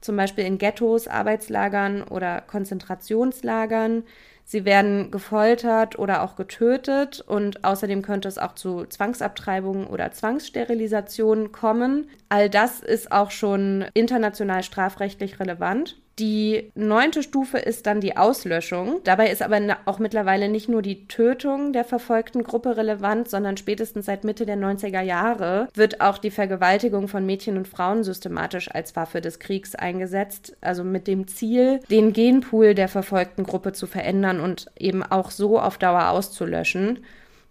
Zum 0.00 0.16
Beispiel 0.16 0.44
in 0.44 0.56
Ghettos, 0.56 1.06
Arbeitslagern 1.06 2.02
oder 2.02 2.40
Konzentrationslagern. 2.40 4.04
Sie 4.48 4.64
werden 4.64 5.10
gefoltert 5.10 5.98
oder 5.98 6.22
auch 6.22 6.36
getötet 6.36 7.20
und 7.20 7.64
außerdem 7.64 8.02
könnte 8.02 8.28
es 8.28 8.38
auch 8.38 8.54
zu 8.54 8.84
Zwangsabtreibungen 8.86 9.88
oder 9.88 10.12
Zwangssterilisationen 10.12 11.50
kommen. 11.50 12.08
All 12.28 12.48
das 12.48 12.78
ist 12.78 13.10
auch 13.10 13.32
schon 13.32 13.84
international 13.92 14.62
strafrechtlich 14.62 15.40
relevant. 15.40 15.96
Die 16.18 16.72
neunte 16.74 17.22
Stufe 17.22 17.58
ist 17.58 17.84
dann 17.84 18.00
die 18.00 18.16
Auslöschung. 18.16 19.00
Dabei 19.04 19.30
ist 19.30 19.42
aber 19.42 19.60
auch 19.84 19.98
mittlerweile 19.98 20.48
nicht 20.48 20.66
nur 20.66 20.80
die 20.80 21.06
Tötung 21.08 21.74
der 21.74 21.84
verfolgten 21.84 22.42
Gruppe 22.42 22.78
relevant, 22.78 23.28
sondern 23.28 23.58
spätestens 23.58 24.06
seit 24.06 24.24
Mitte 24.24 24.46
der 24.46 24.56
90er 24.56 25.02
Jahre 25.02 25.68
wird 25.74 26.00
auch 26.00 26.16
die 26.16 26.30
Vergewaltigung 26.30 27.08
von 27.08 27.26
Mädchen 27.26 27.58
und 27.58 27.68
Frauen 27.68 28.02
systematisch 28.02 28.70
als 28.70 28.96
Waffe 28.96 29.20
des 29.20 29.40
Kriegs 29.40 29.74
eingesetzt, 29.74 30.56
also 30.62 30.84
mit 30.84 31.06
dem 31.06 31.28
Ziel, 31.28 31.80
den 31.90 32.14
Genpool 32.14 32.74
der 32.74 32.88
verfolgten 32.88 33.44
Gruppe 33.44 33.72
zu 33.72 33.86
verändern 33.86 34.40
und 34.40 34.68
eben 34.78 35.02
auch 35.02 35.30
so 35.30 35.60
auf 35.60 35.76
Dauer 35.76 36.08
auszulöschen. 36.08 37.00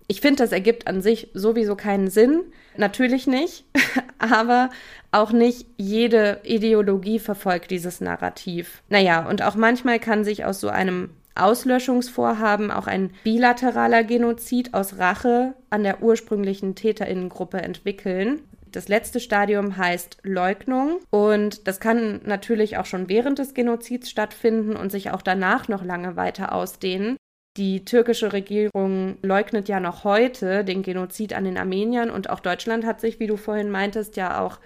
Ich 0.07 0.21
finde, 0.21 0.41
das 0.41 0.51
ergibt 0.51 0.87
an 0.87 1.01
sich 1.01 1.29
sowieso 1.35 1.75
keinen 1.75 2.09
Sinn. 2.09 2.41
Natürlich 2.77 3.27
nicht, 3.27 3.65
aber 4.19 4.69
auch 5.11 5.31
nicht 5.31 5.67
jede 5.77 6.41
Ideologie 6.43 7.19
verfolgt 7.19 7.71
dieses 7.71 8.01
Narrativ. 8.01 8.83
Naja, 8.89 9.27
und 9.27 9.41
auch 9.41 9.55
manchmal 9.55 9.99
kann 9.99 10.23
sich 10.23 10.45
aus 10.45 10.59
so 10.59 10.69
einem 10.69 11.11
Auslöschungsvorhaben 11.35 12.71
auch 12.71 12.87
ein 12.87 13.11
bilateraler 13.23 14.03
Genozid 14.03 14.73
aus 14.73 14.97
Rache 14.97 15.53
an 15.69 15.83
der 15.83 16.01
ursprünglichen 16.01 16.75
Täterinnengruppe 16.75 17.61
entwickeln. 17.61 18.41
Das 18.71 18.87
letzte 18.89 19.21
Stadium 19.21 19.77
heißt 19.77 20.17
Leugnung 20.23 20.99
und 21.09 21.65
das 21.67 21.79
kann 21.79 22.19
natürlich 22.25 22.77
auch 22.77 22.85
schon 22.85 23.07
während 23.07 23.39
des 23.39 23.53
Genozids 23.53 24.09
stattfinden 24.09 24.75
und 24.75 24.91
sich 24.91 25.11
auch 25.11 25.21
danach 25.21 25.69
noch 25.69 25.83
lange 25.83 26.17
weiter 26.17 26.53
ausdehnen. 26.53 27.15
Die 27.57 27.85
türkische 27.85 28.33
Regierung 28.33 29.17
leugnet 29.21 29.69
ja 29.69 29.79
noch 29.79 30.03
heute 30.03 30.65
den 30.65 30.83
Genozid 30.83 31.33
an 31.33 31.45
den 31.45 31.57
Armeniern 31.57 32.09
und 32.09 32.29
auch 32.29 32.41
Deutschland 32.41 32.85
hat 32.85 32.99
sich, 32.99 33.19
wie 33.19 33.27
du 33.27 33.37
vorhin 33.37 33.71
meintest, 33.71 34.17
ja 34.17 34.41
auch 34.41 34.59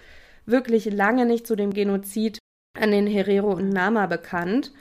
wirklich 0.48 0.86
lange 0.86 1.28
nicht 1.28 1.46
zu 1.46 1.56
dem 1.56 1.72
Genozid 1.72 2.40
an 2.80 2.90
den 2.92 3.06
Herero 3.06 3.52
und 3.52 3.70
Nama 3.70 4.08
bekannt. 4.08 4.72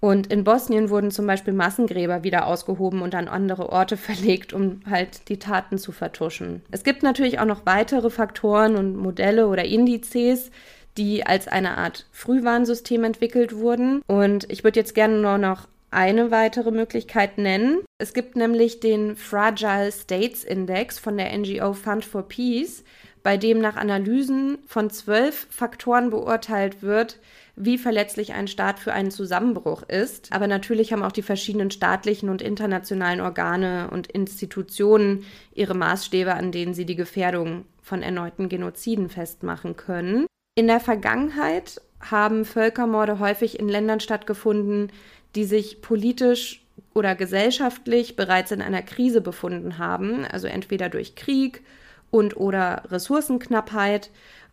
Und 0.00 0.26
in 0.26 0.44
Bosnien 0.44 0.90
wurden 0.90 1.10
zum 1.10 1.26
Beispiel 1.26 1.54
Massengräber 1.54 2.24
wieder 2.24 2.46
ausgehoben 2.46 3.00
und 3.00 3.14
an 3.14 3.28
andere 3.28 3.70
Orte 3.70 3.96
verlegt, 3.96 4.52
um 4.52 4.80
halt 4.88 5.30
die 5.30 5.38
Taten 5.38 5.78
zu 5.78 5.92
vertuschen. 5.92 6.60
Es 6.70 6.84
gibt 6.84 7.02
natürlich 7.02 7.38
auch 7.38 7.46
noch 7.46 7.64
weitere 7.64 8.10
Faktoren 8.10 8.76
und 8.76 8.96
Modelle 8.96 9.46
oder 9.48 9.64
Indizes, 9.64 10.50
die 10.98 11.24
als 11.24 11.48
eine 11.48 11.78
Art 11.78 12.06
Frühwarnsystem 12.12 13.02
entwickelt 13.04 13.56
wurden. 13.56 14.02
Und 14.06 14.50
ich 14.50 14.62
würde 14.62 14.78
jetzt 14.78 14.94
gerne 14.94 15.16
nur 15.18 15.38
noch 15.38 15.66
eine 15.94 16.30
weitere 16.30 16.70
Möglichkeit 16.70 17.38
nennen. 17.38 17.80
Es 17.98 18.12
gibt 18.12 18.36
nämlich 18.36 18.80
den 18.80 19.16
Fragile 19.16 19.92
States 19.92 20.44
Index 20.44 20.98
von 20.98 21.16
der 21.16 21.36
NGO 21.36 21.72
Fund 21.72 22.04
for 22.04 22.28
Peace, 22.28 22.84
bei 23.22 23.38
dem 23.38 23.58
nach 23.60 23.76
Analysen 23.76 24.58
von 24.66 24.90
zwölf 24.90 25.46
Faktoren 25.50 26.10
beurteilt 26.10 26.82
wird, 26.82 27.18
wie 27.56 27.78
verletzlich 27.78 28.34
ein 28.34 28.48
Staat 28.48 28.78
für 28.78 28.92
einen 28.92 29.10
Zusammenbruch 29.10 29.82
ist. 29.84 30.30
Aber 30.32 30.46
natürlich 30.46 30.92
haben 30.92 31.02
auch 31.02 31.12
die 31.12 31.22
verschiedenen 31.22 31.70
staatlichen 31.70 32.28
und 32.28 32.42
internationalen 32.42 33.20
Organe 33.20 33.88
und 33.90 34.08
Institutionen 34.08 35.24
ihre 35.54 35.74
Maßstäbe, 35.74 36.34
an 36.34 36.52
denen 36.52 36.74
sie 36.74 36.84
die 36.84 36.96
Gefährdung 36.96 37.64
von 37.80 38.02
erneuten 38.02 38.48
Genoziden 38.48 39.08
festmachen 39.08 39.76
können. 39.76 40.26
In 40.56 40.66
der 40.66 40.80
Vergangenheit 40.80 41.80
haben 42.00 42.44
Völkermorde 42.44 43.18
häufig 43.18 43.58
in 43.58 43.68
Ländern 43.68 44.00
stattgefunden, 44.00 44.90
die 45.34 45.44
sich 45.44 45.82
politisch 45.82 46.62
oder 46.92 47.14
gesellschaftlich 47.14 48.16
bereits 48.16 48.52
in 48.52 48.62
einer 48.62 48.82
Krise 48.82 49.20
befunden 49.20 49.78
haben, 49.78 50.24
also 50.24 50.46
entweder 50.46 50.88
durch 50.88 51.16
Krieg 51.16 51.62
und 52.10 52.36
oder 52.36 52.84
Ressourcenknappheit 52.90 54.10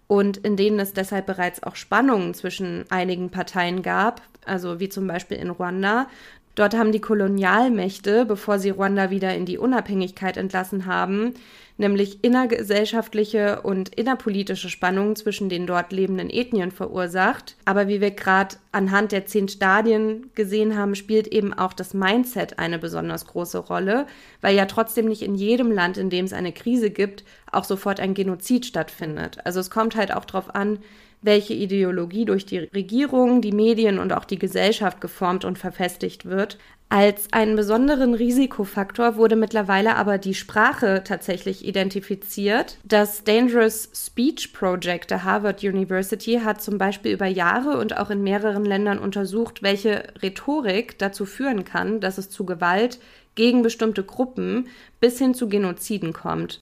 und 0.07 0.37
in 0.37 0.57
denen 0.57 0.79
es 0.79 0.93
deshalb 0.93 1.25
bereits 1.25 1.63
auch 1.63 1.75
Spannungen 1.75 2.33
zwischen 2.33 2.85
einigen 2.89 3.29
Parteien 3.29 3.81
gab, 3.81 4.21
also 4.45 4.79
wie 4.79 4.89
zum 4.89 5.07
Beispiel 5.07 5.37
in 5.37 5.51
Ruanda. 5.51 6.07
Dort 6.55 6.75
haben 6.75 6.91
die 6.91 6.99
Kolonialmächte, 6.99 8.25
bevor 8.25 8.59
sie 8.59 8.71
Ruanda 8.71 9.09
wieder 9.09 9.33
in 9.35 9.45
die 9.45 9.57
Unabhängigkeit 9.57 10.35
entlassen 10.35 10.85
haben, 10.85 11.35
nämlich 11.81 12.23
innergesellschaftliche 12.23 13.61
und 13.61 13.89
innerpolitische 13.95 14.69
Spannungen 14.69 15.17
zwischen 15.17 15.49
den 15.49 15.67
dort 15.67 15.91
lebenden 15.91 16.29
Ethnien 16.29 16.71
verursacht. 16.71 17.57
Aber 17.65 17.89
wie 17.89 17.99
wir 17.99 18.11
gerade 18.11 18.55
anhand 18.71 19.11
der 19.11 19.25
zehn 19.25 19.49
Stadien 19.49 20.29
gesehen 20.33 20.77
haben, 20.77 20.95
spielt 20.95 21.27
eben 21.27 21.53
auch 21.53 21.73
das 21.73 21.93
Mindset 21.93 22.59
eine 22.59 22.79
besonders 22.79 23.27
große 23.27 23.57
Rolle, 23.57 24.07
weil 24.39 24.55
ja 24.55 24.65
trotzdem 24.65 25.07
nicht 25.07 25.23
in 25.23 25.35
jedem 25.35 25.71
Land, 25.71 25.97
in 25.97 26.09
dem 26.09 26.23
es 26.25 26.33
eine 26.33 26.53
Krise 26.53 26.89
gibt, 26.89 27.25
auch 27.51 27.65
sofort 27.65 27.99
ein 27.99 28.13
Genozid 28.13 28.65
stattfindet. 28.65 29.39
Also 29.43 29.59
es 29.59 29.69
kommt 29.69 29.95
halt 29.95 30.13
auch 30.13 30.23
darauf 30.23 30.55
an, 30.55 30.79
welche 31.21 31.53
Ideologie 31.53 32.25
durch 32.25 32.45
die 32.45 32.59
Regierung, 32.59 33.41
die 33.41 33.51
Medien 33.51 33.99
und 33.99 34.13
auch 34.13 34.25
die 34.25 34.39
Gesellschaft 34.39 35.01
geformt 35.01 35.45
und 35.45 35.59
verfestigt 35.59 36.25
wird. 36.25 36.57
Als 36.89 37.31
einen 37.31 37.55
besonderen 37.55 38.13
Risikofaktor 38.13 39.15
wurde 39.15 39.37
mittlerweile 39.37 39.95
aber 39.95 40.17
die 40.17 40.33
Sprache 40.33 41.03
tatsächlich 41.05 41.65
identifiziert. 41.65 42.79
Das 42.83 43.23
Dangerous 43.23 43.89
Speech 43.95 44.51
Project 44.51 45.09
der 45.09 45.23
Harvard 45.23 45.63
University 45.63 46.41
hat 46.43 46.61
zum 46.61 46.77
Beispiel 46.77 47.13
über 47.13 47.27
Jahre 47.27 47.77
und 47.77 47.97
auch 47.97 48.09
in 48.09 48.23
mehreren 48.23 48.65
Ländern 48.65 48.99
untersucht, 48.99 49.63
welche 49.63 50.03
Rhetorik 50.21 50.99
dazu 50.99 51.25
führen 51.25 51.63
kann, 51.63 52.01
dass 52.01 52.17
es 52.17 52.29
zu 52.29 52.45
Gewalt 52.45 52.99
gegen 53.35 53.61
bestimmte 53.61 54.03
Gruppen 54.03 54.67
bis 54.99 55.17
hin 55.17 55.33
zu 55.33 55.47
Genoziden 55.47 56.11
kommt. 56.11 56.59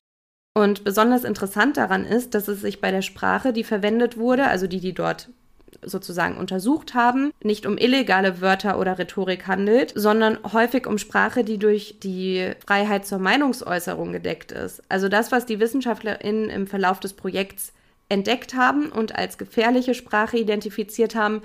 Und 0.53 0.83
besonders 0.83 1.23
interessant 1.23 1.77
daran 1.77 2.05
ist, 2.05 2.33
dass 2.33 2.47
es 2.47 2.61
sich 2.61 2.81
bei 2.81 2.91
der 2.91 3.01
Sprache, 3.01 3.53
die 3.53 3.63
verwendet 3.63 4.17
wurde, 4.17 4.47
also 4.47 4.67
die, 4.67 4.79
die 4.79 4.93
dort 4.93 5.29
sozusagen 5.81 6.37
untersucht 6.37 6.93
haben, 6.93 7.31
nicht 7.43 7.65
um 7.65 7.77
illegale 7.77 8.41
Wörter 8.41 8.79
oder 8.79 8.99
Rhetorik 8.99 9.47
handelt, 9.47 9.93
sondern 9.95 10.39
häufig 10.51 10.87
um 10.87 10.97
Sprache, 10.97 11.43
die 11.43 11.57
durch 11.57 11.99
die 12.01 12.51
Freiheit 12.65 13.05
zur 13.05 13.19
Meinungsäußerung 13.19 14.11
gedeckt 14.11 14.51
ist. 14.51 14.81
Also 14.89 15.07
das, 15.07 15.31
was 15.31 15.45
die 15.45 15.59
WissenschaftlerInnen 15.59 16.49
im 16.49 16.67
Verlauf 16.67 16.99
des 16.99 17.13
Projekts 17.13 17.73
entdeckt 18.09 18.55
haben 18.55 18.89
und 18.89 19.15
als 19.15 19.37
gefährliche 19.37 19.93
Sprache 19.93 20.37
identifiziert 20.37 21.15
haben, 21.15 21.41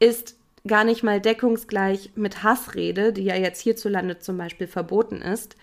ist 0.00 0.34
gar 0.66 0.84
nicht 0.84 1.02
mal 1.02 1.20
deckungsgleich 1.20 2.10
mit 2.16 2.42
Hassrede, 2.42 3.12
die 3.12 3.24
ja 3.24 3.36
jetzt 3.36 3.60
hierzulande 3.60 4.18
zum 4.18 4.36
Beispiel 4.36 4.66
verboten 4.66 5.22
ist, 5.22 5.56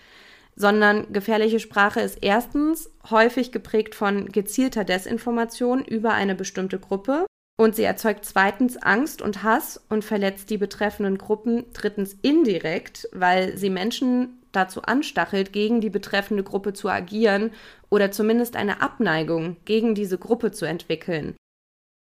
sondern 0.58 1.12
gefährliche 1.12 1.60
Sprache 1.60 2.00
ist 2.00 2.18
erstens 2.20 2.90
häufig 3.08 3.52
geprägt 3.52 3.94
von 3.94 4.26
gezielter 4.30 4.82
Desinformation 4.82 5.84
über 5.84 6.14
eine 6.14 6.34
bestimmte 6.34 6.80
Gruppe 6.80 7.26
und 7.56 7.76
sie 7.76 7.84
erzeugt 7.84 8.24
zweitens 8.24 8.76
Angst 8.76 9.22
und 9.22 9.44
Hass 9.44 9.80
und 9.88 10.04
verletzt 10.04 10.50
die 10.50 10.58
betreffenden 10.58 11.16
Gruppen 11.16 11.64
drittens 11.74 12.16
indirekt, 12.22 13.08
weil 13.12 13.56
sie 13.56 13.70
Menschen 13.70 14.42
dazu 14.50 14.82
anstachelt, 14.82 15.52
gegen 15.52 15.80
die 15.80 15.90
betreffende 15.90 16.42
Gruppe 16.42 16.72
zu 16.72 16.88
agieren 16.88 17.52
oder 17.88 18.10
zumindest 18.10 18.56
eine 18.56 18.82
Abneigung 18.82 19.58
gegen 19.64 19.94
diese 19.94 20.18
Gruppe 20.18 20.50
zu 20.50 20.64
entwickeln. 20.64 21.36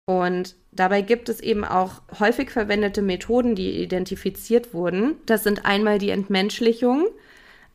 Und 0.08 0.56
dabei 0.72 1.02
gibt 1.02 1.30
es 1.30 1.40
eben 1.40 1.66
auch 1.66 2.04
häufig 2.20 2.52
verwendete 2.52 3.02
Methoden, 3.02 3.56
die 3.56 3.82
identifiziert 3.82 4.74
wurden. 4.76 5.16
Das 5.26 5.44
sind 5.44 5.66
einmal 5.66 5.98
die 5.98 6.12
Entmenschlichung, 6.12 7.08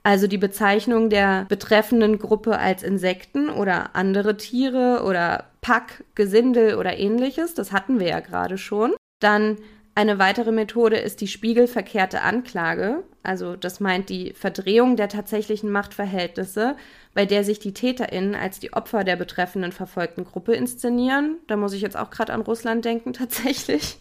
also 0.03 0.27
die 0.27 0.39
Bezeichnung 0.39 1.11
der 1.11 1.45
betreffenden 1.49 2.19
Gruppe 2.19 2.59
als 2.59 2.83
Insekten 2.83 3.51
oder 3.51 3.95
andere 3.95 4.37
Tiere 4.37 5.03
oder 5.05 5.45
Pack, 5.61 6.05
Gesindel 6.15 6.77
oder 6.77 6.99
ähnliches, 6.99 7.55
das 7.55 7.73
hatten 7.73 8.01
wir 8.01 8.09
ja 8.09 8.21
gerade 8.21 8.57
schon. 8.57 8.95
Dann 9.21 9.59
eine 9.95 10.19
weitere 10.19 10.53
Methode 10.53 10.97
ist 10.97 11.21
die 11.21 11.27
spiegelverkehrte 11.27 12.23
Anklage, 12.23 13.03
also 13.23 13.57
das 13.57 13.81
meint 13.81 14.09
die 14.09 14.33
Verdrehung 14.33 14.97
der 14.97 15.09
tatsächlichen 15.09 15.71
Machtverhältnisse, 15.71 16.77
bei 17.13 17.27
der 17.27 17.45
sich 17.45 17.59
die 17.59 17.75
Täterinnen 17.75 18.35
als 18.35 18.61
die 18.61 18.73
Opfer 18.73 19.05
der 19.05 19.17
betreffenden 19.17 19.73
verfolgten 19.73 20.25
Gruppe 20.25 20.55
inszenieren. 20.55 21.37
Da 21.49 21.57
muss 21.57 21.75
ich 21.75 21.83
jetzt 21.83 21.99
auch 21.99 22.11
gerade 22.11 22.33
an 22.33 22.41
Russland 22.41 22.85
denken 22.85 23.13
tatsächlich. 23.13 23.99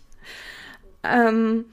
Ähm, 1.03 1.65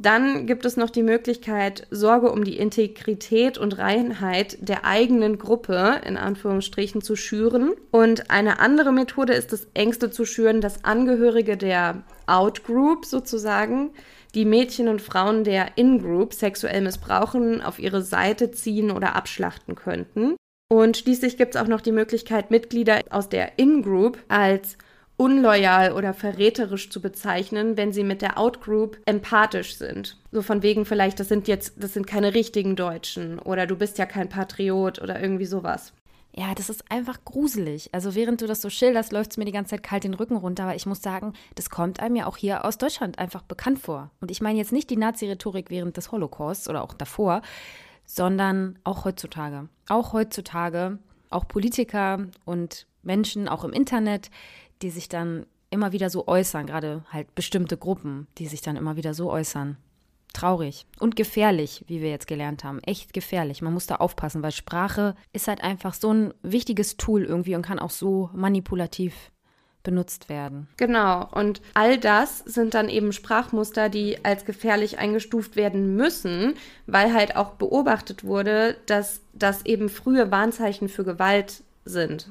dann 0.00 0.46
gibt 0.46 0.64
es 0.64 0.78
noch 0.78 0.88
die 0.88 1.02
Möglichkeit, 1.02 1.86
Sorge 1.90 2.32
um 2.32 2.42
die 2.42 2.56
Integrität 2.56 3.58
und 3.58 3.76
Reinheit 3.76 4.56
der 4.66 4.86
eigenen 4.86 5.36
Gruppe 5.36 6.00
in 6.06 6.16
Anführungsstrichen 6.16 7.02
zu 7.02 7.16
schüren. 7.16 7.72
Und 7.90 8.30
eine 8.30 8.60
andere 8.60 8.92
Methode 8.92 9.34
ist 9.34 9.52
es, 9.52 9.68
Ängste 9.74 10.10
zu 10.10 10.24
schüren, 10.24 10.62
dass 10.62 10.86
Angehörige 10.86 11.58
der 11.58 12.02
Outgroup 12.26 13.04
sozusagen 13.04 13.90
die 14.34 14.46
Mädchen 14.46 14.88
und 14.88 15.02
Frauen 15.02 15.44
der 15.44 15.76
In-Group 15.76 16.32
sexuell 16.32 16.80
missbrauchen, 16.80 17.60
auf 17.60 17.78
ihre 17.78 18.00
Seite 18.00 18.52
ziehen 18.52 18.90
oder 18.90 19.16
abschlachten 19.16 19.74
könnten. 19.74 20.34
Und 20.72 20.96
schließlich 20.96 21.36
gibt 21.36 21.56
es 21.56 21.60
auch 21.60 21.66
noch 21.66 21.82
die 21.82 21.92
Möglichkeit, 21.92 22.50
Mitglieder 22.50 23.00
aus 23.10 23.28
der 23.28 23.58
In-Group 23.58 24.16
als 24.28 24.78
unloyal 25.20 25.92
oder 25.92 26.14
verräterisch 26.14 26.88
zu 26.88 27.02
bezeichnen, 27.02 27.76
wenn 27.76 27.92
sie 27.92 28.04
mit 28.04 28.22
der 28.22 28.38
Outgroup 28.38 28.96
empathisch 29.04 29.76
sind. 29.76 30.16
So 30.32 30.40
von 30.40 30.62
wegen 30.62 30.86
vielleicht, 30.86 31.20
das 31.20 31.28
sind 31.28 31.46
jetzt, 31.46 31.74
das 31.76 31.92
sind 31.92 32.06
keine 32.06 32.32
richtigen 32.32 32.74
Deutschen 32.74 33.38
oder 33.38 33.66
du 33.66 33.76
bist 33.76 33.98
ja 33.98 34.06
kein 34.06 34.30
Patriot 34.30 34.98
oder 35.02 35.20
irgendwie 35.20 35.44
sowas. 35.44 35.92
Ja, 36.34 36.54
das 36.54 36.70
ist 36.70 36.90
einfach 36.90 37.22
gruselig. 37.26 37.90
Also 37.92 38.14
während 38.14 38.40
du 38.40 38.46
das 38.46 38.62
so 38.62 38.70
schilderst, 38.70 39.12
läuft 39.12 39.32
es 39.32 39.36
mir 39.36 39.44
die 39.44 39.52
ganze 39.52 39.72
Zeit 39.72 39.82
kalt 39.82 40.04
den 40.04 40.14
Rücken 40.14 40.36
runter, 40.36 40.62
aber 40.62 40.74
ich 40.74 40.86
muss 40.86 41.02
sagen, 41.02 41.34
das 41.54 41.68
kommt 41.68 42.00
einem 42.00 42.16
ja 42.16 42.26
auch 42.26 42.38
hier 42.38 42.64
aus 42.64 42.78
Deutschland 42.78 43.18
einfach 43.18 43.42
bekannt 43.42 43.78
vor. 43.78 44.10
Und 44.22 44.30
ich 44.30 44.40
meine 44.40 44.58
jetzt 44.58 44.72
nicht 44.72 44.88
die 44.88 44.96
Nazi-Rhetorik 44.96 45.68
während 45.68 45.98
des 45.98 46.12
Holocausts 46.12 46.66
oder 46.66 46.82
auch 46.82 46.94
davor, 46.94 47.42
sondern 48.06 48.78
auch 48.84 49.04
heutzutage. 49.04 49.68
Auch 49.86 50.14
heutzutage, 50.14 50.98
auch 51.28 51.46
Politiker 51.46 52.26
und 52.46 52.86
Menschen, 53.02 53.48
auch 53.48 53.64
im 53.64 53.72
Internet, 53.74 54.30
die 54.82 54.90
sich 54.90 55.08
dann 55.08 55.46
immer 55.70 55.92
wieder 55.92 56.10
so 56.10 56.26
äußern, 56.26 56.66
gerade 56.66 57.04
halt 57.10 57.34
bestimmte 57.34 57.76
Gruppen, 57.76 58.26
die 58.38 58.46
sich 58.46 58.60
dann 58.60 58.76
immer 58.76 58.96
wieder 58.96 59.14
so 59.14 59.30
äußern. 59.30 59.76
Traurig 60.32 60.86
und 61.00 61.16
gefährlich, 61.16 61.84
wie 61.88 62.00
wir 62.00 62.10
jetzt 62.10 62.28
gelernt 62.28 62.62
haben. 62.62 62.78
Echt 62.80 63.12
gefährlich. 63.12 63.62
Man 63.62 63.72
muss 63.72 63.86
da 63.86 63.96
aufpassen, 63.96 64.42
weil 64.42 64.52
Sprache 64.52 65.16
ist 65.32 65.48
halt 65.48 65.60
einfach 65.60 65.92
so 65.92 66.12
ein 66.12 66.34
wichtiges 66.42 66.96
Tool 66.96 67.24
irgendwie 67.24 67.56
und 67.56 67.62
kann 67.62 67.80
auch 67.80 67.90
so 67.90 68.30
manipulativ 68.32 69.32
benutzt 69.82 70.28
werden. 70.28 70.68
Genau, 70.76 71.28
und 71.32 71.60
all 71.74 71.98
das 71.98 72.38
sind 72.40 72.74
dann 72.74 72.88
eben 72.88 73.12
Sprachmuster, 73.12 73.88
die 73.88 74.24
als 74.24 74.44
gefährlich 74.44 74.98
eingestuft 74.98 75.56
werden 75.56 75.96
müssen, 75.96 76.54
weil 76.86 77.12
halt 77.14 77.36
auch 77.36 77.52
beobachtet 77.52 78.24
wurde, 78.24 78.76
dass 78.86 79.22
das 79.32 79.64
eben 79.64 79.88
frühe 79.88 80.30
Warnzeichen 80.30 80.88
für 80.88 81.04
Gewalt 81.04 81.64
sind. 81.84 82.30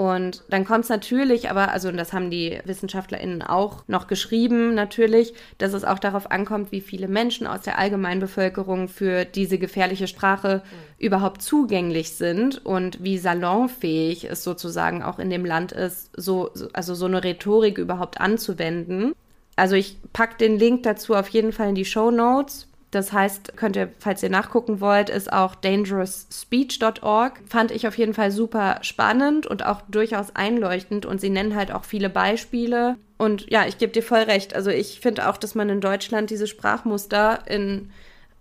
Und 0.00 0.44
dann 0.48 0.64
kommt 0.64 0.84
es 0.84 0.90
natürlich, 0.90 1.50
aber, 1.50 1.72
also 1.72 1.90
das 1.90 2.12
haben 2.12 2.30
die 2.30 2.60
WissenschaftlerInnen 2.64 3.42
auch 3.42 3.82
noch 3.88 4.06
geschrieben, 4.06 4.76
natürlich, 4.76 5.34
dass 5.58 5.72
es 5.72 5.82
auch 5.82 5.98
darauf 5.98 6.30
ankommt, 6.30 6.70
wie 6.70 6.80
viele 6.80 7.08
Menschen 7.08 7.48
aus 7.48 7.62
der 7.62 7.80
Allgemeinbevölkerung 7.80 8.86
für 8.86 9.24
diese 9.24 9.58
gefährliche 9.58 10.06
Sprache 10.06 10.62
mhm. 10.64 11.04
überhaupt 11.04 11.42
zugänglich 11.42 12.12
sind 12.12 12.64
und 12.64 13.02
wie 13.02 13.18
salonfähig 13.18 14.30
es 14.30 14.44
sozusagen 14.44 15.02
auch 15.02 15.18
in 15.18 15.30
dem 15.30 15.44
Land 15.44 15.72
ist, 15.72 16.12
so, 16.16 16.52
also 16.74 16.94
so 16.94 17.06
eine 17.06 17.24
Rhetorik 17.24 17.76
überhaupt 17.76 18.20
anzuwenden. 18.20 19.16
Also 19.56 19.74
ich 19.74 19.96
packe 20.12 20.36
den 20.36 20.60
Link 20.60 20.84
dazu 20.84 21.16
auf 21.16 21.28
jeden 21.30 21.50
Fall 21.50 21.70
in 21.70 21.74
die 21.74 21.84
Show 21.84 22.12
Notes. 22.12 22.67
Das 22.90 23.12
heißt, 23.12 23.56
könnt 23.56 23.76
ihr, 23.76 23.90
falls 23.98 24.22
ihr 24.22 24.30
nachgucken 24.30 24.80
wollt, 24.80 25.10
ist 25.10 25.32
auch 25.32 25.54
dangerousspeech.org. 25.54 27.40
Fand 27.46 27.70
ich 27.70 27.86
auf 27.86 27.98
jeden 27.98 28.14
Fall 28.14 28.30
super 28.30 28.78
spannend 28.82 29.46
und 29.46 29.64
auch 29.66 29.82
durchaus 29.88 30.34
einleuchtend 30.34 31.04
und 31.04 31.20
sie 31.20 31.30
nennen 31.30 31.54
halt 31.54 31.70
auch 31.70 31.84
viele 31.84 32.08
Beispiele. 32.08 32.96
Und 33.18 33.50
ja, 33.50 33.66
ich 33.66 33.78
gebe 33.78 33.92
dir 33.92 34.02
voll 34.02 34.20
recht. 34.20 34.54
Also 34.54 34.70
ich 34.70 35.00
finde 35.00 35.28
auch, 35.28 35.36
dass 35.36 35.54
man 35.54 35.68
in 35.68 35.80
Deutschland 35.80 36.30
diese 36.30 36.46
Sprachmuster 36.46 37.40
in 37.46 37.90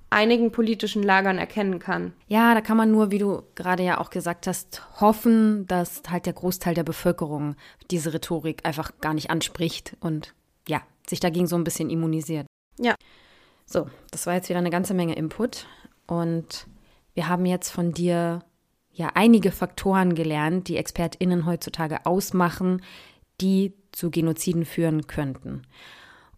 einigen 0.09 0.51
politischen 0.51 1.03
Lagern 1.03 1.37
erkennen 1.37 1.79
kann. 1.79 2.13
Ja, 2.27 2.53
da 2.53 2.61
kann 2.61 2.77
man 2.77 2.91
nur, 2.91 3.11
wie 3.11 3.17
du 3.17 3.43
gerade 3.55 3.83
ja 3.83 3.99
auch 3.99 4.09
gesagt 4.09 4.47
hast, 4.47 4.81
hoffen, 5.01 5.67
dass 5.67 6.01
halt 6.09 6.25
der 6.25 6.33
Großteil 6.33 6.73
der 6.73 6.83
Bevölkerung 6.83 7.55
diese 7.91 8.13
Rhetorik 8.13 8.65
einfach 8.65 8.91
gar 9.01 9.13
nicht 9.13 9.29
anspricht 9.29 9.97
und 9.99 10.33
ja, 10.67 10.81
sich 11.07 11.19
dagegen 11.19 11.47
so 11.47 11.57
ein 11.57 11.65
bisschen 11.65 11.89
immunisiert. 11.89 12.47
Ja. 12.79 12.95
So, 13.69 13.89
das 14.11 14.25
war 14.25 14.33
jetzt 14.33 14.47
wieder 14.47 14.59
eine 14.59 14.69
ganze 14.69 14.93
Menge 14.93 15.15
Input 15.15 15.67
und 16.07 16.67
wir 17.13 17.27
haben 17.27 17.45
jetzt 17.45 17.69
von 17.69 17.91
dir 17.91 18.43
ja 18.93 19.11
einige 19.13 19.51
Faktoren 19.51 20.15
gelernt, 20.15 20.69
die 20.69 20.77
ExpertInnen 20.77 21.45
heutzutage 21.45 22.05
ausmachen, 22.05 22.81
die 23.41 23.73
zu 23.91 24.09
Genoziden 24.09 24.63
führen 24.63 25.07
könnten. 25.07 25.63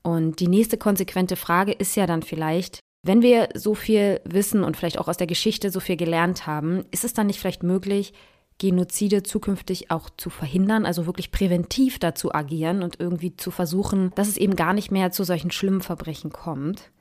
Und 0.01 0.39
die 0.39 0.47
nächste 0.47 0.77
konsequente 0.77 1.36
Frage 1.36 1.71
ist 1.71 1.95
ja 1.95 2.07
dann 2.07 2.23
vielleicht, 2.23 2.80
wenn 3.03 3.21
wir 3.21 3.49
so 3.53 3.75
viel 3.75 4.21
wissen 4.25 4.63
und 4.63 4.75
vielleicht 4.75 4.97
auch 4.97 5.07
aus 5.07 5.17
der 5.17 5.27
Geschichte 5.27 5.69
so 5.69 5.80
viel 5.80 5.97
gelernt 5.97 6.47
haben, 6.47 6.84
ist 6.89 7.03
es 7.03 7.13
dann 7.13 7.27
nicht 7.27 7.39
vielleicht 7.39 7.61
möglich, 7.61 8.13
Genozide 8.57 9.23
zukünftig 9.23 9.91
auch 9.91 10.09
zu 10.09 10.30
verhindern, 10.30 10.86
also 10.86 11.05
wirklich 11.05 11.32
präventiv 11.32 11.99
dazu 11.99 12.34
agieren 12.34 12.82
und 12.82 12.99
irgendwie 12.99 13.38
zu 13.38 13.51
versuchen, 13.51 14.11
dass 14.15 14.27
es 14.27 14.36
eben 14.36 14.55
gar 14.55 14.73
nicht 14.73 14.91
mehr 14.91 15.11
zu 15.11 15.23
solchen 15.23 15.51
schlimmen 15.51 15.82
Verbrechen 15.82 16.32
kommt. 16.32 16.91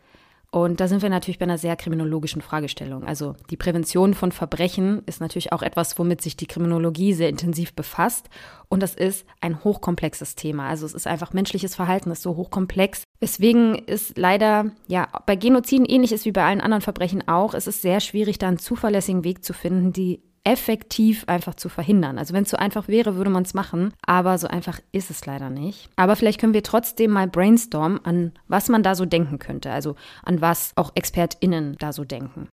Und 0.51 0.81
da 0.81 0.89
sind 0.89 1.03
wir 1.03 1.11
natürlich 1.11 1.39
bei 1.39 1.45
einer 1.45 1.59
sehr 1.59 1.77
kriminologischen 1.77 2.41
Fragestellung. 2.41 3.05
Also 3.05 3.37
die 3.51 3.59
Prävention 3.59 4.15
von 4.15 4.33
Verbrechen 4.33 5.03
ist 5.05 5.21
natürlich 5.21 5.53
auch 5.53 5.61
etwas, 5.61 5.99
womit 5.99 6.23
sich 6.23 6.39
die 6.39 6.47
Kriminologie 6.47 7.13
sehr 7.13 7.29
intensiv 7.29 7.75
befasst. 7.75 8.31
Und 8.69 8.83
das 8.83 8.95
ist 8.95 9.27
ein 9.43 9.63
hochkomplexes 9.63 10.37
Thema. 10.37 10.67
Also 10.67 10.87
es 10.87 10.95
ist 10.95 11.07
einfach 11.07 11.35
menschliches 11.35 11.75
Verhalten, 11.75 12.11
ist 12.11 12.23
so 12.23 12.37
hochkomplex. 12.37 13.03
Weswegen 13.21 13.75
ist 13.75 14.17
leider, 14.17 14.71
ja, 14.87 15.09
bei 15.27 15.37
Genoziden 15.37 15.85
ähnlich 15.85 16.13
ist 16.13 16.25
wie 16.25 16.33
bei 16.33 16.45
allen 16.45 16.63
anderen 16.63 16.83
Verbrechen 16.83 17.29
auch, 17.29 17.53
es 17.53 17.67
ist 17.67 17.83
sehr 17.83 18.01
schwierig, 18.01 18.39
da 18.39 18.49
einen 18.49 18.59
zuverlässigen 18.59 19.25
Weg 19.25 19.45
zu 19.45 19.53
finden, 19.53 19.93
die 19.93 20.23
effektiv 20.49 21.25
einfach 21.27 21.55
zu 21.55 21.69
verhindern. 21.69 22.19
Also 22.19 22.33
wenn 22.33 22.45
es 22.45 22.51
so 22.51 22.57
einfach 22.57 22.89
wäre, 22.89 23.17
würde 23.17 23.29
man 23.29 23.43
es 23.43 23.53
machen, 23.53 23.93
aber 24.07 24.39
so 24.39 24.49
einfach 24.49 24.81
ist 24.93 25.11
es 25.11 25.27
leider 25.27 25.51
nicht. 25.51 25.91
Aber 25.97 26.17
vielleicht 26.17 26.41
können 26.41 26.55
wir 26.55 26.63
trotzdem 26.63 27.11
mal 27.11 27.29
brainstormen, 27.29 28.03
an 28.05 28.33
was 28.49 28.71
man 28.71 28.83
da 28.83 28.95
so 28.95 29.05
denken 29.05 29.39
könnte, 29.39 29.71
also 29.71 29.95
an 30.23 30.41
was 30.41 30.73
auch 30.77 30.93
Expertinnen 30.95 31.77
da 31.79 31.93
so 31.93 32.05
denken. 32.05 32.49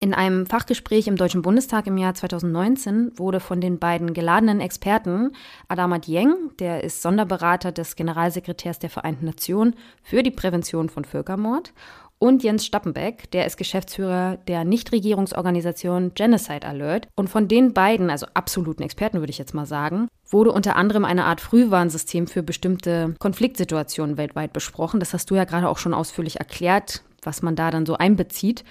In 0.00 0.14
einem 0.14 0.46
Fachgespräch 0.46 1.08
im 1.08 1.16
Deutschen 1.16 1.42
Bundestag 1.42 1.88
im 1.88 1.98
Jahr 1.98 2.14
2019 2.14 3.18
wurde 3.18 3.40
von 3.40 3.60
den 3.60 3.78
beiden 3.80 4.12
geladenen 4.12 4.60
Experten 4.60 5.32
Adama 5.66 5.98
Dieng, 5.98 6.34
der 6.60 6.84
ist 6.84 7.02
Sonderberater 7.02 7.72
des 7.72 7.96
Generalsekretärs 7.96 8.78
der 8.78 8.90
Vereinten 8.90 9.26
Nationen 9.26 9.74
für 10.04 10.22
die 10.22 10.30
Prävention 10.30 10.88
von 10.88 11.04
Völkermord, 11.04 11.72
und 12.18 12.42
Jens 12.42 12.66
Stappenbeck, 12.66 13.30
der 13.30 13.46
ist 13.46 13.56
Geschäftsführer 13.56 14.38
der 14.48 14.64
Nichtregierungsorganisation 14.64 16.14
Genocide 16.14 16.66
Alert. 16.66 17.08
Und 17.14 17.30
von 17.30 17.48
den 17.48 17.72
beiden, 17.72 18.10
also 18.10 18.26
absoluten 18.34 18.82
Experten 18.82 19.20
würde 19.20 19.30
ich 19.30 19.38
jetzt 19.38 19.54
mal 19.54 19.66
sagen, 19.66 20.08
wurde 20.28 20.52
unter 20.52 20.76
anderem 20.76 21.04
eine 21.04 21.24
Art 21.24 21.40
Frühwarnsystem 21.40 22.26
für 22.26 22.42
bestimmte 22.42 23.14
Konfliktsituationen 23.18 24.16
weltweit 24.16 24.52
besprochen. 24.52 25.00
Das 25.00 25.14
hast 25.14 25.30
du 25.30 25.36
ja 25.36 25.44
gerade 25.44 25.68
auch 25.68 25.78
schon 25.78 25.94
ausführlich 25.94 26.38
erklärt, 26.38 27.04
was 27.22 27.42
man 27.42 27.56
da 27.56 27.70
dann 27.70 27.86
so 27.86 27.94
einbezieht. 27.94 28.64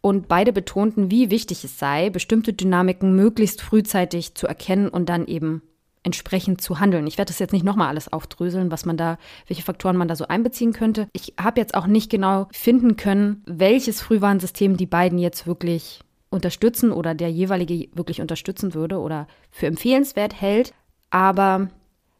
Und 0.00 0.26
beide 0.26 0.52
betonten, 0.52 1.10
wie 1.10 1.30
wichtig 1.30 1.62
es 1.64 1.78
sei, 1.78 2.10
bestimmte 2.10 2.52
Dynamiken 2.52 3.14
möglichst 3.14 3.62
frühzeitig 3.62 4.34
zu 4.34 4.46
erkennen 4.46 4.88
und 4.88 5.08
dann 5.08 5.26
eben 5.26 5.62
entsprechend 6.02 6.60
zu 6.60 6.80
handeln. 6.80 7.06
Ich 7.06 7.18
werde 7.18 7.30
das 7.30 7.38
jetzt 7.38 7.52
nicht 7.52 7.64
nochmal 7.64 7.88
alles 7.88 8.12
aufdröseln, 8.12 8.70
was 8.70 8.84
man 8.84 8.96
da, 8.96 9.18
welche 9.46 9.62
Faktoren 9.62 9.96
man 9.96 10.08
da 10.08 10.16
so 10.16 10.26
einbeziehen 10.26 10.72
könnte. 10.72 11.08
Ich 11.12 11.34
habe 11.40 11.60
jetzt 11.60 11.74
auch 11.74 11.86
nicht 11.86 12.10
genau 12.10 12.48
finden 12.52 12.96
können, 12.96 13.42
welches 13.46 14.00
Frühwarnsystem 14.00 14.76
die 14.76 14.86
beiden 14.86 15.18
jetzt 15.18 15.46
wirklich 15.46 16.00
unterstützen 16.30 16.92
oder 16.92 17.14
der 17.14 17.30
jeweilige 17.30 17.88
wirklich 17.96 18.20
unterstützen 18.20 18.74
würde 18.74 18.98
oder 18.98 19.26
für 19.50 19.66
empfehlenswert 19.66 20.40
hält. 20.40 20.72
Aber 21.10 21.68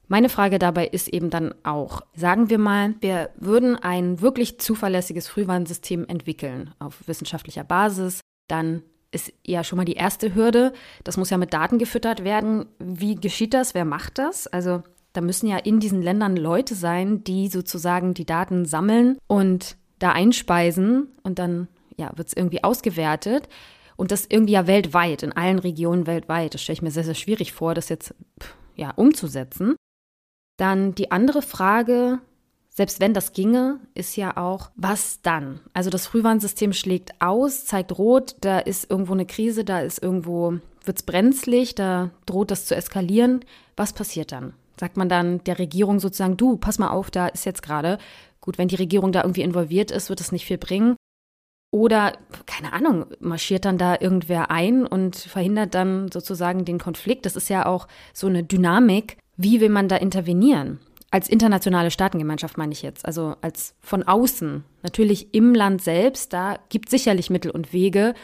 meine 0.07 0.29
Frage 0.29 0.59
dabei 0.59 0.87
ist 0.87 1.09
eben 1.09 1.31
dann 1.31 1.55
auch, 1.65 2.03
sagen 2.15 2.51
wir 2.51 2.59
mal, 2.59 2.95
wir 3.01 3.31
würden 3.37 3.77
ein 3.77 4.21
wirklich 4.21 4.61
zuverlässiges 4.61 5.27
Frühwarnsystem 5.29 6.07
entwickeln 6.07 6.75
auf 6.79 7.09
wissenschaftlicher 7.09 7.65
Basis, 7.65 8.21
dann 8.47 8.83
ist 9.13 9.33
ja 9.47 9.63
schon 9.63 9.77
mal 9.77 9.85
die 9.85 9.95
erste 9.95 10.35
Hürde. 10.35 10.73
Das 11.05 11.17
muss 11.17 11.31
ja 11.31 11.39
mit 11.39 11.53
Daten 11.53 11.79
gefüttert 11.79 12.25
werden. 12.25 12.67
Wie 12.79 13.15
geschieht 13.15 13.55
das? 13.55 13.75
Wer 13.75 13.85
macht 13.85 14.19
das? 14.19 14.47
Also 14.47 14.83
da 15.13 15.21
müssen 15.21 15.47
ja 15.47 15.59
in 15.59 15.79
diesen 15.79 16.03
Ländern 16.03 16.37
Leute 16.37 16.75
sein, 16.75 17.23
die 17.23 17.49
sozusagen 17.49 18.15
die 18.15 18.25
Daten 18.25 18.65
sammeln 18.65 19.19
und 19.27 19.77
da 19.99 20.13
einspeisen 20.13 21.09
und 21.23 21.39
dann 21.39 21.69
ja, 21.97 22.11
wird 22.17 22.29
es 22.29 22.37
irgendwie 22.37 22.65
ausgewertet. 22.65 23.49
Und 23.97 24.11
das 24.11 24.27
irgendwie 24.29 24.55
ja 24.55 24.67
weltweit, 24.67 25.23
in 25.23 25.33
allen 25.33 25.59
Regionen 25.59 26.07
weltweit. 26.07 26.55
Das 26.55 26.63
stelle 26.63 26.75
ich 26.75 26.83
mir 26.83 26.91
sehr, 26.91 27.05
sehr 27.05 27.15
schwierig 27.15 27.53
vor, 27.53 27.75
das 27.75 27.89
jetzt 27.91 28.15
ja, 28.75 28.91
umzusetzen. 28.91 29.77
Dann 30.57 30.95
die 30.95 31.11
andere 31.11 31.43
Frage, 31.43 32.19
selbst 32.75 33.01
wenn 33.01 33.13
das 33.13 33.33
ginge, 33.33 33.81
ist 33.95 34.17
ja 34.17 34.37
auch, 34.37 34.71
was 34.77 35.21
dann? 35.21 35.61
Also 35.75 35.91
das 35.91 36.07
Frühwarnsystem 36.07 36.73
schlägt 36.73 37.21
aus, 37.21 37.67
zeigt 37.67 37.99
rot, 37.99 38.37
da 38.41 38.59
ist 38.59 38.91
irgendwo 38.91 39.13
eine 39.13 39.27
Krise, 39.27 39.65
da 39.65 39.81
ist 39.81 40.03
irgendwo, 40.03 40.55
wird 40.85 40.97
es 40.97 41.03
brenzlig, 41.03 41.75
da 41.75 42.11
droht 42.25 42.51
das 42.51 42.65
zu 42.65 42.75
eskalieren. 42.75 43.45
Was 43.77 43.93
passiert 43.93 44.33
dann? 44.33 44.55
Sagt 44.81 44.97
man 44.97 45.11
dann 45.11 45.45
der 45.45 45.59
Regierung 45.59 46.01
sozusagen, 46.01 46.39
du, 46.39 46.57
pass 46.57 46.79
mal 46.79 46.89
auf, 46.89 47.11
da 47.11 47.27
ist 47.29 47.45
jetzt 47.45 47.63
gerade. 47.63 47.99
Gut, 48.41 48.57
wenn 48.57 48.69
die 48.69 48.77
Regierung 48.77 49.13
da 49.13 49.23
irgendwie 49.23 49.43
involviert 49.43 49.91
ist, 49.91 50.09
wird 50.09 50.21
es 50.21 50.33
nicht 50.33 50.47
viel 50.47 50.59
bringen. 50.59 50.97
Oder, 51.71 52.15
keine 52.47 52.73
Ahnung, 52.73 53.07
marschiert 53.21 53.67
dann 53.67 53.79
da 53.79 53.97
irgendwer 54.01 54.51
ein 54.51 54.87
und 54.87 55.17
verhindert 55.17 55.75
dann 55.75 56.11
sozusagen 56.11 56.65
den 56.65 56.79
Konflikt. 56.79 57.27
Das 57.27 57.37
ist 57.37 57.49
ja 57.49 57.67
auch 57.67 57.87
so 58.13 58.27
eine 58.27 58.45
Dynamik. 58.45 59.19
Wie 59.37 59.61
will 59.61 59.71
man 59.71 59.89
da 59.89 59.97
intervenieren? 59.97 60.81
Als 61.13 61.29
internationale 61.29 61.91
Staatengemeinschaft 61.91 62.57
meine 62.57 62.73
ich 62.73 62.81
jetzt, 62.81 63.05
also 63.05 63.37
als 63.43 63.75
von 63.81 64.03
außen. 64.03 64.65
Natürlich 64.83 65.35
im 65.35 65.55
Land 65.55 65.83
selbst, 65.83 66.33
da 66.33 66.59
gibt 66.71 66.89
sicherlich 66.89 67.29
Mittel 67.29 67.51
und 67.51 67.75
Wege, 67.75 68.15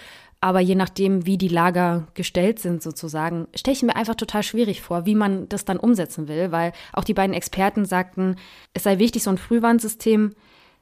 aber 0.40 0.60
je 0.60 0.74
nachdem, 0.74 1.26
wie 1.26 1.36
die 1.36 1.48
Lager 1.48 2.08
gestellt 2.14 2.60
sind, 2.60 2.82
sozusagen, 2.82 3.46
stelle 3.54 3.76
ich 3.76 3.82
mir 3.82 3.94
einfach 3.94 4.14
total 4.14 4.42
schwierig 4.42 4.80
vor, 4.80 5.04
wie 5.04 5.14
man 5.14 5.50
das 5.50 5.66
dann 5.66 5.76
umsetzen 5.76 6.28
will, 6.28 6.50
weil 6.50 6.72
auch 6.94 7.04
die 7.04 7.12
beiden 7.12 7.34
Experten 7.34 7.84
sagten, 7.84 8.36
es 8.72 8.84
sei 8.84 8.98
wichtig, 8.98 9.22
so 9.22 9.28
ein 9.28 9.38
Frühwarnsystem 9.38 10.34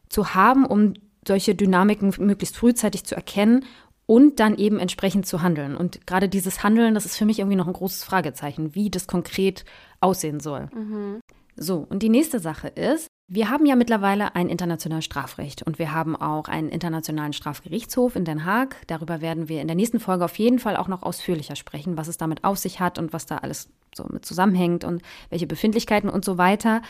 zu 0.09 0.33
haben, 0.33 0.65
um 0.65 0.95
solche 1.27 1.57
Dynamiken 1.57 2.15
möglichst 2.19 2.57
frühzeitig 2.57 3.03
zu 3.03 3.17
erkennen 3.17 3.65
und 4.07 4.39
dann 4.39 4.57
eben 4.57 4.79
entsprechend 4.79 5.27
zu 5.27 5.43
handeln. 5.43 5.77
Und 5.77 6.07
gerade 6.07 6.29
dieses 6.29 6.63
Handeln, 6.63 6.95
das 6.95 7.05
ist 7.05 7.17
für 7.17 7.25
mich 7.25 7.41
irgendwie 7.41 7.57
noch 7.57 7.67
ein 7.67 7.73
großes 7.73 8.05
Fragezeichen, 8.05 8.77
wie 8.77 8.91
das 8.91 9.09
konkret 9.09 9.65
aussehen 10.01 10.39
soll. 10.39 10.69
Mhm. 10.73 11.21
So, 11.57 11.87
und 11.89 12.03
die 12.03 12.11
nächste 12.11 12.39
Sache 12.39 12.69
ist, 12.69 13.09
wir 13.29 13.51
haben 13.51 13.67
ja 13.67 13.75
mittlerweile 13.75 14.35
ein 14.37 14.49
internationales 14.49 15.05
Strafrecht 15.05 15.63
und 15.63 15.79
wir 15.79 15.93
haben 15.93 16.15
auch 16.15 16.49
einen 16.49 16.69
internationalen 16.69 17.33
Strafgerichtshof 17.33 18.15
in 18.15 18.25
Den 18.25 18.45
Haag. 18.45 18.77
Darüber 18.87 19.21
werden 19.21 19.49
wir 19.49 19.61
in 19.61 19.67
der 19.67 19.75
nächsten 19.75 19.99
Folge 19.99 20.25
auf 20.25 20.39
jeden 20.39 20.59
Fall 20.59 20.77
auch 20.77 20.87
noch 20.87 21.03
ausführlicher 21.03 21.57
sprechen, 21.57 21.97
was 21.97 22.09
es 22.09 22.19
damit 22.19 22.45
auf 22.45 22.59
sich 22.59 22.79
hat 22.79 22.99
und 22.99 23.13
was 23.13 23.27
da 23.27 23.39
alles 23.39 23.69
so 23.95 24.05
mit 24.11 24.25
zusammenhängt 24.25 24.85
und 24.85 25.03
welche 25.31 25.47
Befindlichkeiten 25.47 26.11
und 26.11 26.25
so 26.25 26.39
weiter. 26.39 26.83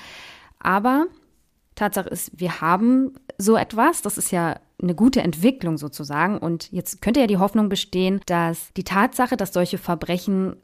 Aber 0.59 1.07
Tatsache 1.77 2.09
ist, 2.09 2.33
wir 2.35 2.61
haben 2.61 3.14
so 3.39 3.57
etwas. 3.57 4.03
Das 4.03 4.19
ist 4.19 4.33
ja 4.33 4.59
eine 4.83 4.95
gute 4.95 5.23
Entwicklung 5.23 5.79
sozusagen. 5.79 6.39
Und 6.39 6.71
jetzt 6.73 7.01
könnte 7.01 7.21
ja 7.21 7.27
die 7.27 7.39
Hoffnung 7.39 7.69
bestehen, 7.69 8.21
dass 8.27 8.73
die 8.75 8.85
Tatsache, 8.85 9.37
dass 9.37 9.53
solche 9.53 9.79
Verbrechen 9.79 10.57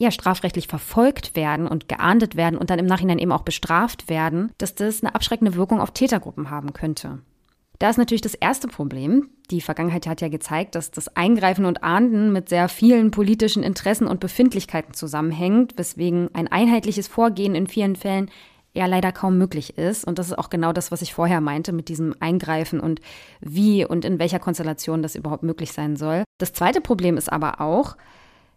ja, 0.00 0.10
strafrechtlich 0.10 0.66
verfolgt 0.66 1.36
werden 1.36 1.68
und 1.68 1.86
geahndet 1.86 2.34
werden 2.34 2.58
und 2.58 2.70
dann 2.70 2.78
im 2.78 2.86
Nachhinein 2.86 3.18
eben 3.18 3.32
auch 3.32 3.42
bestraft 3.42 4.08
werden, 4.08 4.50
dass 4.56 4.74
das 4.74 5.02
eine 5.02 5.14
abschreckende 5.14 5.56
Wirkung 5.56 5.78
auf 5.78 5.90
Tätergruppen 5.90 6.48
haben 6.48 6.72
könnte. 6.72 7.18
Da 7.78 7.90
ist 7.90 7.98
natürlich 7.98 8.22
das 8.22 8.34
erste 8.34 8.66
Problem. 8.66 9.28
Die 9.50 9.60
Vergangenheit 9.60 10.06
hat 10.06 10.22
ja 10.22 10.28
gezeigt, 10.28 10.74
dass 10.74 10.90
das 10.90 11.14
Eingreifen 11.16 11.66
und 11.66 11.84
Ahnden 11.84 12.32
mit 12.32 12.48
sehr 12.48 12.70
vielen 12.70 13.10
politischen 13.10 13.62
Interessen 13.62 14.06
und 14.06 14.20
Befindlichkeiten 14.20 14.94
zusammenhängt, 14.94 15.76
weswegen 15.76 16.30
ein 16.32 16.48
einheitliches 16.48 17.06
Vorgehen 17.06 17.54
in 17.54 17.66
vielen 17.66 17.94
Fällen 17.94 18.30
ja 18.72 18.86
leider 18.86 19.12
kaum 19.12 19.36
möglich 19.36 19.76
ist. 19.76 20.06
Und 20.06 20.18
das 20.18 20.28
ist 20.28 20.38
auch 20.38 20.48
genau 20.48 20.72
das, 20.72 20.90
was 20.90 21.02
ich 21.02 21.12
vorher 21.12 21.42
meinte 21.42 21.72
mit 21.72 21.88
diesem 21.88 22.14
Eingreifen 22.20 22.80
und 22.80 23.02
wie 23.40 23.84
und 23.84 24.06
in 24.06 24.18
welcher 24.18 24.38
Konstellation 24.38 25.02
das 25.02 25.14
überhaupt 25.14 25.42
möglich 25.42 25.72
sein 25.72 25.96
soll. 25.96 26.24
Das 26.38 26.54
zweite 26.54 26.80
Problem 26.80 27.18
ist 27.18 27.30
aber 27.30 27.60
auch, 27.60 27.96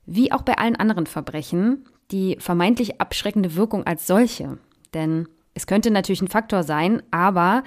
wie 0.05 0.31
auch 0.31 0.41
bei 0.41 0.57
allen 0.57 0.75
anderen 0.75 1.07
Verbrechen, 1.07 1.85
die 2.11 2.37
vermeintlich 2.39 2.99
abschreckende 2.99 3.55
Wirkung 3.55 3.85
als 3.85 4.07
solche. 4.07 4.57
Denn 4.93 5.27
es 5.53 5.67
könnte 5.67 5.91
natürlich 5.91 6.21
ein 6.21 6.27
Faktor 6.27 6.63
sein, 6.63 7.01
aber 7.11 7.63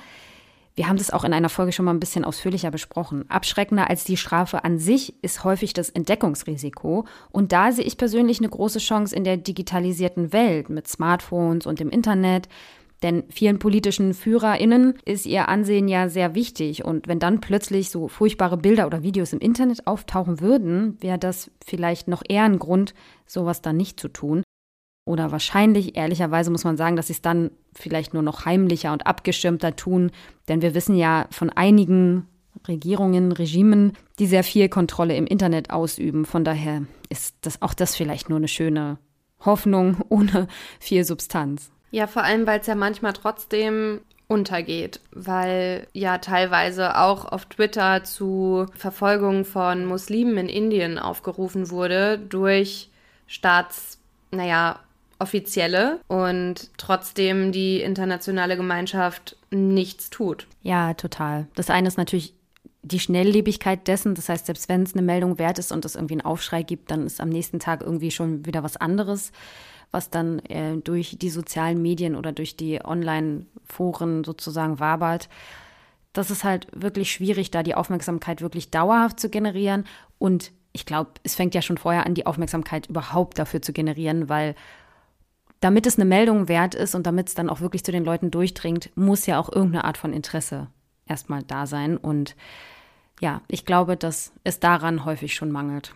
wir 0.77 0.89
haben 0.89 0.99
das 0.99 1.11
auch 1.11 1.25
in 1.25 1.33
einer 1.33 1.49
Folge 1.49 1.73
schon 1.73 1.87
mal 1.87 1.95
ein 1.95 2.01
bisschen 2.01 2.25
ausführlicher 2.25 2.71
besprochen. 2.71 3.25
Abschreckender 3.31 3.89
als 3.89 4.05
die 4.05 4.19
Strafe 4.19 4.63
an 4.63 4.79
sich 4.79 5.15
ist 5.23 5.43
häufig 5.43 5.73
das 5.73 5.89
Entdeckungsrisiko. 5.89 7.07
Und 7.31 7.53
da 7.53 7.73
sehe 7.73 7.87
ich 7.87 7.97
persönlich 7.97 8.41
eine 8.41 8.51
große 8.51 8.79
Chance 8.79 9.17
in 9.17 9.25
der 9.25 9.39
digitalisierten 9.39 10.35
Welt 10.35 10.69
mit 10.69 10.87
Smartphones 10.87 11.67
und 11.67 11.81
dem 11.81 11.89
Internet, 11.89 12.49
denn 13.03 13.25
vielen 13.29 13.59
politischen 13.59 14.15
FührerInnen 14.15 14.95
ist 15.05 15.27
ihr 15.27 15.49
Ansehen 15.49 15.87
ja 15.89 16.09
sehr 16.09 16.35
wichtig. 16.35 16.85
Und 16.85 17.09
wenn 17.09 17.19
dann 17.19 17.41
plötzlich 17.41 17.91
so 17.91 18.09
furchtbare 18.09 18.57
Bilder 18.57 18.87
oder 18.87 19.03
Videos 19.03 19.33
im 19.33 19.39
Internet 19.39 19.87
auftauchen 19.87 20.41
würden, 20.41 20.97
wäre 21.01 21.19
das 21.19 21.51
vielleicht 21.65 22.09
noch 22.09 22.23
eher 22.27 22.45
ein 22.45 22.59
Grund, 22.59 22.95
sowas 23.27 23.61
dann 23.61 23.77
nicht 23.77 24.01
zu 24.01 24.09
tun. 24.09 24.43
Oder 25.05 25.31
wahrscheinlich, 25.31 25.97
ehrlicherweise 25.97 26.51
muss 26.51 26.65
man 26.65 26.77
sagen, 26.77 26.97
dass 26.97 27.09
sie 27.09 27.13
es 27.13 27.23
dann 27.23 27.51
vielleicht 27.75 28.15
nur 28.15 28.23
noch 28.23 28.45
heimlicher 28.45 28.93
und 28.93 29.07
abgeschirmter 29.07 29.77
tun. 29.77 30.11
Denn 30.49 30.63
wir 30.63 30.75
wissen 30.75 30.97
ja 30.97 31.27
von 31.31 31.51
einigen 31.51 32.27
Regierungen, 32.67 33.31
Regimen, 33.31 33.93
die 34.19 34.27
sehr 34.27 34.43
viel 34.43 34.69
Kontrolle 34.69 35.17
im 35.17 35.27
Internet 35.27 35.71
ausüben. 35.71 36.25
Von 36.25 36.45
daher 36.45 36.83
ist 37.11 37.37
das 37.43 37.63
auch 37.63 37.75
das 37.75 37.95
vielleicht 37.95 38.31
nur 38.31 38.39
eine 38.39 38.49
schöne 38.49 38.99
Hoffnung 39.45 39.99
ohne 40.09 40.49
viel 40.81 41.05
Substanz. 41.05 41.71
Ja, 41.91 42.07
vor 42.07 42.25
allem, 42.25 42.47
weil 42.47 42.61
es 42.61 42.67
ja 42.67 42.75
manchmal 42.75 43.13
trotzdem 43.13 44.01
untergeht, 44.29 45.01
weil 45.13 45.87
ja 45.93 46.19
teilweise 46.19 46.99
auch 46.99 47.27
auf 47.27 47.45
Twitter 47.47 48.03
zu 48.03 48.67
Verfolgung 48.75 49.45
von 49.45 49.87
Muslimen 49.87 50.37
in 50.37 50.49
Indien 50.49 50.99
aufgerufen 50.99 51.71
wurde 51.71 52.19
durch 52.19 52.91
Staats, 53.29 53.99
naja, 54.33 54.81
offizielle 55.19 56.01
und 56.09 56.71
trotzdem 56.77 57.53
die 57.53 57.81
internationale 57.81 58.57
Gemeinschaft 58.57 59.37
nichts 59.51 60.11
tut. 60.11 60.47
Ja, 60.63 60.95
total. 60.95 61.47
Das 61.55 61.71
eine 61.71 61.89
ist 61.89 61.97
natürlich 61.97 62.35
die 62.83 63.01
Schnelllebigkeit 63.01 63.89
dessen. 63.89 64.15
Das 64.15 64.29
heißt, 64.29 64.47
selbst 64.47 64.69
wenn 64.69 64.83
es 64.83 64.93
eine 64.93 65.03
Meldung 65.03 65.39
wert 65.39 65.59
ist 65.59 65.73
und 65.73 65.85
es 65.85 65.95
irgendwie 65.95 66.15
einen 66.15 66.25
Aufschrei 66.25 66.63
gibt, 66.63 66.91
dann 66.91 67.07
ist 67.07 67.21
am 67.21 67.29
nächsten 67.29 67.59
Tag 67.59 67.81
irgendwie 67.81 68.11
schon 68.11 68.45
wieder 68.47 68.63
was 68.63 68.77
anderes, 68.77 69.33
was 69.91 70.11
dann 70.11 70.41
äh, 70.41 70.77
durch 70.77 71.17
die 71.19 71.31
sozialen 71.31 71.81
Medien 71.81 72.17
oder 72.17 72.33
durch 72.33 72.57
die 72.57 72.85
Online-Foren 72.85 74.25
sozusagen 74.25 74.81
wabert. 74.81 75.29
Das 76.13 76.31
ist 76.31 76.45
halt 76.45 76.69
wirklich 76.73 77.11
schwierig, 77.13 77.51
da 77.51 77.63
die 77.63 77.75
Aufmerksamkeit 77.75 78.41
wirklich 78.41 78.71
dauerhaft 78.71 79.21
zu 79.21 79.29
generieren. 79.29 79.85
Und 80.19 80.53
ich 80.73 80.87
glaube, 80.87 81.11
es 81.23 81.35
fängt 81.35 81.55
ja 81.55 81.63
schon 81.63 81.79
vorher 81.79 82.07
an, 82.07 82.15
die 82.15 82.27
Aufmerksamkeit 82.27 82.87
überhaupt 82.89 83.39
dafür 83.39 83.63
zu 83.63 83.73
generieren, 83.73 84.29
weil 84.29 84.55
damit 85.61 85.87
es 85.87 85.97
eine 85.97 86.05
Meldung 86.05 86.49
wert 86.49 86.75
ist 86.75 86.95
und 86.95 87.07
damit 87.07 87.29
es 87.29 87.35
dann 87.35 87.49
auch 87.49 87.61
wirklich 87.61 87.85
zu 87.85 87.93
den 87.93 88.05
Leuten 88.05 88.31
durchdringt, 88.31 88.91
muss 88.95 89.27
ja 89.27 89.39
auch 89.39 89.51
irgendeine 89.51 89.85
Art 89.85 89.97
von 89.97 90.13
Interesse 90.13 90.69
erstmal 91.07 91.43
da 91.43 91.67
sein. 91.67 91.97
Und 91.97 92.37
ja, 93.21 93.41
ich 93.49 93.65
glaube, 93.65 93.97
dass 93.97 94.33
es 94.45 94.61
daran 94.61 95.05
häufig 95.05 95.35
schon 95.35 95.51
mangelt. 95.51 95.95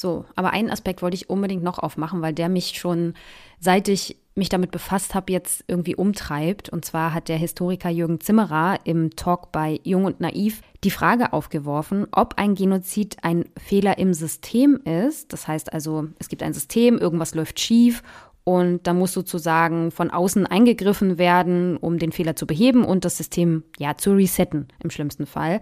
So, 0.00 0.24
aber 0.34 0.54
einen 0.54 0.70
Aspekt 0.70 1.02
wollte 1.02 1.14
ich 1.14 1.28
unbedingt 1.28 1.62
noch 1.62 1.78
aufmachen, 1.78 2.22
weil 2.22 2.32
der 2.32 2.48
mich 2.48 2.78
schon, 2.78 3.12
seit 3.58 3.86
ich 3.86 4.16
mich 4.34 4.48
damit 4.48 4.70
befasst 4.70 5.14
habe, 5.14 5.30
jetzt 5.30 5.62
irgendwie 5.68 5.94
umtreibt. 5.94 6.70
Und 6.70 6.86
zwar 6.86 7.12
hat 7.12 7.28
der 7.28 7.36
Historiker 7.36 7.90
Jürgen 7.90 8.18
Zimmerer 8.18 8.78
im 8.84 9.14
Talk 9.14 9.52
bei 9.52 9.78
Jung 9.82 10.06
und 10.06 10.18
Naiv 10.18 10.62
die 10.84 10.90
Frage 10.90 11.34
aufgeworfen, 11.34 12.06
ob 12.12 12.38
ein 12.38 12.54
Genozid 12.54 13.18
ein 13.20 13.44
Fehler 13.58 13.98
im 13.98 14.14
System 14.14 14.80
ist. 14.84 15.34
Das 15.34 15.46
heißt 15.46 15.70
also, 15.70 16.06
es 16.18 16.28
gibt 16.28 16.42
ein 16.42 16.54
System, 16.54 16.96
irgendwas 16.96 17.34
läuft 17.34 17.60
schief 17.60 18.02
und 18.44 18.86
da 18.86 18.94
muss 18.94 19.12
sozusagen 19.12 19.90
von 19.90 20.10
außen 20.10 20.46
eingegriffen 20.46 21.18
werden, 21.18 21.76
um 21.76 21.98
den 21.98 22.12
Fehler 22.12 22.36
zu 22.36 22.46
beheben 22.46 22.86
und 22.86 23.04
das 23.04 23.18
System 23.18 23.64
ja 23.78 23.98
zu 23.98 24.12
resetten 24.14 24.68
im 24.82 24.88
schlimmsten 24.88 25.26
Fall. 25.26 25.60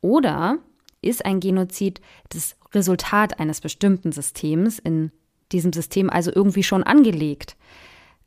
Oder 0.00 0.56
ist 1.02 1.24
ein 1.24 1.40
Genozid 1.40 2.00
das 2.30 2.56
Resultat 2.74 3.40
eines 3.40 3.60
bestimmten 3.60 4.12
Systems, 4.12 4.78
in 4.78 5.10
diesem 5.52 5.72
System 5.72 6.10
also 6.10 6.30
irgendwie 6.34 6.62
schon 6.62 6.82
angelegt? 6.82 7.56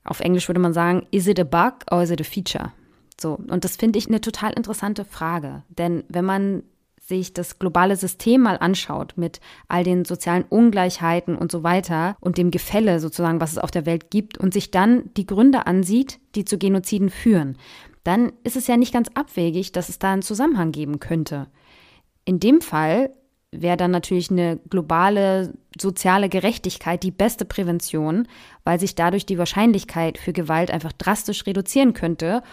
Auf 0.04 0.20
Englisch 0.20 0.48
würde 0.48 0.62
man 0.62 0.74
sagen, 0.74 1.06
is 1.12 1.28
it 1.28 1.40
a 1.40 1.44
bug 1.44 1.86
or 1.92 2.02
is 2.02 2.10
it 2.10 2.22
a 2.22 2.24
feature? 2.24 2.72
So, 3.20 3.36
und 3.36 3.64
das 3.64 3.76
finde 3.76 4.00
ich 4.00 4.08
eine 4.08 4.22
total 4.22 4.54
interessante 4.54 5.06
Frage. 5.06 5.64
Denn 5.70 6.04
wenn 6.10 6.26
man 6.26 6.64
sich 7.12 7.34
das 7.34 7.60
globale 7.60 7.96
System 7.96 8.42
mal 8.42 8.58
anschaut 8.58 9.14
mit 9.18 9.42
all 9.68 9.84
den 9.84 10.06
sozialen 10.06 10.44
Ungleichheiten 10.44 11.36
und 11.36 11.52
so 11.52 11.62
weiter 11.62 12.16
und 12.20 12.38
dem 12.38 12.52
Gefälle 12.52 13.00
sozusagen, 13.00 13.42
was 13.42 13.52
es 13.52 13.58
auf 13.58 13.70
der 13.70 13.86
Welt 13.86 14.12
gibt 14.12 14.38
und 14.38 14.54
sich 14.54 14.72
dann 14.72 15.12
die 15.18 15.26
Gründe 15.26 15.68
ansieht, 15.68 16.20
die 16.36 16.46
zu 16.46 16.58
Genoziden 16.58 17.10
führen, 17.10 17.58
dann 18.04 18.32
ist 18.44 18.56
es 18.56 18.68
ja 18.68 18.78
nicht 18.78 18.94
ganz 18.94 19.10
abwegig, 19.14 19.72
dass 19.72 19.90
es 19.90 20.00
da 20.00 20.14
einen 20.14 20.22
Zusammenhang 20.22 20.72
geben 20.72 21.00
könnte. 21.00 21.48
In 22.26 22.40
dem 22.40 22.62
Fall 22.62 23.12
wäre 23.52 23.78
dann 23.78 23.92
natürlich 23.92 24.32
eine 24.32 24.58
globale 24.70 25.54
soziale 25.80 26.30
Gerechtigkeit 26.30 27.04
die 27.04 27.12
beste 27.12 27.46
Prävention, 27.46 28.28
weil 28.64 28.80
sich 28.80 28.96
dadurch 28.96 29.26
die 29.26 29.38
Wahrscheinlichkeit 29.38 30.18
für 30.18 30.34
Gewalt 30.34 30.72
einfach 30.72 30.94
drastisch 30.94 31.46
reduzieren 31.46 31.94
könnte 31.94 32.44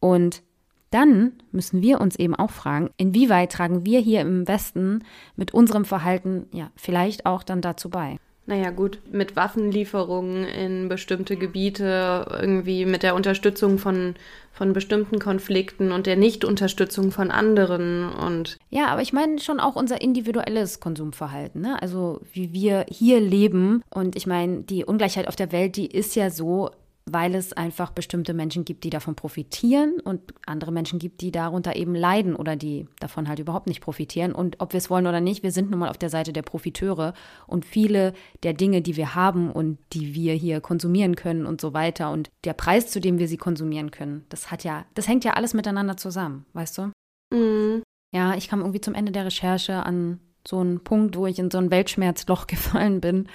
und 0.00 0.42
dann 0.90 1.32
müssen 1.50 1.82
wir 1.82 2.00
uns 2.00 2.14
eben 2.14 2.36
auch 2.36 2.52
fragen, 2.52 2.88
inwieweit 2.96 3.50
tragen 3.50 3.84
wir 3.84 3.98
hier 3.98 4.20
im 4.20 4.46
Westen 4.46 5.02
mit 5.34 5.52
unserem 5.52 5.84
Verhalten 5.84 6.46
ja 6.52 6.70
vielleicht 6.76 7.26
auch 7.26 7.42
dann 7.42 7.60
dazu 7.60 7.90
bei. 7.90 8.18
Naja 8.46 8.70
gut, 8.70 8.98
mit 9.10 9.36
Waffenlieferungen 9.36 10.44
in 10.44 10.88
bestimmte 10.88 11.36
Gebiete, 11.36 12.26
irgendwie 12.30 12.84
mit 12.84 13.02
der 13.02 13.14
Unterstützung 13.14 13.78
von, 13.78 14.16
von 14.52 14.74
bestimmten 14.74 15.18
Konflikten 15.18 15.92
und 15.92 16.06
der 16.06 16.16
Nichtunterstützung 16.16 17.10
von 17.10 17.30
anderen 17.30 18.12
und. 18.12 18.58
Ja, 18.68 18.88
aber 18.88 19.00
ich 19.00 19.14
meine 19.14 19.38
schon 19.38 19.60
auch 19.60 19.76
unser 19.76 20.02
individuelles 20.02 20.78
Konsumverhalten, 20.78 21.62
ne? 21.62 21.80
Also 21.80 22.20
wie 22.32 22.52
wir 22.52 22.84
hier 22.90 23.18
leben. 23.18 23.82
Und 23.88 24.14
ich 24.14 24.26
meine, 24.26 24.62
die 24.62 24.84
Ungleichheit 24.84 25.26
auf 25.26 25.36
der 25.36 25.50
Welt, 25.50 25.76
die 25.76 25.86
ist 25.86 26.14
ja 26.14 26.28
so, 26.28 26.70
weil 27.10 27.34
es 27.34 27.52
einfach 27.52 27.90
bestimmte 27.90 28.32
Menschen 28.32 28.64
gibt, 28.64 28.82
die 28.84 28.90
davon 28.90 29.14
profitieren 29.14 30.00
und 30.02 30.32
andere 30.46 30.72
Menschen 30.72 30.98
gibt, 30.98 31.20
die 31.20 31.30
darunter 31.30 31.76
eben 31.76 31.94
leiden 31.94 32.34
oder 32.34 32.56
die 32.56 32.88
davon 32.98 33.28
halt 33.28 33.38
überhaupt 33.38 33.66
nicht 33.66 33.82
profitieren. 33.82 34.32
Und 34.32 34.60
ob 34.60 34.72
wir 34.72 34.78
es 34.78 34.88
wollen 34.88 35.06
oder 35.06 35.20
nicht, 35.20 35.42
wir 35.42 35.52
sind 35.52 35.70
nun 35.70 35.80
mal 35.80 35.90
auf 35.90 35.98
der 35.98 36.08
Seite 36.08 36.32
der 36.32 36.42
Profiteure 36.42 37.12
und 37.46 37.66
viele 37.66 38.14
der 38.42 38.54
Dinge, 38.54 38.80
die 38.80 38.96
wir 38.96 39.14
haben 39.14 39.52
und 39.52 39.78
die 39.92 40.14
wir 40.14 40.32
hier 40.32 40.62
konsumieren 40.62 41.14
können 41.14 41.44
und 41.44 41.60
so 41.60 41.74
weiter 41.74 42.10
und 42.10 42.30
der 42.44 42.54
Preis, 42.54 42.90
zu 42.90 43.00
dem 43.00 43.18
wir 43.18 43.28
sie 43.28 43.36
konsumieren 43.36 43.90
können, 43.90 44.24
das 44.30 44.50
hat 44.50 44.64
ja, 44.64 44.86
das 44.94 45.06
hängt 45.06 45.24
ja 45.24 45.34
alles 45.34 45.52
miteinander 45.52 45.98
zusammen, 45.98 46.46
weißt 46.54 46.78
du? 46.78 46.92
Mhm. 47.34 47.82
Ja, 48.14 48.34
ich 48.34 48.48
kam 48.48 48.60
irgendwie 48.60 48.80
zum 48.80 48.94
Ende 48.94 49.12
der 49.12 49.26
Recherche 49.26 49.84
an 49.84 50.20
so 50.46 50.60
einen 50.60 50.82
Punkt, 50.82 51.16
wo 51.16 51.26
ich 51.26 51.38
in 51.38 51.50
so 51.50 51.58
ein 51.58 51.70
Weltschmerzloch 51.70 52.46
gefallen 52.46 53.02
bin 53.02 53.28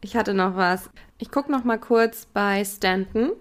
ich 0.00 0.16
hatte 0.16 0.34
noch 0.34 0.56
was. 0.56 0.90
Ich 1.18 1.30
gucke 1.30 1.52
noch 1.52 1.64
mal 1.64 1.78
kurz 1.78 2.26
bei 2.26 2.64
Stanton, 2.64 3.32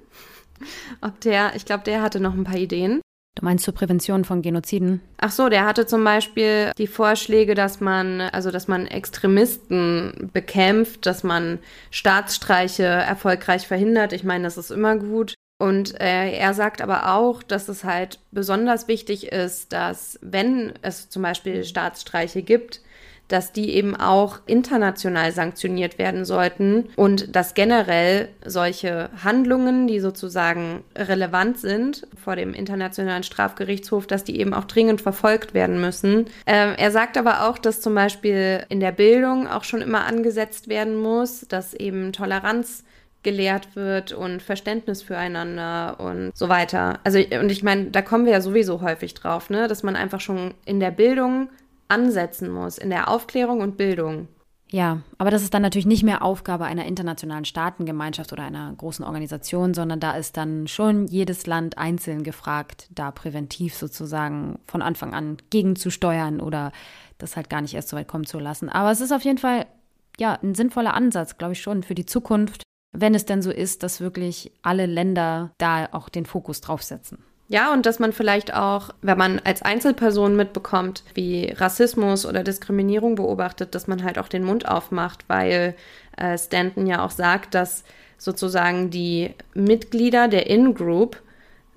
ob 1.01 1.19
der, 1.21 1.55
ich 1.55 1.65
glaube, 1.65 1.83
der 1.83 2.01
hatte 2.01 2.19
noch 2.19 2.33
ein 2.33 2.43
paar 2.43 2.57
Ideen. 2.57 3.01
Du 3.35 3.45
meinst 3.45 3.63
zur 3.63 3.73
Prävention 3.73 4.25
von 4.25 4.41
Genoziden? 4.41 5.01
Ach 5.17 5.31
so, 5.31 5.47
der 5.47 5.65
hatte 5.65 5.85
zum 5.85 6.03
Beispiel 6.03 6.71
die 6.77 6.87
Vorschläge, 6.87 7.55
dass 7.55 7.79
man, 7.79 8.19
also 8.19 8.51
dass 8.51 8.67
man 8.67 8.85
Extremisten 8.85 10.29
bekämpft, 10.33 11.05
dass 11.05 11.23
man 11.23 11.59
Staatsstreiche 11.89 12.83
erfolgreich 12.83 13.65
verhindert. 13.65 14.11
Ich 14.11 14.25
meine, 14.25 14.43
das 14.43 14.57
ist 14.57 14.71
immer 14.71 14.97
gut. 14.97 15.35
Und 15.57 15.99
äh, 15.99 16.31
er 16.31 16.53
sagt 16.53 16.81
aber 16.81 17.13
auch, 17.13 17.43
dass 17.43 17.69
es 17.69 17.83
halt 17.83 18.19
besonders 18.31 18.87
wichtig 18.87 19.27
ist, 19.31 19.71
dass 19.73 20.19
wenn 20.21 20.73
es 20.81 21.09
zum 21.09 21.21
Beispiel 21.21 21.63
Staatsstreiche 21.63 22.41
gibt, 22.41 22.81
dass 23.29 23.53
die 23.53 23.73
eben 23.73 23.95
auch 23.95 24.39
international 24.45 25.31
sanktioniert 25.31 25.97
werden 25.97 26.25
sollten 26.25 26.89
und 26.95 27.35
dass 27.35 27.53
generell 27.53 28.27
solche 28.45 29.09
Handlungen, 29.23 29.87
die 29.87 29.99
sozusagen 29.99 30.83
relevant 30.95 31.59
sind 31.59 32.07
vor 32.21 32.35
dem 32.35 32.53
Internationalen 32.53 33.23
Strafgerichtshof, 33.23 34.07
dass 34.07 34.23
die 34.23 34.39
eben 34.39 34.53
auch 34.53 34.65
dringend 34.65 35.01
verfolgt 35.01 35.53
werden 35.53 35.79
müssen. 35.79 36.25
Ähm, 36.45 36.73
er 36.77 36.91
sagt 36.91 37.17
aber 37.17 37.47
auch, 37.47 37.57
dass 37.57 37.81
zum 37.81 37.95
Beispiel 37.95 38.65
in 38.69 38.79
der 38.79 38.91
Bildung 38.91 39.47
auch 39.47 39.63
schon 39.63 39.81
immer 39.81 40.05
angesetzt 40.05 40.67
werden 40.67 40.97
muss, 40.97 41.47
dass 41.47 41.73
eben 41.73 42.11
Toleranz 42.11 42.83
gelehrt 43.21 43.75
wird 43.75 44.13
und 44.13 44.41
Verständnis 44.41 45.03
füreinander 45.03 45.99
und 45.99 46.31
so 46.33 46.49
weiter. 46.49 46.99
Also 47.03 47.19
und 47.19 47.51
ich 47.51 47.63
meine, 47.63 47.85
da 47.85 48.01
kommen 48.01 48.25
wir 48.25 48.33
ja 48.33 48.41
sowieso 48.41 48.81
häufig 48.81 49.13
drauf, 49.13 49.49
ne, 49.49 49.67
dass 49.67 49.83
man 49.83 49.95
einfach 49.95 50.21
schon 50.21 50.53
in 50.65 50.79
der 50.79 50.91
Bildung 50.91 51.49
ansetzen 51.89 52.49
muss, 52.49 52.77
in 52.77 52.89
der 52.89 53.09
Aufklärung 53.09 53.61
und 53.61 53.77
Bildung. 53.77 54.27
Ja, 54.71 55.01
aber 55.17 55.31
das 55.31 55.41
ist 55.41 55.53
dann 55.55 55.63
natürlich 55.63 55.87
nicht 55.87 56.03
mehr 56.03 56.21
Aufgabe 56.21 56.65
einer 56.65 56.85
internationalen 56.85 57.45
Staatengemeinschaft 57.45 58.31
oder 58.31 58.43
einer 58.43 58.71
großen 58.77 59.03
Organisation, 59.03 59.73
sondern 59.73 59.99
da 59.99 60.11
ist 60.11 60.37
dann 60.37 60.67
schon 60.67 61.07
jedes 61.07 61.47
Land 61.47 61.79
einzeln 61.79 62.23
gefragt, 62.23 62.87
da 62.91 63.09
präventiv 63.09 63.75
sozusagen 63.75 64.59
von 64.67 64.83
Anfang 64.83 65.15
an 65.15 65.37
gegenzusteuern 65.49 66.39
oder 66.39 66.71
das 67.17 67.35
halt 67.35 67.49
gar 67.49 67.61
nicht 67.61 67.73
erst 67.73 67.89
so 67.89 67.97
weit 67.97 68.07
kommen 68.07 68.27
zu 68.27 68.37
lassen. 68.37 68.69
Aber 68.69 68.91
es 68.91 69.01
ist 69.01 69.11
auf 69.11 69.23
jeden 69.23 69.39
Fall 69.39 69.65
ja 70.19 70.37
ein 70.43 70.53
sinnvoller 70.53 70.93
Ansatz, 70.93 71.39
glaube 71.39 71.53
ich 71.53 71.61
schon, 71.61 71.81
für 71.81 71.95
die 71.95 72.05
Zukunft, 72.05 72.61
wenn 72.91 73.15
es 73.15 73.25
denn 73.25 73.41
so 73.41 73.49
ist, 73.49 73.81
dass 73.81 74.01
wirklich 74.01 74.51
alle 74.61 74.85
Länder 74.85 75.51
da 75.57 75.89
auch 75.93 76.09
den 76.09 76.27
Fokus 76.27 76.61
drauf 76.61 76.83
setzen. 76.83 77.23
Ja, 77.51 77.73
und 77.73 77.87
dass 77.87 77.97
man 77.97 78.13
vielleicht 78.13 78.53
auch, 78.53 78.91
wenn 79.01 79.17
man 79.17 79.39
als 79.43 79.63
Einzelperson 79.63 80.35
mitbekommt, 80.35 81.03
wie 81.15 81.51
Rassismus 81.57 82.27
oder 82.27 82.43
Diskriminierung 82.43 83.15
beobachtet, 83.15 83.73
dass 83.73 83.87
man 83.87 84.03
halt 84.03 84.19
auch 84.19 84.27
den 84.27 84.43
Mund 84.43 84.67
aufmacht, 84.67 85.25
weil 85.27 85.75
äh, 86.15 86.37
Stanton 86.37 86.85
ja 86.85 87.03
auch 87.03 87.09
sagt, 87.09 87.55
dass 87.55 87.83
sozusagen 88.19 88.91
die 88.91 89.33
Mitglieder 89.55 90.27
der 90.27 90.47
In-Group, 90.47 91.19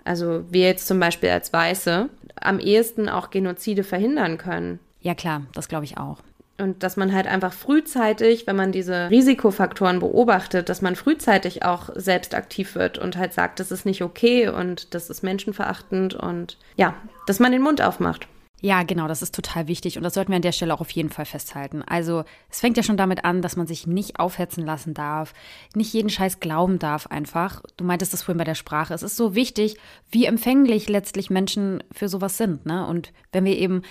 also 0.04 0.44
wir 0.50 0.66
jetzt 0.66 0.86
zum 0.86 1.00
Beispiel 1.00 1.30
als 1.30 1.54
Weiße, 1.54 2.10
am 2.38 2.58
ehesten 2.58 3.08
auch 3.08 3.30
Genozide 3.30 3.82
verhindern 3.82 4.36
können. 4.36 4.78
Ja 5.00 5.14
klar, 5.14 5.42
das 5.54 5.68
glaube 5.68 5.84
ich 5.84 5.96
auch. 5.96 6.18
Und 6.58 6.82
dass 6.82 6.96
man 6.96 7.12
halt 7.12 7.26
einfach 7.26 7.52
frühzeitig, 7.52 8.46
wenn 8.46 8.56
man 8.56 8.72
diese 8.72 9.10
Risikofaktoren 9.10 9.98
beobachtet, 10.00 10.68
dass 10.68 10.82
man 10.82 10.96
frühzeitig 10.96 11.64
auch 11.64 11.88
selbst 11.94 12.34
aktiv 12.34 12.74
wird 12.74 12.98
und 12.98 13.16
halt 13.16 13.32
sagt, 13.32 13.58
das 13.58 13.72
ist 13.72 13.86
nicht 13.86 14.02
okay 14.02 14.48
und 14.48 14.94
das 14.94 15.10
ist 15.10 15.22
menschenverachtend 15.22 16.14
und 16.14 16.58
ja, 16.76 16.94
dass 17.26 17.40
man 17.40 17.52
den 17.52 17.62
Mund 17.62 17.80
aufmacht. 17.80 18.28
Ja, 18.64 18.84
genau, 18.84 19.08
das 19.08 19.22
ist 19.22 19.34
total 19.34 19.66
wichtig 19.66 19.96
und 19.96 20.04
das 20.04 20.14
sollten 20.14 20.30
wir 20.30 20.36
an 20.36 20.42
der 20.42 20.52
Stelle 20.52 20.72
auch 20.72 20.80
auf 20.80 20.92
jeden 20.92 21.10
Fall 21.10 21.24
festhalten. 21.24 21.82
Also 21.82 22.22
es 22.48 22.60
fängt 22.60 22.76
ja 22.76 22.84
schon 22.84 22.96
damit 22.96 23.24
an, 23.24 23.42
dass 23.42 23.56
man 23.56 23.66
sich 23.66 23.88
nicht 23.88 24.20
aufhetzen 24.20 24.64
lassen 24.64 24.94
darf, 24.94 25.34
nicht 25.74 25.92
jeden 25.92 26.10
Scheiß 26.10 26.38
glauben 26.38 26.78
darf 26.78 27.08
einfach. 27.08 27.60
Du 27.76 27.82
meintest 27.82 28.12
das 28.12 28.22
vorhin 28.22 28.38
bei 28.38 28.44
der 28.44 28.54
Sprache. 28.54 28.94
Es 28.94 29.02
ist 29.02 29.16
so 29.16 29.34
wichtig, 29.34 29.78
wie 30.12 30.26
empfänglich 30.26 30.88
letztlich 30.88 31.28
Menschen 31.28 31.82
für 31.90 32.08
sowas 32.08 32.36
sind. 32.36 32.64
Ne? 32.64 32.86
Und 32.86 33.12
wenn 33.32 33.44
wir 33.44 33.58
eben 33.58 33.82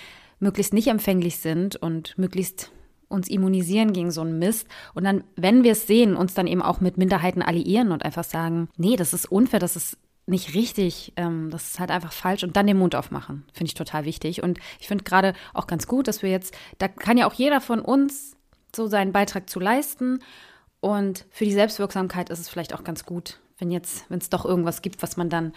möglichst 0.42 0.74
nicht 0.74 0.88
empfänglich 0.88 1.38
sind 1.38 1.76
und 1.76 2.18
möglichst 2.18 2.70
uns 3.08 3.28
immunisieren 3.28 3.92
gegen 3.92 4.10
so 4.10 4.22
einen 4.22 4.38
Mist 4.38 4.66
und 4.94 5.04
dann, 5.04 5.24
wenn 5.36 5.64
wir 5.64 5.72
es 5.72 5.86
sehen, 5.86 6.16
uns 6.16 6.34
dann 6.34 6.46
eben 6.46 6.62
auch 6.62 6.80
mit 6.80 6.98
Minderheiten 6.98 7.42
alliieren 7.42 7.92
und 7.92 8.04
einfach 8.04 8.24
sagen, 8.24 8.68
nee, 8.76 8.96
das 8.96 9.12
ist 9.12 9.30
unfair, 9.30 9.60
das 9.60 9.76
ist 9.76 9.98
nicht 10.26 10.54
richtig, 10.54 11.12
ähm, 11.16 11.50
das 11.50 11.70
ist 11.70 11.80
halt 11.80 11.90
einfach 11.90 12.12
falsch 12.12 12.42
und 12.42 12.56
dann 12.56 12.66
den 12.66 12.78
Mund 12.78 12.94
aufmachen, 12.94 13.44
finde 13.52 13.68
ich 13.68 13.74
total 13.74 14.04
wichtig. 14.04 14.42
Und 14.42 14.58
ich 14.80 14.88
finde 14.88 15.04
gerade 15.04 15.34
auch 15.52 15.66
ganz 15.66 15.86
gut, 15.86 16.08
dass 16.08 16.22
wir 16.22 16.30
jetzt, 16.30 16.54
da 16.78 16.88
kann 16.88 17.18
ja 17.18 17.26
auch 17.26 17.34
jeder 17.34 17.60
von 17.60 17.80
uns 17.80 18.36
so 18.74 18.86
seinen 18.86 19.12
Beitrag 19.12 19.50
zu 19.50 19.60
leisten. 19.60 20.20
Und 20.80 21.26
für 21.30 21.44
die 21.44 21.52
Selbstwirksamkeit 21.52 22.30
ist 22.30 22.38
es 22.38 22.48
vielleicht 22.48 22.72
auch 22.72 22.84
ganz 22.84 23.04
gut, 23.04 23.40
wenn 23.58 23.70
jetzt, 23.70 24.08
wenn 24.10 24.18
es 24.18 24.30
doch 24.30 24.44
irgendwas 24.44 24.80
gibt, 24.80 25.02
was 25.02 25.16
man 25.16 25.28
dann 25.28 25.52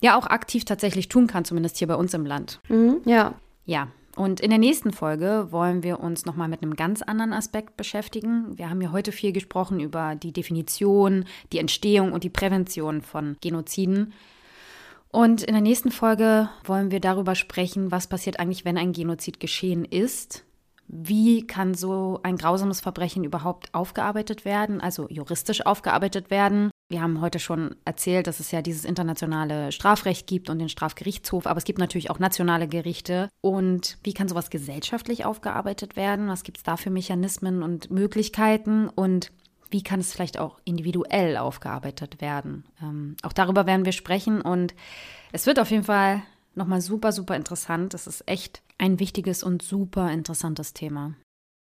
ja 0.00 0.18
auch 0.18 0.26
aktiv 0.26 0.64
tatsächlich 0.64 1.08
tun 1.08 1.26
kann, 1.26 1.44
zumindest 1.44 1.78
hier 1.78 1.88
bei 1.88 1.96
uns 1.96 2.14
im 2.14 2.26
Land. 2.26 2.60
Mhm, 2.68 3.00
ja. 3.04 3.34
Ja, 3.64 3.88
und 4.18 4.40
in 4.40 4.50
der 4.50 4.58
nächsten 4.58 4.92
Folge 4.92 5.46
wollen 5.50 5.84
wir 5.84 6.00
uns 6.00 6.26
nochmal 6.26 6.48
mit 6.48 6.62
einem 6.62 6.74
ganz 6.74 7.02
anderen 7.02 7.32
Aspekt 7.32 7.76
beschäftigen. 7.76 8.58
Wir 8.58 8.68
haben 8.68 8.80
ja 8.80 8.90
heute 8.90 9.12
viel 9.12 9.30
gesprochen 9.32 9.78
über 9.78 10.16
die 10.16 10.32
Definition, 10.32 11.24
die 11.52 11.58
Entstehung 11.58 12.10
und 12.10 12.24
die 12.24 12.28
Prävention 12.28 13.00
von 13.00 13.36
Genoziden. 13.40 14.12
Und 15.12 15.44
in 15.44 15.52
der 15.52 15.62
nächsten 15.62 15.92
Folge 15.92 16.48
wollen 16.64 16.90
wir 16.90 16.98
darüber 16.98 17.36
sprechen, 17.36 17.92
was 17.92 18.08
passiert 18.08 18.40
eigentlich, 18.40 18.64
wenn 18.64 18.76
ein 18.76 18.92
Genozid 18.92 19.38
geschehen 19.38 19.84
ist 19.84 20.44
wie 20.88 21.46
kann 21.46 21.74
so 21.74 22.20
ein 22.22 22.36
grausames 22.36 22.80
Verbrechen 22.80 23.22
überhaupt 23.22 23.72
aufgearbeitet 23.74 24.44
werden, 24.44 24.80
also 24.80 25.06
juristisch 25.08 25.64
aufgearbeitet 25.64 26.30
werden. 26.30 26.70
Wir 26.90 27.02
haben 27.02 27.20
heute 27.20 27.38
schon 27.38 27.76
erzählt, 27.84 28.26
dass 28.26 28.40
es 28.40 28.50
ja 28.50 28.62
dieses 28.62 28.86
internationale 28.86 29.70
Strafrecht 29.70 30.26
gibt 30.26 30.48
und 30.48 30.58
den 30.58 30.70
Strafgerichtshof, 30.70 31.46
aber 31.46 31.58
es 31.58 31.64
gibt 31.64 31.78
natürlich 31.78 32.10
auch 32.10 32.18
nationale 32.18 32.66
Gerichte. 32.66 33.28
Und 33.42 33.98
wie 34.02 34.14
kann 34.14 34.28
sowas 34.28 34.48
gesellschaftlich 34.48 35.26
aufgearbeitet 35.26 35.96
werden? 35.96 36.28
Was 36.28 36.42
gibt 36.42 36.56
es 36.56 36.62
da 36.62 36.78
für 36.78 36.90
Mechanismen 36.90 37.62
und 37.62 37.90
Möglichkeiten? 37.90 38.88
Und 38.88 39.30
wie 39.70 39.82
kann 39.82 40.00
es 40.00 40.14
vielleicht 40.14 40.38
auch 40.38 40.58
individuell 40.64 41.36
aufgearbeitet 41.36 42.22
werden? 42.22 42.64
Ähm, 42.82 43.16
auch 43.22 43.34
darüber 43.34 43.66
werden 43.66 43.84
wir 43.84 43.92
sprechen 43.92 44.40
und 44.40 44.74
es 45.32 45.44
wird 45.44 45.60
auf 45.60 45.70
jeden 45.70 45.84
Fall 45.84 46.22
nochmal 46.58 46.80
super, 46.80 47.12
super 47.12 47.36
interessant. 47.36 47.94
Das 47.94 48.06
ist 48.06 48.24
echt 48.26 48.62
ein 48.76 49.00
wichtiges 49.00 49.42
und 49.42 49.62
super 49.62 50.12
interessantes 50.12 50.74
Thema. 50.74 51.14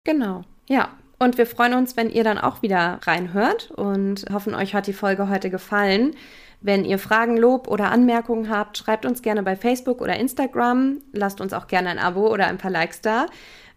Genau, 0.04 0.44
ja. 0.68 0.90
Und 1.20 1.38
wir 1.38 1.46
freuen 1.46 1.76
uns, 1.76 1.98
wenn 1.98 2.10
ihr 2.10 2.24
dann 2.24 2.40
auch 2.40 2.64
wieder 2.64 3.00
reinhört 3.04 3.70
und 3.72 4.26
hoffen, 4.34 4.56
euch 4.56 4.74
hat 4.74 4.88
die 4.88 4.94
Folge 4.94 5.30
heute 5.30 5.52
gefallen. 5.52 6.16
Wenn 6.62 6.84
ihr 6.84 6.98
Fragen, 6.98 7.38
Lob 7.38 7.68
oder 7.68 7.92
Anmerkungen 7.92 8.50
habt, 8.50 8.78
schreibt 8.78 9.06
uns 9.06 9.22
gerne 9.22 9.44
bei 9.44 9.56
Facebook 9.56 10.02
oder 10.02 10.16
Instagram. 10.16 11.02
Lasst 11.12 11.40
uns 11.40 11.54
auch 11.54 11.68
gerne 11.68 11.90
ein 11.90 12.00
Abo 12.00 12.28
oder 12.28 12.48
ein 12.48 12.58
paar 12.58 12.72
Likes 12.72 13.02
da. 13.02 13.28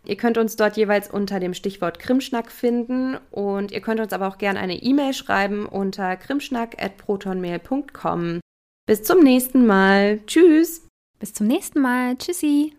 Ihr 0.07 0.17
könnt 0.17 0.39
uns 0.39 0.57
dort 0.57 0.77
jeweils 0.77 1.11
unter 1.11 1.41
dem 1.41 1.55
Stichwort 1.55 1.99
Krimschnack 1.99 2.53
finden 2.53 3.17
und 3.31 3.73
ihr 3.73 3.81
könnt 3.81 4.01
uns 4.01 4.13
aber 4.13 4.29
auch 4.29 4.37
gerne 4.39 4.61
eine 4.61 4.83
E-Mail 4.83 5.15
schreiben 5.15 5.65
unter 5.67 6.17
krimschnack.protonmail.com. 6.17 8.41
Bis 8.87 9.03
zum 9.03 9.23
nächsten 9.23 9.67
Mal. 9.67 10.21
Tschüss. 10.27 10.84
Bis 11.25 11.33
zum 11.33 11.47
nächsten 11.47 11.81
Mal. 11.81 12.19
Tschüssi. 12.19 12.77